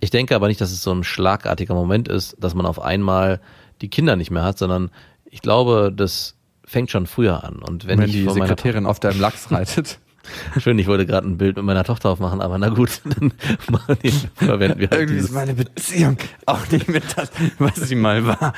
Ich 0.00 0.10
denke 0.10 0.34
aber 0.34 0.48
nicht, 0.48 0.60
dass 0.60 0.70
es 0.70 0.82
so 0.82 0.92
ein 0.92 1.04
schlagartiger 1.04 1.74
Moment 1.74 2.08
ist, 2.08 2.36
dass 2.38 2.54
man 2.54 2.66
auf 2.66 2.80
einmal 2.80 3.40
die 3.80 3.88
Kinder 3.88 4.16
nicht 4.16 4.30
mehr 4.30 4.42
hat, 4.44 4.58
sondern 4.58 4.90
ich 5.24 5.40
glaube, 5.42 5.92
das 5.94 6.36
fängt 6.64 6.90
schon 6.90 7.06
früher 7.06 7.44
an. 7.44 7.56
Und 7.56 7.86
wenn, 7.86 7.98
Wenn, 7.98 8.10
die 8.10 8.28
Sekretärin 8.28 8.86
auf 8.86 9.00
deinem 9.00 9.20
Lachs 9.20 9.50
reitet. 9.50 9.98
Schön, 10.58 10.78
ich 10.78 10.86
wollte 10.86 11.06
gerade 11.06 11.28
ein 11.28 11.38
Bild 11.38 11.56
mit 11.56 11.64
meiner 11.64 11.84
Tochter 11.84 12.10
aufmachen, 12.10 12.40
aber 12.40 12.58
na 12.58 12.68
gut, 12.68 13.00
dann 13.04 13.32
die, 14.02 14.10
verwenden 14.34 14.80
wir 14.80 14.90
halt 14.90 15.00
Irgendwie 15.00 15.14
dieses. 15.14 15.30
ist 15.30 15.34
meine 15.34 15.54
Beziehung 15.54 16.16
auch 16.46 16.68
nicht 16.70 16.88
mehr 16.88 17.02
das, 17.14 17.30
was 17.58 17.76
sie 17.76 17.94
mal 17.94 18.26
war. 18.26 18.54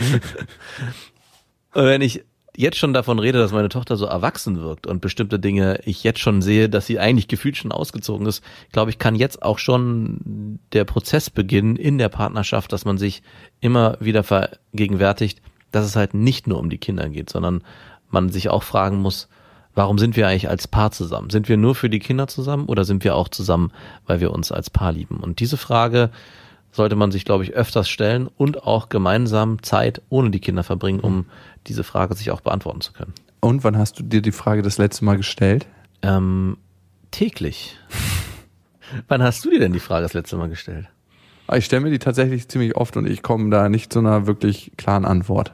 Und 1.74 1.84
wenn 1.84 2.00
ich 2.00 2.24
jetzt 2.58 2.76
schon 2.76 2.92
davon 2.92 3.20
rede, 3.20 3.38
dass 3.38 3.52
meine 3.52 3.68
Tochter 3.68 3.96
so 3.96 4.06
erwachsen 4.06 4.60
wirkt 4.60 4.88
und 4.88 5.00
bestimmte 5.00 5.38
Dinge 5.38 5.78
ich 5.84 6.02
jetzt 6.02 6.18
schon 6.18 6.42
sehe, 6.42 6.68
dass 6.68 6.86
sie 6.86 6.98
eigentlich 6.98 7.28
gefühlt 7.28 7.56
schon 7.56 7.70
ausgezogen 7.70 8.26
ist, 8.26 8.42
glaube 8.72 8.90
ich, 8.90 8.98
kann 8.98 9.14
jetzt 9.14 9.42
auch 9.42 9.58
schon 9.58 10.58
der 10.72 10.84
Prozess 10.84 11.30
beginnen 11.30 11.76
in 11.76 11.98
der 11.98 12.08
Partnerschaft, 12.08 12.72
dass 12.72 12.84
man 12.84 12.98
sich 12.98 13.22
immer 13.60 13.96
wieder 14.00 14.24
vergegenwärtigt, 14.24 15.40
dass 15.70 15.86
es 15.86 15.94
halt 15.94 16.14
nicht 16.14 16.48
nur 16.48 16.58
um 16.58 16.68
die 16.68 16.78
Kinder 16.78 17.08
geht, 17.08 17.30
sondern 17.30 17.62
man 18.10 18.30
sich 18.30 18.48
auch 18.48 18.64
fragen 18.64 18.98
muss, 18.98 19.28
warum 19.78 19.96
sind 19.96 20.16
wir 20.16 20.26
eigentlich 20.26 20.48
als 20.48 20.66
Paar 20.66 20.90
zusammen? 20.90 21.30
Sind 21.30 21.48
wir 21.48 21.56
nur 21.56 21.76
für 21.76 21.88
die 21.88 22.00
Kinder 22.00 22.26
zusammen 22.26 22.66
oder 22.66 22.84
sind 22.84 23.04
wir 23.04 23.14
auch 23.14 23.28
zusammen, 23.28 23.70
weil 24.08 24.18
wir 24.18 24.32
uns 24.32 24.50
als 24.50 24.70
Paar 24.70 24.90
lieben? 24.90 25.18
Und 25.18 25.38
diese 25.38 25.56
Frage 25.56 26.10
sollte 26.72 26.96
man 26.96 27.12
sich, 27.12 27.24
glaube 27.24 27.44
ich, 27.44 27.52
öfters 27.52 27.88
stellen 27.88 28.26
und 28.26 28.64
auch 28.64 28.88
gemeinsam 28.88 29.62
Zeit 29.62 30.02
ohne 30.08 30.30
die 30.30 30.40
Kinder 30.40 30.64
verbringen, 30.64 30.98
um 30.98 31.26
diese 31.68 31.84
Frage 31.84 32.14
sich 32.16 32.32
auch 32.32 32.40
beantworten 32.40 32.80
zu 32.80 32.92
können. 32.92 33.14
Und 33.38 33.62
wann 33.62 33.78
hast 33.78 34.00
du 34.00 34.02
dir 34.02 34.20
die 34.20 34.32
Frage 34.32 34.62
das 34.62 34.78
letzte 34.78 35.04
Mal 35.04 35.16
gestellt? 35.16 35.68
Ähm, 36.02 36.56
täglich. 37.12 37.76
Wann 39.06 39.22
hast 39.22 39.44
du 39.44 39.50
dir 39.50 39.60
denn 39.60 39.74
die 39.74 39.80
Frage 39.80 40.02
das 40.02 40.14
letzte 40.14 40.36
Mal 40.36 40.48
gestellt? 40.48 40.88
Ah, 41.46 41.56
Ich 41.56 41.66
stelle 41.66 41.82
mir 41.82 41.90
die 41.90 41.98
tatsächlich 41.98 42.48
ziemlich 42.48 42.74
oft 42.74 42.96
und 42.96 43.06
ich 43.06 43.22
komme 43.22 43.50
da 43.50 43.68
nicht 43.68 43.92
zu 43.92 44.00
einer 44.00 44.26
wirklich 44.26 44.72
klaren 44.76 45.04
Antwort. 45.04 45.52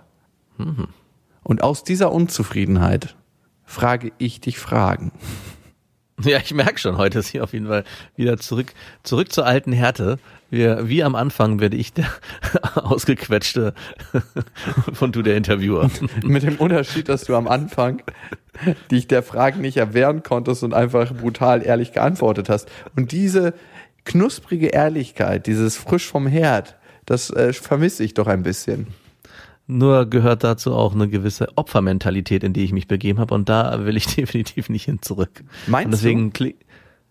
Und 1.43 1.63
aus 1.63 1.83
dieser 1.83 2.13
Unzufriedenheit 2.13 3.17
frage 3.65 4.13
ich 4.19 4.41
dich 4.41 4.59
Fragen. 4.59 5.13
Ja, 6.23 6.39
ich 6.39 6.55
merke 6.55 6.79
schon, 6.79 6.97
heute 6.97 7.19
ist 7.19 7.27
hier 7.29 7.43
auf 7.43 7.53
jeden 7.53 7.67
Fall 7.67 7.83
wieder 8.15 8.37
zurück, 8.39 8.73
zurück 9.03 9.33
zur 9.33 9.47
alten 9.47 9.73
Härte. 9.73 10.21
Wir, 10.49 10.89
wie 10.89 11.03
am 11.03 11.17
Anfang 11.17 11.59
werde 11.59 11.77
ich 11.77 11.93
der 11.93 12.07
ausgequetschte 12.77 13.75
von 14.93 15.11
du 15.11 15.23
der 15.23 15.37
Interviewer. 15.37 15.91
Mit 16.23 16.45
dem 16.45 16.57
Unterschied, 16.59 17.09
dass 17.09 17.25
du 17.25 17.35
am 17.35 17.49
Anfang 17.49 18.05
dich 18.93 19.09
der 19.09 19.25
Fragen 19.25 19.61
nicht 19.61 19.77
erwehren 19.77 20.23
konntest 20.23 20.63
und 20.63 20.73
einfach 20.73 21.13
brutal 21.13 21.67
ehrlich 21.67 21.93
geantwortet 21.93 22.49
hast. 22.49 22.71
Und 22.95 23.11
diese 23.11 23.53
knusprige 24.05 24.69
Ehrlichkeit, 24.69 25.49
dieses 25.49 25.77
frisch 25.77 26.07
vom 26.07 26.29
Herd, 26.29 26.77
das 27.07 27.31
äh, 27.31 27.53
vermisse 27.53 28.05
ich 28.05 28.15
doch 28.15 28.29
ein 28.29 28.45
bisschen. 28.45 28.87
Nur 29.67 30.07
gehört 30.11 30.45
dazu 30.45 30.75
auch 30.75 30.95
eine 30.95 31.09
gewisse 31.09 31.49
Opfermentalität, 31.57 32.45
in 32.45 32.53
die 32.53 32.65
ich 32.65 32.73
mich 32.73 32.87
begeben 32.87 33.19
habe 33.19 33.35
und 33.35 33.49
da 33.49 33.85
will 33.85 33.97
ich 33.97 34.07
definitiv 34.15 34.69
nicht 34.69 34.85
hin 34.85 35.01
zurück. 35.01 35.43
Meinst 35.67 35.87
und 35.87 35.93
deswegen 35.93 36.31
kli- 36.33 36.57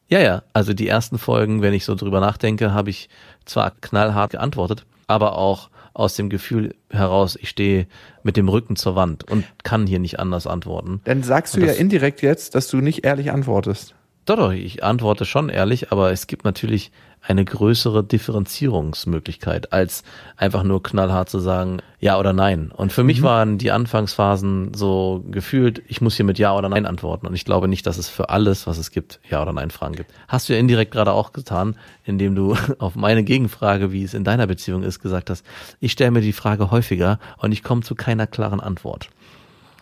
Ja, 0.08 0.20
ja, 0.20 0.44
also 0.54 0.74
die 0.74 0.88
ersten 0.88 1.18
Folgen, 1.18 1.62
wenn 1.62 1.74
ich 1.74 1.86
so 1.86 1.96
drüber 1.96 2.20
nachdenke, 2.20 2.74
habe 2.74 2.90
ich 2.92 3.10
zwar 3.46 3.72
knallhart 3.82 4.32
geantwortet, 4.32 4.86
aber 5.08 5.38
auch 5.38 5.70
aus 5.96 6.16
dem 6.16 6.30
Gefühl 6.30 6.76
heraus, 6.90 7.38
ich 7.40 7.50
stehe 7.50 7.88
mit 8.24 8.36
dem 8.38 8.50
Rücken 8.50 8.76
zur 8.76 8.96
Wand 8.96 9.30
und 9.30 9.46
kann 9.64 9.86
hier 9.88 10.00
nicht 10.00 10.20
anders 10.20 10.48
antworten. 10.48 11.02
Dann 11.06 11.22
sagst 11.24 11.54
du 11.56 11.58
Und 11.60 11.64
ja 11.66 11.72
das- 11.72 11.80
indirekt 11.80 12.22
jetzt, 12.22 12.56
dass 12.56 12.68
du 12.68 12.78
nicht 12.78 13.04
ehrlich 13.06 13.32
antwortest. 13.32 13.96
Doch, 14.26 14.38
doch, 14.38 14.52
ich 14.54 14.84
antworte 14.84 15.26
schon 15.26 15.50
ehrlich, 15.50 15.92
aber 15.92 16.12
es 16.12 16.28
gibt 16.28 16.46
natürlich 16.46 16.92
eine 17.26 17.46
größere 17.46 18.04
Differenzierungsmöglichkeit, 18.04 19.72
als 19.72 20.04
einfach 20.36 20.64
nur 20.64 20.84
knallhart 20.84 21.30
zu 21.30 21.40
sagen, 21.40 21.82
ja 22.00 22.20
oder 22.20 22.34
nein. 22.34 22.70
Und 22.70 22.92
für 22.92 23.04
mich 23.06 23.22
waren 23.22 23.58
die 23.58 23.72
Anfangsphasen 23.72 24.74
so 24.74 25.24
gefühlt, 25.32 25.82
ich 25.88 26.02
muss 26.02 26.18
hier 26.18 26.26
mit 26.26 26.38
Ja 26.38 26.56
oder 26.56 26.68
Nein 26.68 26.86
antworten. 26.86 27.26
Und 27.26 27.34
ich 27.34 27.46
glaube 27.46 27.70
nicht, 27.70 27.88
dass 27.88 27.98
es 27.98 28.10
für 28.10 28.30
alles, 28.30 28.68
was 28.68 28.78
es 28.78 28.92
gibt, 28.92 29.22
Ja 29.30 29.42
oder 29.42 29.54
Nein 29.54 29.72
Fragen 29.72 29.96
gibt. 29.96 30.12
Hast 30.28 30.50
du 30.50 30.54
ja 30.54 30.60
indirekt 30.60 30.92
gerade 30.92 31.14
auch 31.14 31.32
getan, 31.32 31.78
indem 32.04 32.36
du 32.36 32.58
auf 32.80 32.96
meine 32.96 33.24
Gegenfrage, 33.24 33.94
wie 33.94 34.04
es 34.04 34.14
in 34.14 34.26
deiner 34.26 34.48
Beziehung 34.48 34.84
ist, 34.84 35.00
gesagt 35.00 35.30
hast, 35.30 35.46
ich 35.80 35.94
stelle 35.94 36.12
mir 36.12 36.22
die 36.22 36.34
Frage 36.34 36.72
häufiger 36.72 37.20
und 37.38 37.54
ich 37.54 37.64
komme 37.64 37.82
zu 37.82 37.96
keiner 37.96 38.28
klaren 38.28 38.60
Antwort. 38.60 39.10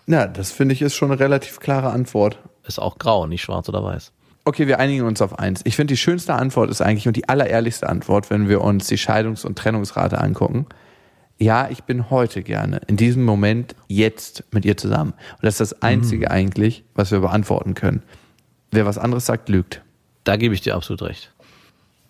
Na, 0.06 0.28
das 0.28 0.52
finde 0.52 0.74
ich 0.74 0.82
ist 0.82 0.96
schon 0.96 1.12
eine 1.12 1.20
relativ 1.20 1.60
klare 1.60 1.90
Antwort. 1.90 2.38
Ist 2.68 2.80
auch 2.80 3.00
grau, 3.00 3.26
nicht 3.26 3.42
schwarz 3.42 3.68
oder 3.68 3.84
weiß. 3.84 4.12
Okay, 4.44 4.66
wir 4.68 4.80
einigen 4.80 5.04
uns 5.04 5.22
auf 5.22 5.38
eins. 5.38 5.62
Ich 5.66 5.76
finde, 5.76 5.94
die 5.94 5.98
schönste 5.98 6.34
Antwort 6.34 6.70
ist 6.72 6.82
eigentlich 6.82 7.08
und 7.08 7.16
die 7.16 7.30
allerehrlichste 7.30 7.88
Antwort, 7.88 8.30
wenn 8.32 8.50
wir 8.50 8.62
uns 8.62 8.88
die 8.88 8.98
Scheidungs- 8.98 9.46
und 9.46 9.58
Trennungsrate 9.58 10.20
angucken. 10.20 10.66
Ja, 11.38 11.70
ich 11.70 11.84
bin 11.84 12.10
heute 12.10 12.44
gerne, 12.44 12.82
in 12.88 12.98
diesem 12.98 13.24
Moment, 13.24 13.76
jetzt 13.88 14.44
mit 14.52 14.64
ihr 14.66 14.78
zusammen. 14.78 15.12
Und 15.34 15.44
das 15.44 15.60
ist 15.60 15.72
das 15.72 15.82
Einzige 15.82 16.30
eigentlich, 16.32 16.84
was 16.94 17.12
wir 17.12 17.20
beantworten 17.20 17.74
können. 17.74 18.04
Wer 18.72 18.86
was 18.86 18.98
anderes 18.98 19.26
sagt, 19.26 19.50
lügt. 19.50 19.82
Da 20.24 20.36
gebe 20.38 20.54
ich 20.54 20.62
dir 20.62 20.76
absolut 20.76 21.02
recht. 21.04 21.34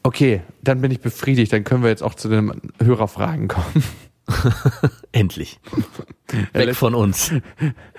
Okay, 0.04 0.42
dann 0.64 0.82
bin 0.82 0.92
ich 0.92 1.00
befriedigt. 1.00 1.54
Dann 1.54 1.64
können 1.64 1.84
wir 1.84 1.90
jetzt 1.90 2.04
auch 2.04 2.16
zu 2.16 2.28
den 2.28 2.52
Hörerfragen 2.82 3.48
kommen. 3.48 3.84
Endlich. 5.12 5.60
Weg 6.54 6.66
lässt- 6.68 6.80
von 6.80 6.96
uns. 6.96 7.32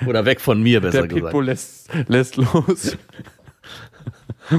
Oder 0.06 0.24
weg 0.24 0.40
von 0.40 0.62
mir, 0.62 0.80
besser 0.80 1.02
Der 1.02 1.08
gesagt. 1.08 1.24
Pitbull 1.26 1.44
lässt, 1.46 1.88
lässt 2.08 2.36
los. 2.36 2.96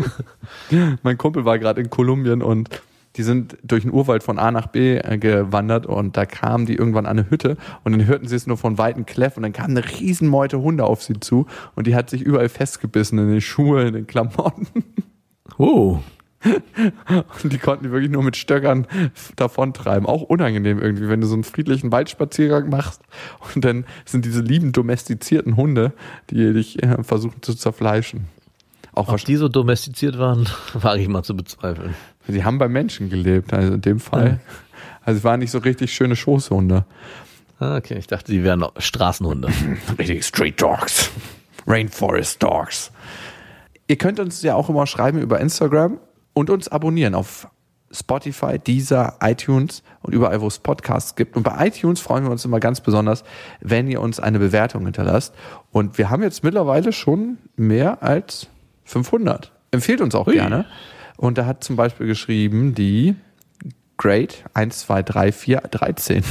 mein 1.04 1.18
Kumpel 1.18 1.46
war 1.46 1.60
gerade 1.60 1.82
in 1.82 1.90
Kolumbien 1.90 2.42
und 2.42 2.70
die 3.16 3.24
sind 3.24 3.58
durch 3.64 3.84
den 3.84 3.94
Urwald 3.94 4.24
von 4.24 4.40
A 4.40 4.52
nach 4.52 4.68
B 4.68 4.98
äh, 4.98 5.18
gewandert 5.18 5.86
und 5.86 6.18
da 6.18 6.26
kamen 6.26 6.66
die 6.66 6.76
irgendwann 6.76 7.06
an 7.06 7.20
eine 7.20 7.30
Hütte 7.30 7.58
und 7.84 7.92
dann 7.92 8.06
hörten 8.08 8.28
sie 8.28 8.36
es 8.36 8.48
nur 8.48 8.58
von 8.58 8.78
weitem 8.78 9.06
Kläff 9.06 9.38
und 9.38 9.44
dann 9.44 9.54
kam 9.54 9.72
eine 9.72 9.84
Riesenmeute 9.84 10.62
Hunde 10.62 10.84
auf 10.84 11.04
sie 11.04 11.20
zu 11.20 11.46
und 11.76 11.88
die 11.88 11.96
hat 11.96 12.10
sich 12.10 12.22
überall 12.22 12.50
festgebissen 12.50 13.20
in 13.20 13.30
den 13.30 13.42
Schuhen, 13.42 13.88
in 13.88 13.94
den 13.94 14.08
Klamotten. 14.08 14.68
Oh. 15.60 16.00
Und 17.44 17.54
die 17.54 17.58
konnten 17.58 17.86
die 17.86 17.92
wirklich 17.92 18.12
nur 18.12 18.24
mit 18.24 18.36
Stöckern 18.36 18.88
davontreiben. 19.36 20.08
Auch 20.08 20.24
unangenehm 20.24 20.80
irgendwie, 20.80 21.08
wenn 21.08 21.22
du 21.22 21.28
so 21.28 21.36
einen 21.36 21.44
friedlichen 21.44 21.92
Waldspaziergang 21.92 22.70
machst 22.70 23.02
und 23.54 23.64
dann 23.64 23.86
sind 24.06 24.26
diese 24.26 24.42
lieben 24.42 24.72
domestizierten 24.72 25.56
Hunde, 25.56 25.94
die 26.30 26.54
dich 26.54 26.82
äh, 26.82 27.04
versuchen 27.04 27.42
zu 27.42 27.54
zerfleischen. 27.54 28.28
Auch 28.94 29.10
Ob 29.10 29.24
die 29.24 29.36
so 29.36 29.50
domestiziert 29.50 30.20
waren, 30.20 30.48
wage 30.74 31.02
ich 31.02 31.08
mal 31.08 31.24
zu 31.24 31.36
bezweifeln. 31.36 31.96
Die 32.28 32.44
haben 32.44 32.58
bei 32.58 32.68
Menschen 32.68 33.10
gelebt, 33.10 33.54
also 33.54 33.74
in 33.74 33.82
dem 33.82 34.00
Fall. 34.00 34.40
Also 35.04 35.18
es 35.18 35.24
waren 35.24 35.40
nicht 35.40 35.52
so 35.52 35.58
richtig 35.58 35.94
schöne 35.94 36.16
Schoßhunde. 36.16 36.86
Ah, 37.60 37.78
Okay, 37.78 37.98
ich 37.98 38.08
dachte, 38.08 38.32
die 38.32 38.44
wären 38.44 38.66
Straßenhunde. 38.78 39.50
Richtig 39.98 40.26
Street 40.26 40.62
Dogs. 40.62 41.12
Rainforest 41.68 42.42
Dogs. 42.42 42.92
Ihr 43.88 43.98
könnt 43.98 44.20
uns 44.20 44.42
ja 44.42 44.56
auch 44.56 44.70
immer 44.70 44.88
schreiben 44.88 45.20
über 45.20 45.40
Instagram 45.40 46.00
und 46.34 46.50
uns 46.50 46.68
abonnieren 46.68 47.16
auf 47.16 47.48
Spotify, 47.92 48.58
Deezer, 48.58 49.18
iTunes 49.22 49.84
und 50.02 50.14
überall, 50.14 50.42
wo 50.42 50.48
es 50.48 50.60
Podcasts 50.60 51.16
gibt. 51.16 51.38
Und 51.38 51.44
bei 51.44 51.68
iTunes 51.68 52.02
freuen 52.02 52.24
wir 52.24 52.32
uns 52.32 52.44
immer 52.44 52.60
ganz 52.60 52.82
besonders, 52.82 53.24
wenn 53.62 53.88
ihr 53.88 54.02
uns 54.02 54.20
eine 54.20 54.40
Bewertung 54.40 54.84
hinterlasst. 54.86 55.34
Und 55.72 55.98
wir 55.98 56.10
haben 56.10 56.24
jetzt 56.24 56.44
mittlerweile 56.44 56.92
schon 56.92 57.38
mehr 57.56 58.02
als 58.02 58.48
500. 58.86 59.52
Empfehlt 59.72 60.02
uns 60.02 60.16
auch 60.16 60.28
gerne. 60.28 60.66
Und 61.18 61.38
da 61.38 61.46
hat 61.46 61.64
zum 61.64 61.76
Beispiel 61.76 62.08
geschrieben 62.08 62.76
die 62.76 63.16
Great 63.98 64.44
1, 64.54 64.80
2, 64.80 65.04
3, 65.04 65.32
4, 65.32 65.62
13. 65.62 66.24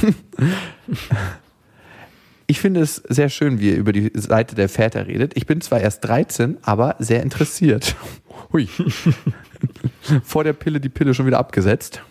Ich 2.45 2.59
finde 2.59 2.81
es 2.81 2.95
sehr 2.95 3.29
schön, 3.29 3.59
wie 3.59 3.71
ihr 3.71 3.77
über 3.77 3.93
die 3.93 4.11
Seite 4.13 4.53
der 4.53 4.69
Väter 4.69 5.07
redet. 5.07 5.35
Ich 5.35 5.45
bin 5.45 5.61
zwar 5.61 5.79
erst 5.79 6.05
13, 6.05 6.57
aber 6.61 6.95
sehr 6.99 7.23
interessiert. 7.23 7.95
Hui. 8.51 8.67
Vor 10.23 10.43
der 10.43 10.53
Pille 10.53 10.79
die 10.79 10.89
Pille 10.89 11.13
schon 11.13 11.25
wieder 11.25 11.39
abgesetzt. 11.39 12.01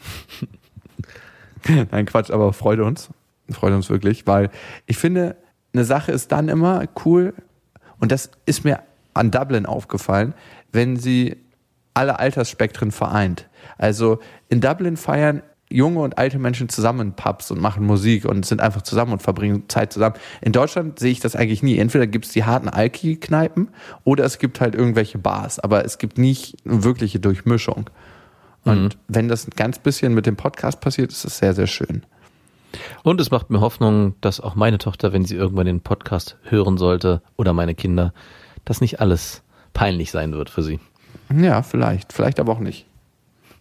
Nein, 1.68 2.06
Quatsch, 2.06 2.30
aber 2.30 2.52
freut 2.52 2.80
uns. 2.80 3.10
Freut 3.50 3.74
uns 3.74 3.90
wirklich, 3.90 4.26
weil 4.26 4.50
ich 4.86 4.96
finde, 4.96 5.36
eine 5.74 5.84
Sache 5.84 6.12
ist 6.12 6.32
dann 6.32 6.48
immer 6.48 6.86
cool, 7.04 7.34
und 8.02 8.10
das 8.10 8.30
ist 8.46 8.64
mir 8.64 8.80
an 9.14 9.30
Dublin 9.30 9.66
aufgefallen, 9.66 10.34
wenn 10.72 10.96
sie 10.96 11.36
alle 11.94 12.18
Altersspektren 12.18 12.90
vereint. 12.90 13.48
Also 13.78 14.20
in 14.48 14.60
Dublin 14.60 14.96
feiern 14.96 15.42
junge 15.72 16.00
und 16.00 16.18
alte 16.18 16.38
Menschen 16.38 16.68
zusammen 16.68 17.00
in 17.00 17.12
Pubs 17.14 17.50
und 17.50 17.60
machen 17.60 17.86
Musik 17.86 18.24
und 18.24 18.44
sind 18.44 18.60
einfach 18.60 18.82
zusammen 18.82 19.12
und 19.12 19.22
verbringen 19.22 19.64
Zeit 19.68 19.92
zusammen. 19.92 20.16
In 20.40 20.52
Deutschland 20.52 20.98
sehe 20.98 21.10
ich 21.10 21.20
das 21.20 21.34
eigentlich 21.34 21.62
nie. 21.62 21.78
Entweder 21.78 22.06
gibt 22.06 22.26
es 22.26 22.32
die 22.32 22.44
harten 22.44 22.68
Alki-Kneipen 22.68 23.68
oder 24.04 24.24
es 24.24 24.38
gibt 24.38 24.60
halt 24.60 24.74
irgendwelche 24.74 25.18
Bars, 25.18 25.58
aber 25.58 25.84
es 25.84 25.98
gibt 25.98 26.18
nicht 26.18 26.56
eine 26.66 26.84
wirkliche 26.84 27.20
Durchmischung. 27.20 27.88
Und 28.64 28.96
wenn 29.08 29.28
das 29.28 29.46
ein 29.46 29.52
ganz 29.56 29.78
bisschen 29.80 30.14
mit 30.14 30.26
dem 30.26 30.36
Podcast 30.36 30.80
passiert, 30.80 31.10
ist 31.10 31.24
das 31.24 31.38
sehr, 31.38 31.54
sehr 31.54 31.66
schön. 31.66 32.04
Und 33.02 33.20
es 33.20 33.30
macht 33.30 33.50
mir 33.50 33.60
Hoffnung, 33.60 34.14
dass 34.20 34.40
auch 34.40 34.54
meine 34.54 34.78
Tochter, 34.78 35.12
wenn 35.12 35.24
sie 35.24 35.34
irgendwann 35.34 35.66
den 35.66 35.80
Podcast 35.80 36.36
hören 36.44 36.78
sollte, 36.78 37.22
oder 37.36 37.52
meine 37.52 37.74
Kinder, 37.74 38.14
dass 38.64 38.80
nicht 38.80 39.00
alles 39.00 39.42
peinlich 39.72 40.10
sein 40.10 40.32
wird 40.32 40.50
für 40.50 40.62
sie. 40.62 40.80
Ja, 41.34 41.62
vielleicht, 41.62 42.12
vielleicht 42.12 42.40
aber 42.40 42.52
auch 42.52 42.58
nicht. 42.58 42.86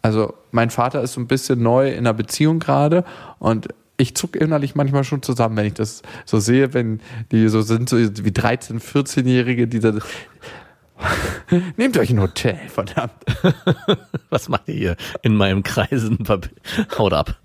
Also 0.02 0.34
mein 0.52 0.70
Vater 0.70 1.02
ist 1.02 1.14
so 1.14 1.22
ein 1.22 1.28
bisschen 1.28 1.62
neu 1.62 1.90
in 1.90 2.00
einer 2.00 2.14
Beziehung 2.14 2.60
gerade 2.60 3.04
und 3.40 3.68
ich 3.98 4.16
zuck 4.16 4.36
innerlich 4.36 4.74
manchmal 4.74 5.04
schon 5.04 5.22
zusammen, 5.22 5.56
wenn 5.58 5.68
ich 5.68 5.76
das 5.76 6.02
so 6.26 6.40
sehe, 6.40 6.74
wenn 6.74 7.02
die 7.32 7.48
so 7.50 7.62
sind, 7.62 7.88
so 7.88 7.98
wie 7.98 8.32
13-, 8.32 8.82
14-Jährige, 8.82 9.68
die 9.68 9.80
da 9.80 9.94
Nehmt 11.78 11.98
euch 11.98 12.10
ein 12.10 12.20
Hotel, 12.20 12.58
verdammt. 12.68 13.14
Was 14.30 14.50
macht 14.50 14.68
ihr 14.68 14.76
hier 14.76 14.96
in 15.22 15.36
meinem 15.36 15.64
Kreisen? 15.64 16.20
Haut 16.98 17.14
ab. 17.14 17.38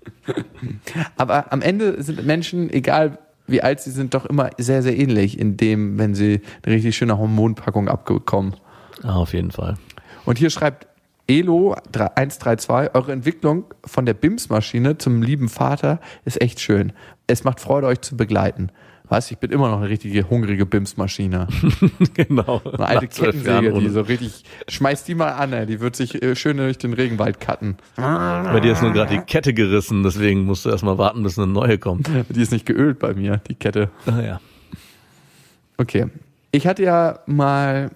Aber 1.15 1.51
am 1.51 1.61
Ende 1.61 2.01
sind 2.01 2.25
Menschen, 2.25 2.69
egal 2.71 3.17
wie 3.47 3.61
alt 3.61 3.79
sie 3.79 3.91
sind, 3.91 4.13
doch 4.13 4.25
immer 4.25 4.49
sehr, 4.57 4.83
sehr 4.83 4.97
ähnlich 4.97 5.39
in 5.39 5.57
dem, 5.57 5.97
wenn 5.97 6.13
sie 6.13 6.41
eine 6.63 6.75
richtig 6.75 6.95
schöne 6.95 7.17
Hormonpackung 7.17 7.87
abbekommen. 7.87 8.55
Ah, 9.03 9.15
auf 9.15 9.33
jeden 9.33 9.51
Fall. 9.51 9.77
Und 10.25 10.37
hier 10.37 10.49
schreibt 10.49 10.87
Elo 11.27 11.75
132, 11.93 12.95
eure 12.95 13.11
Entwicklung 13.11 13.65
von 13.85 14.05
der 14.05 14.13
BIMS-Maschine 14.13 14.97
zum 14.97 15.21
lieben 15.21 15.49
Vater 15.49 15.99
ist 16.23 16.41
echt 16.41 16.59
schön. 16.59 16.93
Es 17.27 17.43
macht 17.43 17.59
Freude, 17.59 17.87
euch 17.87 18.01
zu 18.01 18.15
begleiten. 18.15 18.69
Weißt, 19.09 19.31
ich 19.31 19.37
bin 19.37 19.51
immer 19.51 19.69
noch 19.69 19.79
eine 19.79 19.89
richtige 19.89 20.29
hungrige 20.29 20.65
BIMS-Maschine. 20.65 21.47
genau. 22.13 22.61
Eine 22.65 22.85
alte 22.85 23.07
Kettensäge, 23.07 23.73
die 23.73 23.89
so 23.89 24.01
richtig, 24.01 24.43
schmeiß 24.67 25.03
die 25.05 25.15
mal 25.15 25.31
an, 25.31 25.53
ey. 25.53 25.65
die 25.65 25.79
wird 25.79 25.95
sich 25.95 26.21
äh, 26.21 26.35
schön 26.35 26.57
durch 26.57 26.77
den 26.77 26.93
Regenwald 26.93 27.39
cutten. 27.39 27.77
Bei 27.95 28.59
dir 28.59 28.73
ist 28.73 28.81
nur 28.81 28.91
gerade 28.91 29.15
die 29.15 29.21
Kette 29.21 29.53
gerissen, 29.53 30.03
deswegen 30.03 30.45
musst 30.45 30.65
du 30.65 30.69
erstmal 30.69 30.97
warten, 30.97 31.23
bis 31.23 31.37
eine 31.37 31.47
neue 31.47 31.77
kommt. 31.77 32.09
Die 32.29 32.41
ist 32.41 32.51
nicht 32.51 32.65
geölt 32.65 32.99
bei 32.99 33.13
mir, 33.13 33.41
die 33.47 33.55
Kette. 33.55 33.89
Ah, 34.05 34.21
ja. 34.21 34.41
Okay. 35.77 36.07
Ich 36.51 36.67
hatte 36.67 36.83
ja 36.83 37.19
mal 37.27 37.91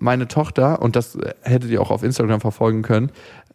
meine 0.00 0.26
Tochter, 0.28 0.82
und 0.82 0.96
das 0.96 1.14
äh, 1.14 1.34
hättet 1.42 1.70
ihr 1.70 1.80
auch 1.80 1.90
auf 1.90 2.02
Instagram 2.02 2.40
verfolgen 2.40 2.82
können, 2.82 3.12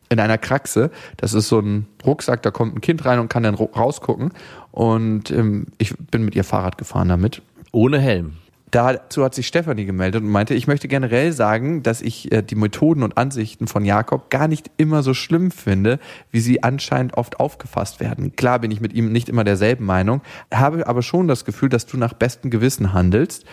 in 0.10 0.20
einer 0.20 0.38
Kraxe. 0.38 0.92
Das 1.18 1.34
ist 1.34 1.48
so 1.48 1.60
ein 1.60 1.88
Rucksack, 2.06 2.42
da 2.44 2.52
kommt 2.52 2.76
ein 2.76 2.82
Kind 2.82 3.06
rein 3.06 3.20
und 3.20 3.30
kann 3.30 3.44
dann 3.44 3.56
rausgucken. 3.56 4.32
Und 4.72 5.32
ähm, 5.32 5.68
ich 5.78 5.96
bin 5.98 6.26
mit 6.26 6.36
ihr 6.36 6.44
Fahrrad 6.44 6.78
gefahren 6.78 7.10
damit. 7.10 7.42
Ohne 7.72 8.00
Helm. 8.00 8.34
Dazu 8.72 9.24
hat 9.24 9.34
sich 9.34 9.48
Stefanie 9.48 9.86
gemeldet 9.86 10.22
und 10.22 10.30
meinte, 10.30 10.54
ich 10.54 10.68
möchte 10.68 10.90
generell 10.90 11.32
sagen, 11.32 11.82
dass 11.82 12.02
ich 12.02 12.32
äh, 12.34 12.42
die 12.42 12.56
Methoden 12.56 13.04
und 13.04 13.18
Ansichten 13.18 13.68
von 13.68 13.86
Jakob 13.86 14.30
gar 14.30 14.50
nicht 14.50 14.70
immer 14.76 15.02
so 15.02 15.14
schlimm 15.14 15.52
finde, 15.52 15.98
wie 16.32 16.42
sie 16.42 16.62
anscheinend 16.62 17.16
oft 17.16 17.40
aufgefasst 17.40 18.02
werden. 18.02 18.36
Klar 18.36 18.60
bin 18.60 18.72
ich 18.72 18.82
mit 18.82 18.92
ihm 18.92 19.14
nicht 19.14 19.30
immer 19.30 19.46
derselben 19.46 19.86
Meinung, 19.86 20.22
habe 20.54 20.88
aber 20.88 21.04
schon 21.04 21.30
das 21.30 21.46
Gefühl, 21.46 21.70
dass 21.70 21.86
du 21.86 21.96
nach 21.96 22.14
bestem 22.14 22.52
Gewissen 22.52 22.92
handelst 22.92 23.46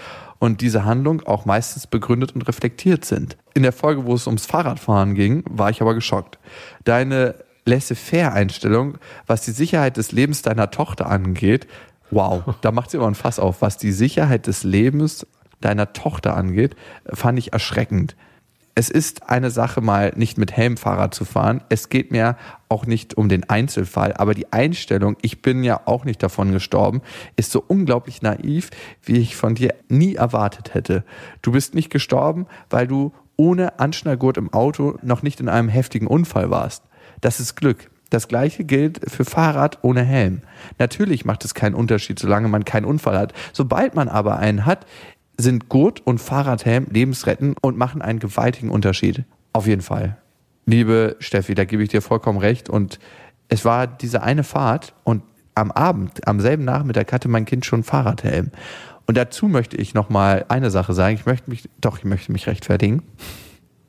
und 0.43 0.61
diese 0.61 0.85
Handlung 0.85 1.23
auch 1.23 1.45
meistens 1.45 1.87
begründet 1.87 2.35
und 2.35 2.43
reflektiert 2.49 3.05
sind. 3.05 3.37
In 3.55 3.63
der 3.63 3.71
Folge, 3.71 4.07
wo 4.07 4.15
es 4.15 4.27
ums 4.27 4.45
Fahrradfahren 4.45 5.15
ging, 5.15 5.45
war 5.49 5.71
ich 5.71 5.81
aber 5.81 5.95
geschockt. 5.95 6.41
Deine 6.83 7.37
Laissez-faire-Einstellung, 7.65 8.99
was 9.29 9.43
die 9.43 9.53
Sicherheit 9.53 9.97
des 9.99 10.11
Lebens 10.11 10.43
deiner 10.43 10.73
Tochter 10.73 11.07
angeht, 11.07 11.69
wow, 12.11 12.43
da 12.61 12.73
macht 12.73 12.91
sie 12.91 12.97
immer 12.97 13.07
ein 13.07 13.15
Fass 13.15 13.39
auf. 13.39 13.63
Was 13.63 13.77
die 13.77 13.93
Sicherheit 13.93 14.49
des 14.49 14.65
Lebens 14.65 15.29
deiner 15.61 15.93
Tochter 15.93 16.37
angeht, 16.37 16.75
fand 17.07 17.39
ich 17.39 17.53
erschreckend. 17.53 18.17
Es 18.75 18.89
ist 18.89 19.29
eine 19.29 19.51
Sache, 19.51 19.83
mal 19.83 20.13
nicht 20.17 20.39
mit 20.39 20.53
Helm 20.53 20.79
Fahrrad 20.79 21.15
zu 21.15 21.27
fahren. 21.27 21.63
Es 21.69 21.91
geht 21.91 22.11
mir 22.11 22.39
auch 22.71 22.87
nicht 22.87 23.19
um 23.19 23.29
den 23.29 23.49
Einzelfall, 23.51 24.15
aber 24.15 24.33
die 24.33 24.51
Einstellung, 24.51 25.17
ich 25.21 25.43
bin 25.43 25.63
ja 25.63 25.83
auch 25.85 26.07
nicht 26.07 26.23
davon 26.23 26.53
gestorben, 26.53 27.03
ist 27.37 27.53
so 27.53 27.63
unglaublich 27.67 28.23
naiv, 28.23 28.71
wie 29.03 29.19
ich 29.19 29.37
von 29.37 29.55
dir 29.55 29.75
nie 29.89 30.15
erwartet 30.15 30.73
hätte. 30.73 31.05
Du 31.43 31.53
bist 31.53 31.75
nicht 31.75 31.91
gestorben, 31.91 32.47
weil 32.71 32.87
du 32.87 33.13
ohne 33.37 33.79
Anschnallgurt 33.79 34.39
im 34.39 34.53
Auto 34.55 34.97
noch 35.03 35.23
nicht 35.23 35.41
in 35.41 35.51
einem 35.51 35.69
heftigen 35.69 36.07
Unfall 36.07 36.51
warst. 36.51 36.85
Das 37.21 37.41
ist 37.41 37.57
Glück. 37.57 37.91
Das 38.13 38.29
gleiche 38.29 38.65
gilt 38.65 39.01
für 39.11 39.25
Fahrrad 39.25 39.79
ohne 39.81 40.03
Helm. 40.03 40.43
Natürlich 40.79 41.25
macht 41.25 41.47
es 41.47 41.55
keinen 41.55 41.75
Unterschied, 41.75 42.19
solange 42.19 42.47
man 42.49 42.67
keinen 42.67 42.85
Unfall 42.85 43.19
hat. 43.19 43.33
Sobald 43.55 43.95
man 43.95 44.11
aber 44.11 44.39
einen 44.39 44.67
hat, 44.67 44.85
sind 45.43 45.69
Gurt 45.69 46.01
und 46.07 46.19
Fahrradhelm 46.19 46.87
lebensrettend 46.91 47.59
und 47.63 47.77
machen 47.77 48.03
einen 48.03 48.19
gewaltigen 48.19 48.71
Unterschied. 48.71 49.25
Auf 49.53 49.67
jeden 49.67 49.83
Fall. 49.83 50.17
Liebe 50.67 51.17
Steffi, 51.19 51.55
da 51.55 51.65
gebe 51.65 51.83
ich 51.83 51.89
dir 51.89 52.03
vollkommen 52.03 52.39
recht. 52.39 52.69
Und 52.69 52.99
es 53.49 53.65
war 53.65 53.87
diese 53.87 54.23
eine 54.23 54.45
Fahrt 54.45 54.95
und 55.05 55.23
am 55.55 55.71
Abend, 55.71 56.27
am 56.27 56.41
selben 56.41 56.65
Nachmittag 56.65 57.13
hatte 57.13 57.29
mein 57.29 57.45
Kind 57.45 57.67
schon 57.67 57.83
Fahrradhelm. 57.83 58.51
Und 59.07 59.17
dazu 59.17 59.49
möchte 59.49 59.77
ich 59.77 59.95
nochmal 59.95 60.47
eine 60.49 60.71
Sache 60.71 60.95
sagen. 60.95 61.17
Ich 61.17 61.27
möchte 61.27 61.51
mich, 61.51 61.69
doch, 61.81 61.99
ich 61.99 62.05
möchte 62.05 62.33
mich 62.33 62.47
rechtfertigen. 62.47 63.03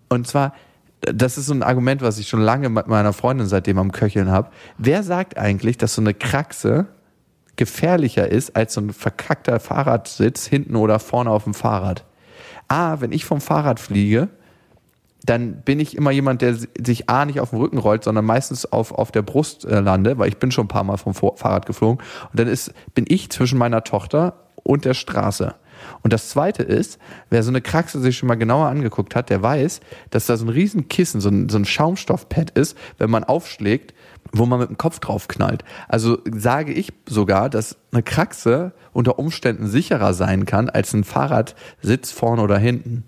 Und 0.10 0.28
zwar, 0.28 0.54
das 1.02 1.38
ist 1.38 1.46
so 1.46 1.54
ein 1.54 1.64
Argument, 1.64 2.02
was 2.02 2.18
ich 2.18 2.28
schon 2.28 2.42
lange 2.42 2.70
mit 2.70 2.88
meiner 2.88 3.14
Freundin 3.14 3.48
seitdem 3.48 3.78
am 3.78 3.92
Köcheln 3.92 4.30
habe. 4.30 4.50
Wer 4.78 5.04
sagt 5.04 5.38
eigentlich, 5.38 5.78
dass 5.78 5.96
so 5.96 6.02
eine 6.02 6.14
Kraxe 6.14 6.88
gefährlicher 7.56 8.30
ist 8.30 8.56
als 8.56 8.74
so 8.74 8.82
ein 8.82 8.94
verkackter 8.94 9.60
Fahrradsitz 9.60 10.46
hinten 10.46 10.76
oder 10.76 11.00
vorne 11.00 11.30
auf 11.30 11.44
dem 11.44 11.54
Fahrrad? 11.54 12.06
A, 12.68 13.02
wenn 13.02 13.12
ich 13.12 13.26
vom 13.26 13.42
Fahrrad 13.42 13.80
fliege, 13.80 14.30
dann 15.26 15.62
bin 15.62 15.80
ich 15.80 15.96
immer 15.96 16.12
jemand, 16.12 16.42
der 16.42 16.56
sich 16.56 17.10
A 17.10 17.26
nicht 17.26 17.40
auf 17.40 17.52
den 17.52 17.60
Rücken 17.60 17.78
rollt, 17.78 18.04
sondern 18.04 18.26
meistens 18.26 18.72
auf, 18.72 18.92
auf 18.92 19.12
der 19.12 19.22
Brust 19.22 19.66
äh, 19.66 19.80
lande, 19.80 20.18
weil 20.18 20.30
ich 20.30 20.38
bin 20.38 20.52
schon 20.52 20.66
ein 20.66 20.70
paar 20.70 20.84
Mal 20.84 20.98
vom 20.98 21.14
Fahrrad 21.14 21.66
geflogen. 21.66 22.04
Und 22.32 22.40
dann 22.40 22.48
ist, 22.48 22.74
bin 22.94 23.06
ich 23.08 23.30
zwischen 23.30 23.58
meiner 23.58 23.84
Tochter 23.84 24.34
und 24.64 24.86
der 24.86 24.94
Straße. 24.94 25.56
Und 26.02 26.14
das 26.14 26.30
zweite 26.30 26.64
ist, 26.64 27.00
wer 27.30 27.44
so 27.44 27.50
eine 27.50 27.62
Kraxe 27.62 28.00
sich 28.00 28.18
schon 28.18 28.28
mal 28.28 28.36
genauer 28.36 28.68
angeguckt 28.68 29.16
hat, 29.16 29.30
der 29.30 29.42
weiß, 29.42 29.80
dass 30.10 30.26
da 30.26 30.38
so 30.38 30.46
ein 30.46 30.50
riesen 30.50 30.88
Kissen, 30.88 31.22
so 31.22 31.30
ein, 31.30 31.50
so 31.50 31.58
ein 31.58 31.66
Schaumstoffpad 31.66 32.52
ist, 32.52 32.78
wenn 32.98 33.10
man 33.10 33.24
aufschlägt, 33.24 33.94
wo 34.32 34.46
man 34.46 34.60
mit 34.60 34.70
dem 34.70 34.78
Kopf 34.78 35.00
drauf 35.00 35.28
knallt. 35.28 35.64
Also 35.88 36.18
sage 36.26 36.74
ich 36.74 36.94
sogar, 37.08 37.50
dass 37.50 37.78
eine 37.92 38.04
Kraxe 38.04 38.74
unter 38.92 39.20
Umständen 39.20 39.68
sicherer 39.68 40.14
sein 40.14 40.46
kann 40.46 40.70
als 40.70 40.94
ein 40.94 41.04
Fahrradsitz 41.04 42.12
vorne 42.12 42.42
oder 42.42 42.58
hinten. 42.58 43.06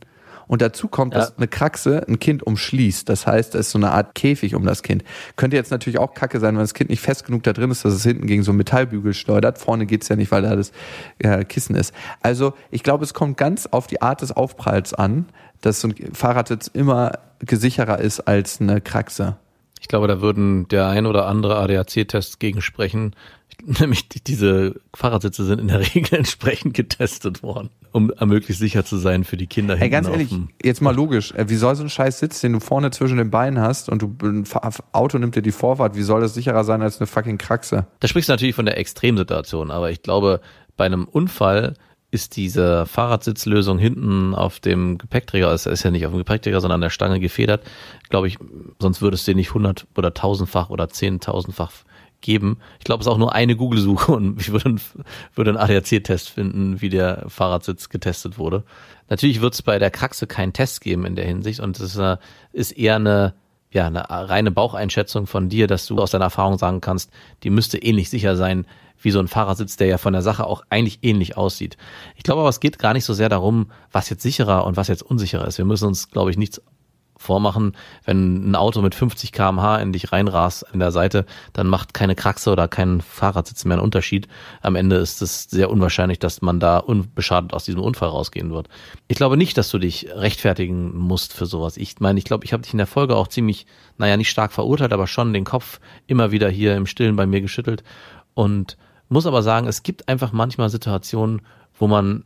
Und 0.47 0.61
dazu 0.61 0.87
kommt, 0.87 1.13
Ja. 1.13 1.19
dass 1.21 1.37
eine 1.37 1.47
Kraxe 1.47 2.05
ein 2.07 2.19
Kind 2.19 2.43
umschließt. 2.43 3.07
Das 3.09 3.25
heißt, 3.27 3.55
es 3.55 3.67
ist 3.67 3.71
so 3.71 3.79
eine 3.79 3.91
Art 3.91 4.15
Käfig 4.15 4.55
um 4.55 4.65
das 4.65 4.83
Kind. 4.83 5.03
Könnte 5.35 5.55
jetzt 5.57 5.71
natürlich 5.71 5.99
auch 5.99 6.13
kacke 6.13 6.39
sein, 6.39 6.55
wenn 6.55 6.61
das 6.63 6.73
Kind 6.73 6.89
nicht 6.89 7.01
fest 7.01 7.25
genug 7.25 7.43
da 7.43 7.53
drin 7.53 7.71
ist, 7.71 7.83
dass 7.85 7.93
es 7.93 8.03
hinten 8.03 8.27
gegen 8.27 8.43
so 8.43 8.51
einen 8.51 8.57
Metallbügel 8.57 9.13
schleudert. 9.13 9.57
Vorne 9.57 9.85
geht's 9.85 10.07
ja 10.09 10.15
nicht, 10.15 10.31
weil 10.31 10.41
da 10.43 10.55
das 10.55 10.71
äh, 11.19 11.43
Kissen 11.45 11.75
ist. 11.75 11.93
Also 12.21 12.53
ich 12.71 12.83
glaube, 12.83 13.03
es 13.03 13.13
kommt 13.13 13.37
ganz 13.37 13.65
auf 13.65 13.87
die 13.87 14.01
Art 14.01 14.21
des 14.21 14.31
Aufpralls 14.31 14.93
an, 14.93 15.25
dass 15.61 15.81
so 15.81 15.87
ein 15.87 15.95
Fahrradsitz 16.13 16.67
immer 16.67 17.13
gesicherer 17.39 17.99
ist 17.99 18.21
als 18.21 18.61
eine 18.61 18.81
Kraxe. 18.81 19.37
Ich 19.81 19.87
glaube, 19.87 20.07
da 20.07 20.21
würden 20.21 20.67
der 20.69 20.87
ein 20.87 21.05
oder 21.05 21.27
andere 21.27 21.57
ADAC-Test 21.57 22.39
gegensprechen. 22.39 23.15
Nämlich 23.79 24.09
die- 24.09 24.23
diese 24.23 24.75
Fahrradsitze 24.95 25.45
sind 25.45 25.59
in 25.59 25.67
der 25.67 25.79
Regel 25.95 26.15
entsprechend 26.19 26.73
getestet 26.73 27.43
worden, 27.43 27.69
um 27.91 28.11
möglichst 28.25 28.59
sicher 28.59 28.85
zu 28.85 28.97
sein 28.97 29.23
für 29.23 29.37
die 29.37 29.47
Kinder 29.47 29.79
Ey, 29.81 29.89
ganz 29.89 30.07
ehrlich, 30.07 30.29
jetzt 30.63 30.81
mal 30.81 30.95
logisch. 30.95 31.31
Äh, 31.33 31.49
Wie 31.49 31.55
soll 31.55 31.75
so 31.75 31.83
ein 31.83 31.89
scheiß 31.89 32.19
Sitz, 32.19 32.41
den 32.41 32.53
du 32.53 32.59
vorne 32.59 32.91
zwischen 32.91 33.17
den 33.17 33.31
Beinen 33.31 33.59
hast 33.59 33.89
und 33.89 34.01
du 34.01 34.15
ein 34.23 34.43
Auto 34.91 35.17
nimmt 35.17 35.35
dir 35.35 35.41
die 35.41 35.51
Vorfahrt, 35.51 35.95
wie 35.95 36.03
soll 36.03 36.21
das 36.21 36.33
sicherer 36.33 36.63
sein 36.63 36.81
als 36.81 36.99
eine 36.99 37.07
fucking 37.07 37.37
Kraxe? 37.37 37.87
Da 37.99 38.07
sprichst 38.07 38.29
du 38.29 38.33
natürlich 38.33 38.55
von 38.55 38.65
der 38.65 38.77
Extremsituation, 38.77 39.71
aber 39.71 39.91
ich 39.91 40.01
glaube, 40.01 40.41
bei 40.77 40.85
einem 40.85 41.05
Unfall 41.05 41.73
ist 42.11 42.37
diese 42.37 42.85
Fahrradsitzlösung 42.85 43.77
hinten 43.77 44.33
auf 44.35 44.59
dem 44.61 44.97
Gepäckträger, 44.97 45.51
es 45.51 45.65
ist 45.65 45.83
ja 45.83 45.91
nicht 45.91 46.05
auf 46.05 46.11
dem 46.13 46.19
Gepäckträger, 46.19 46.61
sondern 46.61 46.75
an 46.77 46.81
der 46.81 46.89
Stange 46.89 47.19
gefedert, 47.19 47.63
glaube 48.09 48.27
ich, 48.27 48.37
sonst 48.79 49.01
würde 49.01 49.15
es 49.15 49.25
den 49.25 49.35
nicht 49.37 49.53
hundert- 49.53 49.85
oder 49.97 50.13
tausendfach 50.13 50.69
oder 50.69 50.87
zehntausendfach 50.87 51.71
geben. 52.25 52.57
Ich 52.79 52.83
glaube, 52.83 53.01
es 53.01 53.07
ist 53.07 53.11
auch 53.13 53.17
nur 53.17 53.33
eine 53.33 53.55
Google-Suche 53.55 54.11
und 54.11 54.41
ich 54.41 54.51
würde, 54.51 54.65
einen- 54.65 54.81
würde 55.35 55.51
einen 55.51 55.57
ADAC-Test 55.59 56.29
finden, 56.29 56.81
wie 56.81 56.89
der 56.89 57.23
Fahrradsitz 57.27 57.89
getestet 57.89 58.37
wurde. 58.37 58.63
Natürlich 59.09 59.39
wird 59.39 59.53
es 59.53 59.61
bei 59.61 59.77
der 59.79 59.91
Kraxe 59.91 60.25
keinen 60.27 60.51
Test 60.51 60.81
geben 60.81 61.05
in 61.05 61.15
der 61.15 61.25
Hinsicht 61.25 61.59
und 61.59 61.79
es 61.79 61.93
ist, 61.93 61.97
äh, 61.97 62.17
ist 62.51 62.71
eher 62.71 62.95
eine 62.95 63.33
ja, 63.71 63.87
eine 63.87 64.09
reine 64.09 64.51
Baucheinschätzung 64.51 65.27
von 65.27 65.49
dir, 65.49 65.67
dass 65.67 65.85
du 65.85 65.97
aus 65.99 66.11
deiner 66.11 66.25
Erfahrung 66.25 66.57
sagen 66.57 66.79
kannst, 66.79 67.11
die 67.43 67.49
müsste 67.49 67.77
ähnlich 67.77 68.09
sicher 68.09 68.37
sein 68.37 68.65
wie 69.01 69.11
so 69.11 69.19
ein 69.19 69.27
Fahrersitz, 69.27 69.75
der 69.75 69.87
ja 69.87 69.97
von 69.97 70.13
der 70.13 70.21
Sache 70.21 70.47
auch 70.47 70.63
eigentlich 70.69 70.99
ähnlich 71.01 71.35
aussieht. 71.35 71.75
Ich 72.15 72.23
glaube 72.23 72.39
aber, 72.39 72.49
es 72.49 72.61
geht 72.61 72.79
gar 72.79 72.93
nicht 72.93 73.03
so 73.03 73.13
sehr 73.13 73.27
darum, 73.27 73.69
was 73.91 74.09
jetzt 74.09 74.21
sicherer 74.23 74.65
und 74.65 74.77
was 74.77 74.87
jetzt 74.87 75.01
unsicherer 75.03 75.45
ist. 75.45 75.57
Wir 75.57 75.65
müssen 75.65 75.87
uns, 75.89 76.09
glaube 76.09 76.31
ich, 76.31 76.37
nichts 76.37 76.61
vormachen, 77.17 77.75
wenn 78.05 78.51
ein 78.51 78.55
Auto 78.55 78.81
mit 78.81 78.95
50 78.95 79.31
km/h 79.31 79.77
in 79.77 79.93
dich 79.93 80.11
reinrast 80.11 80.65
in 80.73 80.79
der 80.79 80.91
Seite, 80.91 81.25
dann 81.53 81.67
macht 81.67 81.93
keine 81.93 82.15
Kraxe 82.15 82.51
oder 82.51 82.67
kein 82.67 83.01
Fahrradsitz 83.01 83.65
mehr 83.65 83.77
einen 83.77 83.83
Unterschied. 83.83 84.27
Am 84.61 84.75
Ende 84.75 84.97
ist 84.97 85.21
es 85.21 85.43
sehr 85.43 85.69
unwahrscheinlich, 85.69 86.19
dass 86.19 86.41
man 86.41 86.59
da 86.59 86.77
unbeschadet 86.77 87.53
aus 87.53 87.65
diesem 87.65 87.81
Unfall 87.81 88.09
rausgehen 88.09 88.51
wird. 88.51 88.67
Ich 89.07 89.17
glaube 89.17 89.37
nicht, 89.37 89.57
dass 89.57 89.69
du 89.69 89.77
dich 89.77 90.07
rechtfertigen 90.13 90.95
musst 90.97 91.33
für 91.33 91.45
sowas. 91.45 91.77
Ich 91.77 91.99
meine, 91.99 92.19
ich 92.19 92.25
glaube, 92.25 92.45
ich 92.45 92.53
habe 92.53 92.63
dich 92.63 92.73
in 92.73 92.77
der 92.77 92.87
Folge 92.87 93.15
auch 93.15 93.27
ziemlich, 93.27 93.65
naja, 93.97 94.17
nicht 94.17 94.29
stark 94.29 94.51
verurteilt, 94.51 94.93
aber 94.93 95.07
schon 95.07 95.33
den 95.33 95.45
Kopf 95.45 95.79
immer 96.07 96.31
wieder 96.31 96.49
hier 96.49 96.75
im 96.75 96.85
Stillen 96.85 97.15
bei 97.15 97.25
mir 97.25 97.41
geschüttelt 97.41 97.83
und 98.33 98.77
muss 99.09 99.25
aber 99.25 99.43
sagen, 99.43 99.67
es 99.67 99.83
gibt 99.83 100.09
einfach 100.09 100.31
manchmal 100.31 100.69
Situationen, 100.69 101.41
wo 101.77 101.87
man 101.87 102.23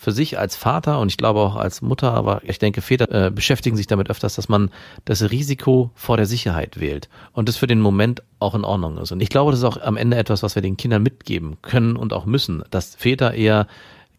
für 0.00 0.12
sich 0.12 0.38
als 0.38 0.54
Vater 0.54 1.00
und 1.00 1.08
ich 1.10 1.16
glaube 1.16 1.40
auch 1.40 1.56
als 1.56 1.82
Mutter, 1.82 2.14
aber 2.14 2.40
ich 2.44 2.60
denke, 2.60 2.82
Väter 2.82 3.26
äh, 3.26 3.30
beschäftigen 3.32 3.76
sich 3.76 3.88
damit 3.88 4.08
öfters, 4.08 4.36
dass 4.36 4.48
man 4.48 4.70
das 5.04 5.30
Risiko 5.32 5.90
vor 5.96 6.16
der 6.16 6.26
Sicherheit 6.26 6.78
wählt 6.78 7.08
und 7.32 7.48
das 7.48 7.56
für 7.56 7.66
den 7.66 7.80
Moment 7.80 8.22
auch 8.38 8.54
in 8.54 8.62
Ordnung 8.64 8.96
ist. 8.98 9.10
Und 9.10 9.20
ich 9.20 9.28
glaube, 9.28 9.50
das 9.50 9.58
ist 9.58 9.64
auch 9.64 9.80
am 9.82 9.96
Ende 9.96 10.16
etwas, 10.16 10.44
was 10.44 10.54
wir 10.54 10.62
den 10.62 10.76
Kindern 10.76 11.02
mitgeben 11.02 11.56
können 11.62 11.96
und 11.96 12.12
auch 12.12 12.26
müssen, 12.26 12.62
dass 12.70 12.94
Väter 12.94 13.34
eher 13.34 13.66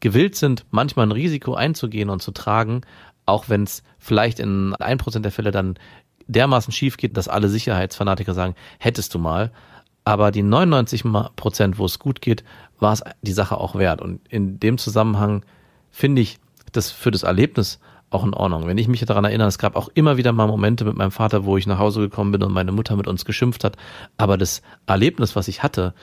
gewillt 0.02 0.36
sind, 0.36 0.66
manchmal 0.70 1.06
ein 1.08 1.14
Risiko 1.14 1.54
einzugehen 1.54 2.10
und 2.10 2.22
zu 2.22 2.32
tragen, 2.32 2.82
auch 3.26 3.48
wenn 3.48 3.64
es 3.64 3.82
vielleicht 4.00 4.40
in 4.40 4.76
ein 4.76 4.98
Prozent 4.98 5.24
der 5.24 5.32
Fälle 5.32 5.52
dann 5.52 5.76
dermaßen 6.28 6.74
schief 6.74 6.98
geht, 6.98 7.16
dass 7.16 7.30
alle 7.30 7.48
Sicherheitsfanatiker 7.48 8.34
sagen, 8.34 8.56
hättest 8.80 9.14
du 9.14 9.20
mal. 9.20 9.52
Aber 10.04 10.32
die 10.32 10.44
99 10.44 11.06
Ma- 11.06 11.32
Prozent, 11.38 11.78
wo 11.78 11.86
es 11.86 12.00
gut 12.00 12.20
geht, 12.22 12.44
war 12.80 12.92
es 12.94 13.02
die 13.22 13.32
Sache 13.32 13.58
auch 13.58 13.76
wert. 13.76 14.02
Und 14.02 14.20
in 14.28 14.60
dem 14.60 14.78
Zusammenhang 14.78 15.44
finde 16.00 16.22
ich 16.22 16.40
das 16.72 16.92
für 16.92 17.12
das 17.12 17.24
Erlebnis 17.24 17.80
auch 18.10 18.24
in 18.24 18.34
Ordnung. 18.34 18.66
Wenn 18.66 18.78
ich 18.78 18.88
mich 18.88 19.02
daran 19.02 19.26
erinnere, 19.26 19.50
es 19.50 19.58
gab 19.58 19.76
auch 19.76 19.90
immer 19.94 20.16
wieder 20.18 20.32
mal 20.32 20.48
Momente 20.48 20.86
mit 20.86 20.96
meinem 20.96 21.12
Vater, 21.12 21.44
wo 21.44 21.58
ich 21.58 21.68
nach 21.68 21.78
Hause 21.78 22.00
gekommen 22.00 22.32
bin 22.32 22.42
und 22.42 22.54
meine 22.54 22.72
Mutter 22.72 22.96
mit 22.96 23.08
uns 23.08 23.26
geschimpft 23.26 23.64
hat. 23.64 23.76
Aber 24.18 24.38
das 24.38 24.62
Erlebnis, 24.88 25.36
was 25.36 25.48
ich 25.50 25.62
hatte, 25.62 25.94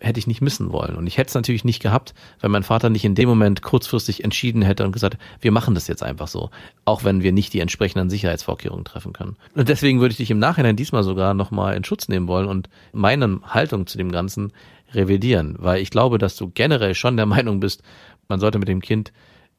hätte 0.00 0.18
ich 0.18 0.26
nicht 0.26 0.40
missen 0.40 0.72
wollen. 0.72 0.96
Und 0.96 1.06
ich 1.06 1.18
hätte 1.18 1.28
es 1.28 1.34
natürlich 1.34 1.64
nicht 1.64 1.82
gehabt, 1.82 2.14
wenn 2.40 2.50
mein 2.50 2.62
Vater 2.62 2.88
nicht 2.88 3.04
in 3.04 3.14
dem 3.14 3.28
Moment 3.28 3.60
kurzfristig 3.60 4.24
entschieden 4.24 4.62
hätte 4.62 4.84
und 4.84 4.92
gesagt, 4.92 5.18
wir 5.40 5.52
machen 5.52 5.74
das 5.74 5.86
jetzt 5.86 6.02
einfach 6.02 6.28
so, 6.28 6.48
auch 6.86 7.04
wenn 7.04 7.22
wir 7.22 7.32
nicht 7.32 7.52
die 7.52 7.60
entsprechenden 7.60 8.08
Sicherheitsvorkehrungen 8.08 8.86
treffen 8.86 9.12
können. 9.12 9.36
Und 9.54 9.68
deswegen 9.68 10.00
würde 10.00 10.12
ich 10.12 10.16
dich 10.16 10.30
im 10.30 10.38
Nachhinein 10.38 10.76
diesmal 10.76 11.02
sogar 11.02 11.34
nochmal 11.34 11.76
in 11.76 11.84
Schutz 11.84 12.08
nehmen 12.08 12.26
wollen 12.26 12.48
und 12.48 12.70
meine 12.92 13.40
Haltung 13.44 13.86
zu 13.86 13.98
dem 13.98 14.10
Ganzen 14.10 14.52
revidieren, 14.94 15.56
weil 15.58 15.82
ich 15.82 15.90
glaube, 15.90 16.18
dass 16.18 16.36
du 16.36 16.50
generell 16.52 16.94
schon 16.94 17.16
der 17.16 17.26
Meinung 17.36 17.60
bist, 17.60 17.82
man 18.28 18.40
sollte 18.40 18.58
mit 18.58 18.68
dem 18.68 18.80
Kind 18.80 19.12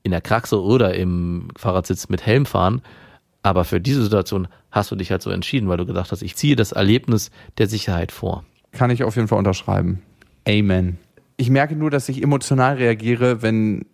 in 0.04 0.12
der 0.12 0.22
Kraxe 0.22 0.62
oder 0.62 0.96
im 0.96 1.50
Fahrradsitz 1.58 2.10
mit 2.10 2.26
Helm 2.26 2.46
fahren. 2.46 2.82
Aber 3.44 3.66
für 3.66 3.80
diese 3.80 4.04
Situation 4.04 4.48
hast 4.72 4.92
du 4.92 4.96
dich 4.96 5.12
halt 5.12 5.22
so 5.22 5.30
entschieden, 5.30 5.70
weil 5.70 5.78
du 5.78 5.86
gedacht 5.86 6.12
hast, 6.12 6.22
ich 6.22 6.36
ziehe 6.36 6.56
das 6.56 6.72
Erlebnis 6.72 7.32
der 7.58 7.68
Sicherheit 7.68 8.12
vor. 8.12 8.44
Kann 8.72 8.90
ich 8.90 9.04
auf 9.04 9.16
jeden 9.16 9.28
Fall 9.28 9.38
unterschreiben. 9.38 10.02
Amen. 10.48 10.98
Ich 11.38 11.50
merke 11.50 11.76
nur, 11.76 11.90
dass 11.90 12.10
ich 12.10 12.24
emotional 12.24 12.76
reagiere, 12.76 13.42
wenn 13.42 13.86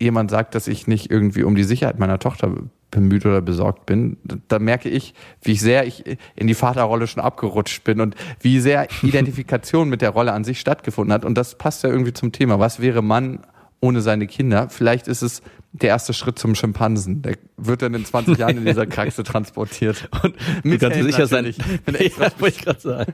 jemand 0.00 0.30
sagt, 0.30 0.54
dass 0.54 0.66
ich 0.68 0.86
nicht 0.86 1.10
irgendwie 1.10 1.44
um 1.44 1.54
die 1.54 1.64
Sicherheit 1.64 1.98
meiner 1.98 2.18
Tochter 2.18 2.52
bemüht 2.90 3.26
oder 3.26 3.40
besorgt 3.40 3.86
bin. 3.86 4.16
Da 4.48 4.58
merke 4.58 4.88
ich, 4.88 5.14
wie 5.42 5.56
sehr 5.56 5.86
ich 5.86 6.04
in 6.36 6.46
die 6.46 6.54
Vaterrolle 6.54 7.06
schon 7.06 7.22
abgerutscht 7.22 7.84
bin 7.84 8.00
und 8.00 8.14
wie 8.40 8.60
sehr 8.60 8.88
Identifikation 9.02 9.88
mit 9.88 10.02
der 10.02 10.10
Rolle 10.10 10.32
an 10.32 10.44
sich 10.44 10.60
stattgefunden 10.60 11.12
hat. 11.12 11.24
Und 11.24 11.36
das 11.36 11.58
passt 11.58 11.82
ja 11.82 11.90
irgendwie 11.90 12.12
zum 12.12 12.32
Thema. 12.32 12.60
Was 12.60 12.80
wäre 12.80 13.02
Mann 13.02 13.40
ohne 13.80 14.00
seine 14.00 14.26
Kinder? 14.26 14.68
Vielleicht 14.70 15.08
ist 15.08 15.22
es 15.22 15.42
der 15.72 15.88
erste 15.88 16.12
Schritt 16.12 16.38
zum 16.38 16.54
Schimpansen. 16.54 17.22
Der 17.22 17.36
wird 17.56 17.82
dann 17.82 17.94
in 17.94 18.04
20 18.04 18.38
Jahren 18.38 18.58
in 18.58 18.64
dieser 18.64 18.86
Kraxe 18.86 19.22
transportiert. 19.24 20.08
Und 20.22 20.36
Mit 20.64 20.74
du 20.74 20.78
kannst 20.86 20.96
Helm 20.96 21.06
sicher 21.06 21.26
sein, 21.26 21.44
natürlich. 21.44 21.58
Mit 21.86 21.94
ja, 22.00 22.06
extra 22.06 22.30
wollte 22.38 22.56
ich 22.56 22.64
gerade 22.64 22.80
sagen. 22.80 23.12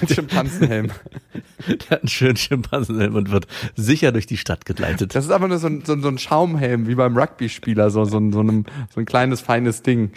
Mit 0.00 0.10
Schimpansenhelm. 0.10 0.86
Der 1.68 1.90
hat 1.90 2.00
einen 2.02 2.08
schönen 2.08 2.36
Schimpansenhelm 2.36 3.14
und 3.14 3.30
wird 3.30 3.46
sicher 3.76 4.12
durch 4.12 4.26
die 4.26 4.36
Stadt 4.36 4.66
geleitet. 4.66 5.14
Das 5.14 5.24
ist 5.24 5.30
aber 5.30 5.48
nur 5.48 5.58
so 5.58 5.68
ein, 5.68 5.84
so 5.84 5.98
so 5.98 6.08
ein 6.08 6.18
Schaumhelm, 6.18 6.86
wie 6.86 6.96
beim 6.96 7.16
Rugby-Spieler, 7.16 7.90
so, 7.90 8.04
so, 8.04 8.18
ein, 8.18 8.32
so, 8.32 8.40
einem, 8.40 8.64
so 8.92 9.00
ein 9.00 9.06
kleines, 9.06 9.40
feines 9.40 9.82
Ding. 9.82 10.10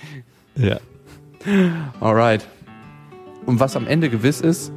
Ja. 0.55 0.79
Alright. 2.01 2.45
Und 3.45 3.59
was 3.59 3.75
am 3.75 3.87
Ende 3.87 4.09
gewiss 4.09 4.41
ist, 4.41 4.71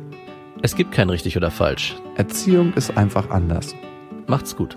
Es 0.61 0.75
gibt 0.75 0.93
kein 0.93 1.09
richtig 1.09 1.37
oder 1.37 1.51
falsch. 1.51 1.97
Erziehung 2.16 2.73
ist 2.75 2.97
einfach 2.97 3.31
anders. 3.31 3.75
Macht's 4.27 4.57
gut. 4.57 4.77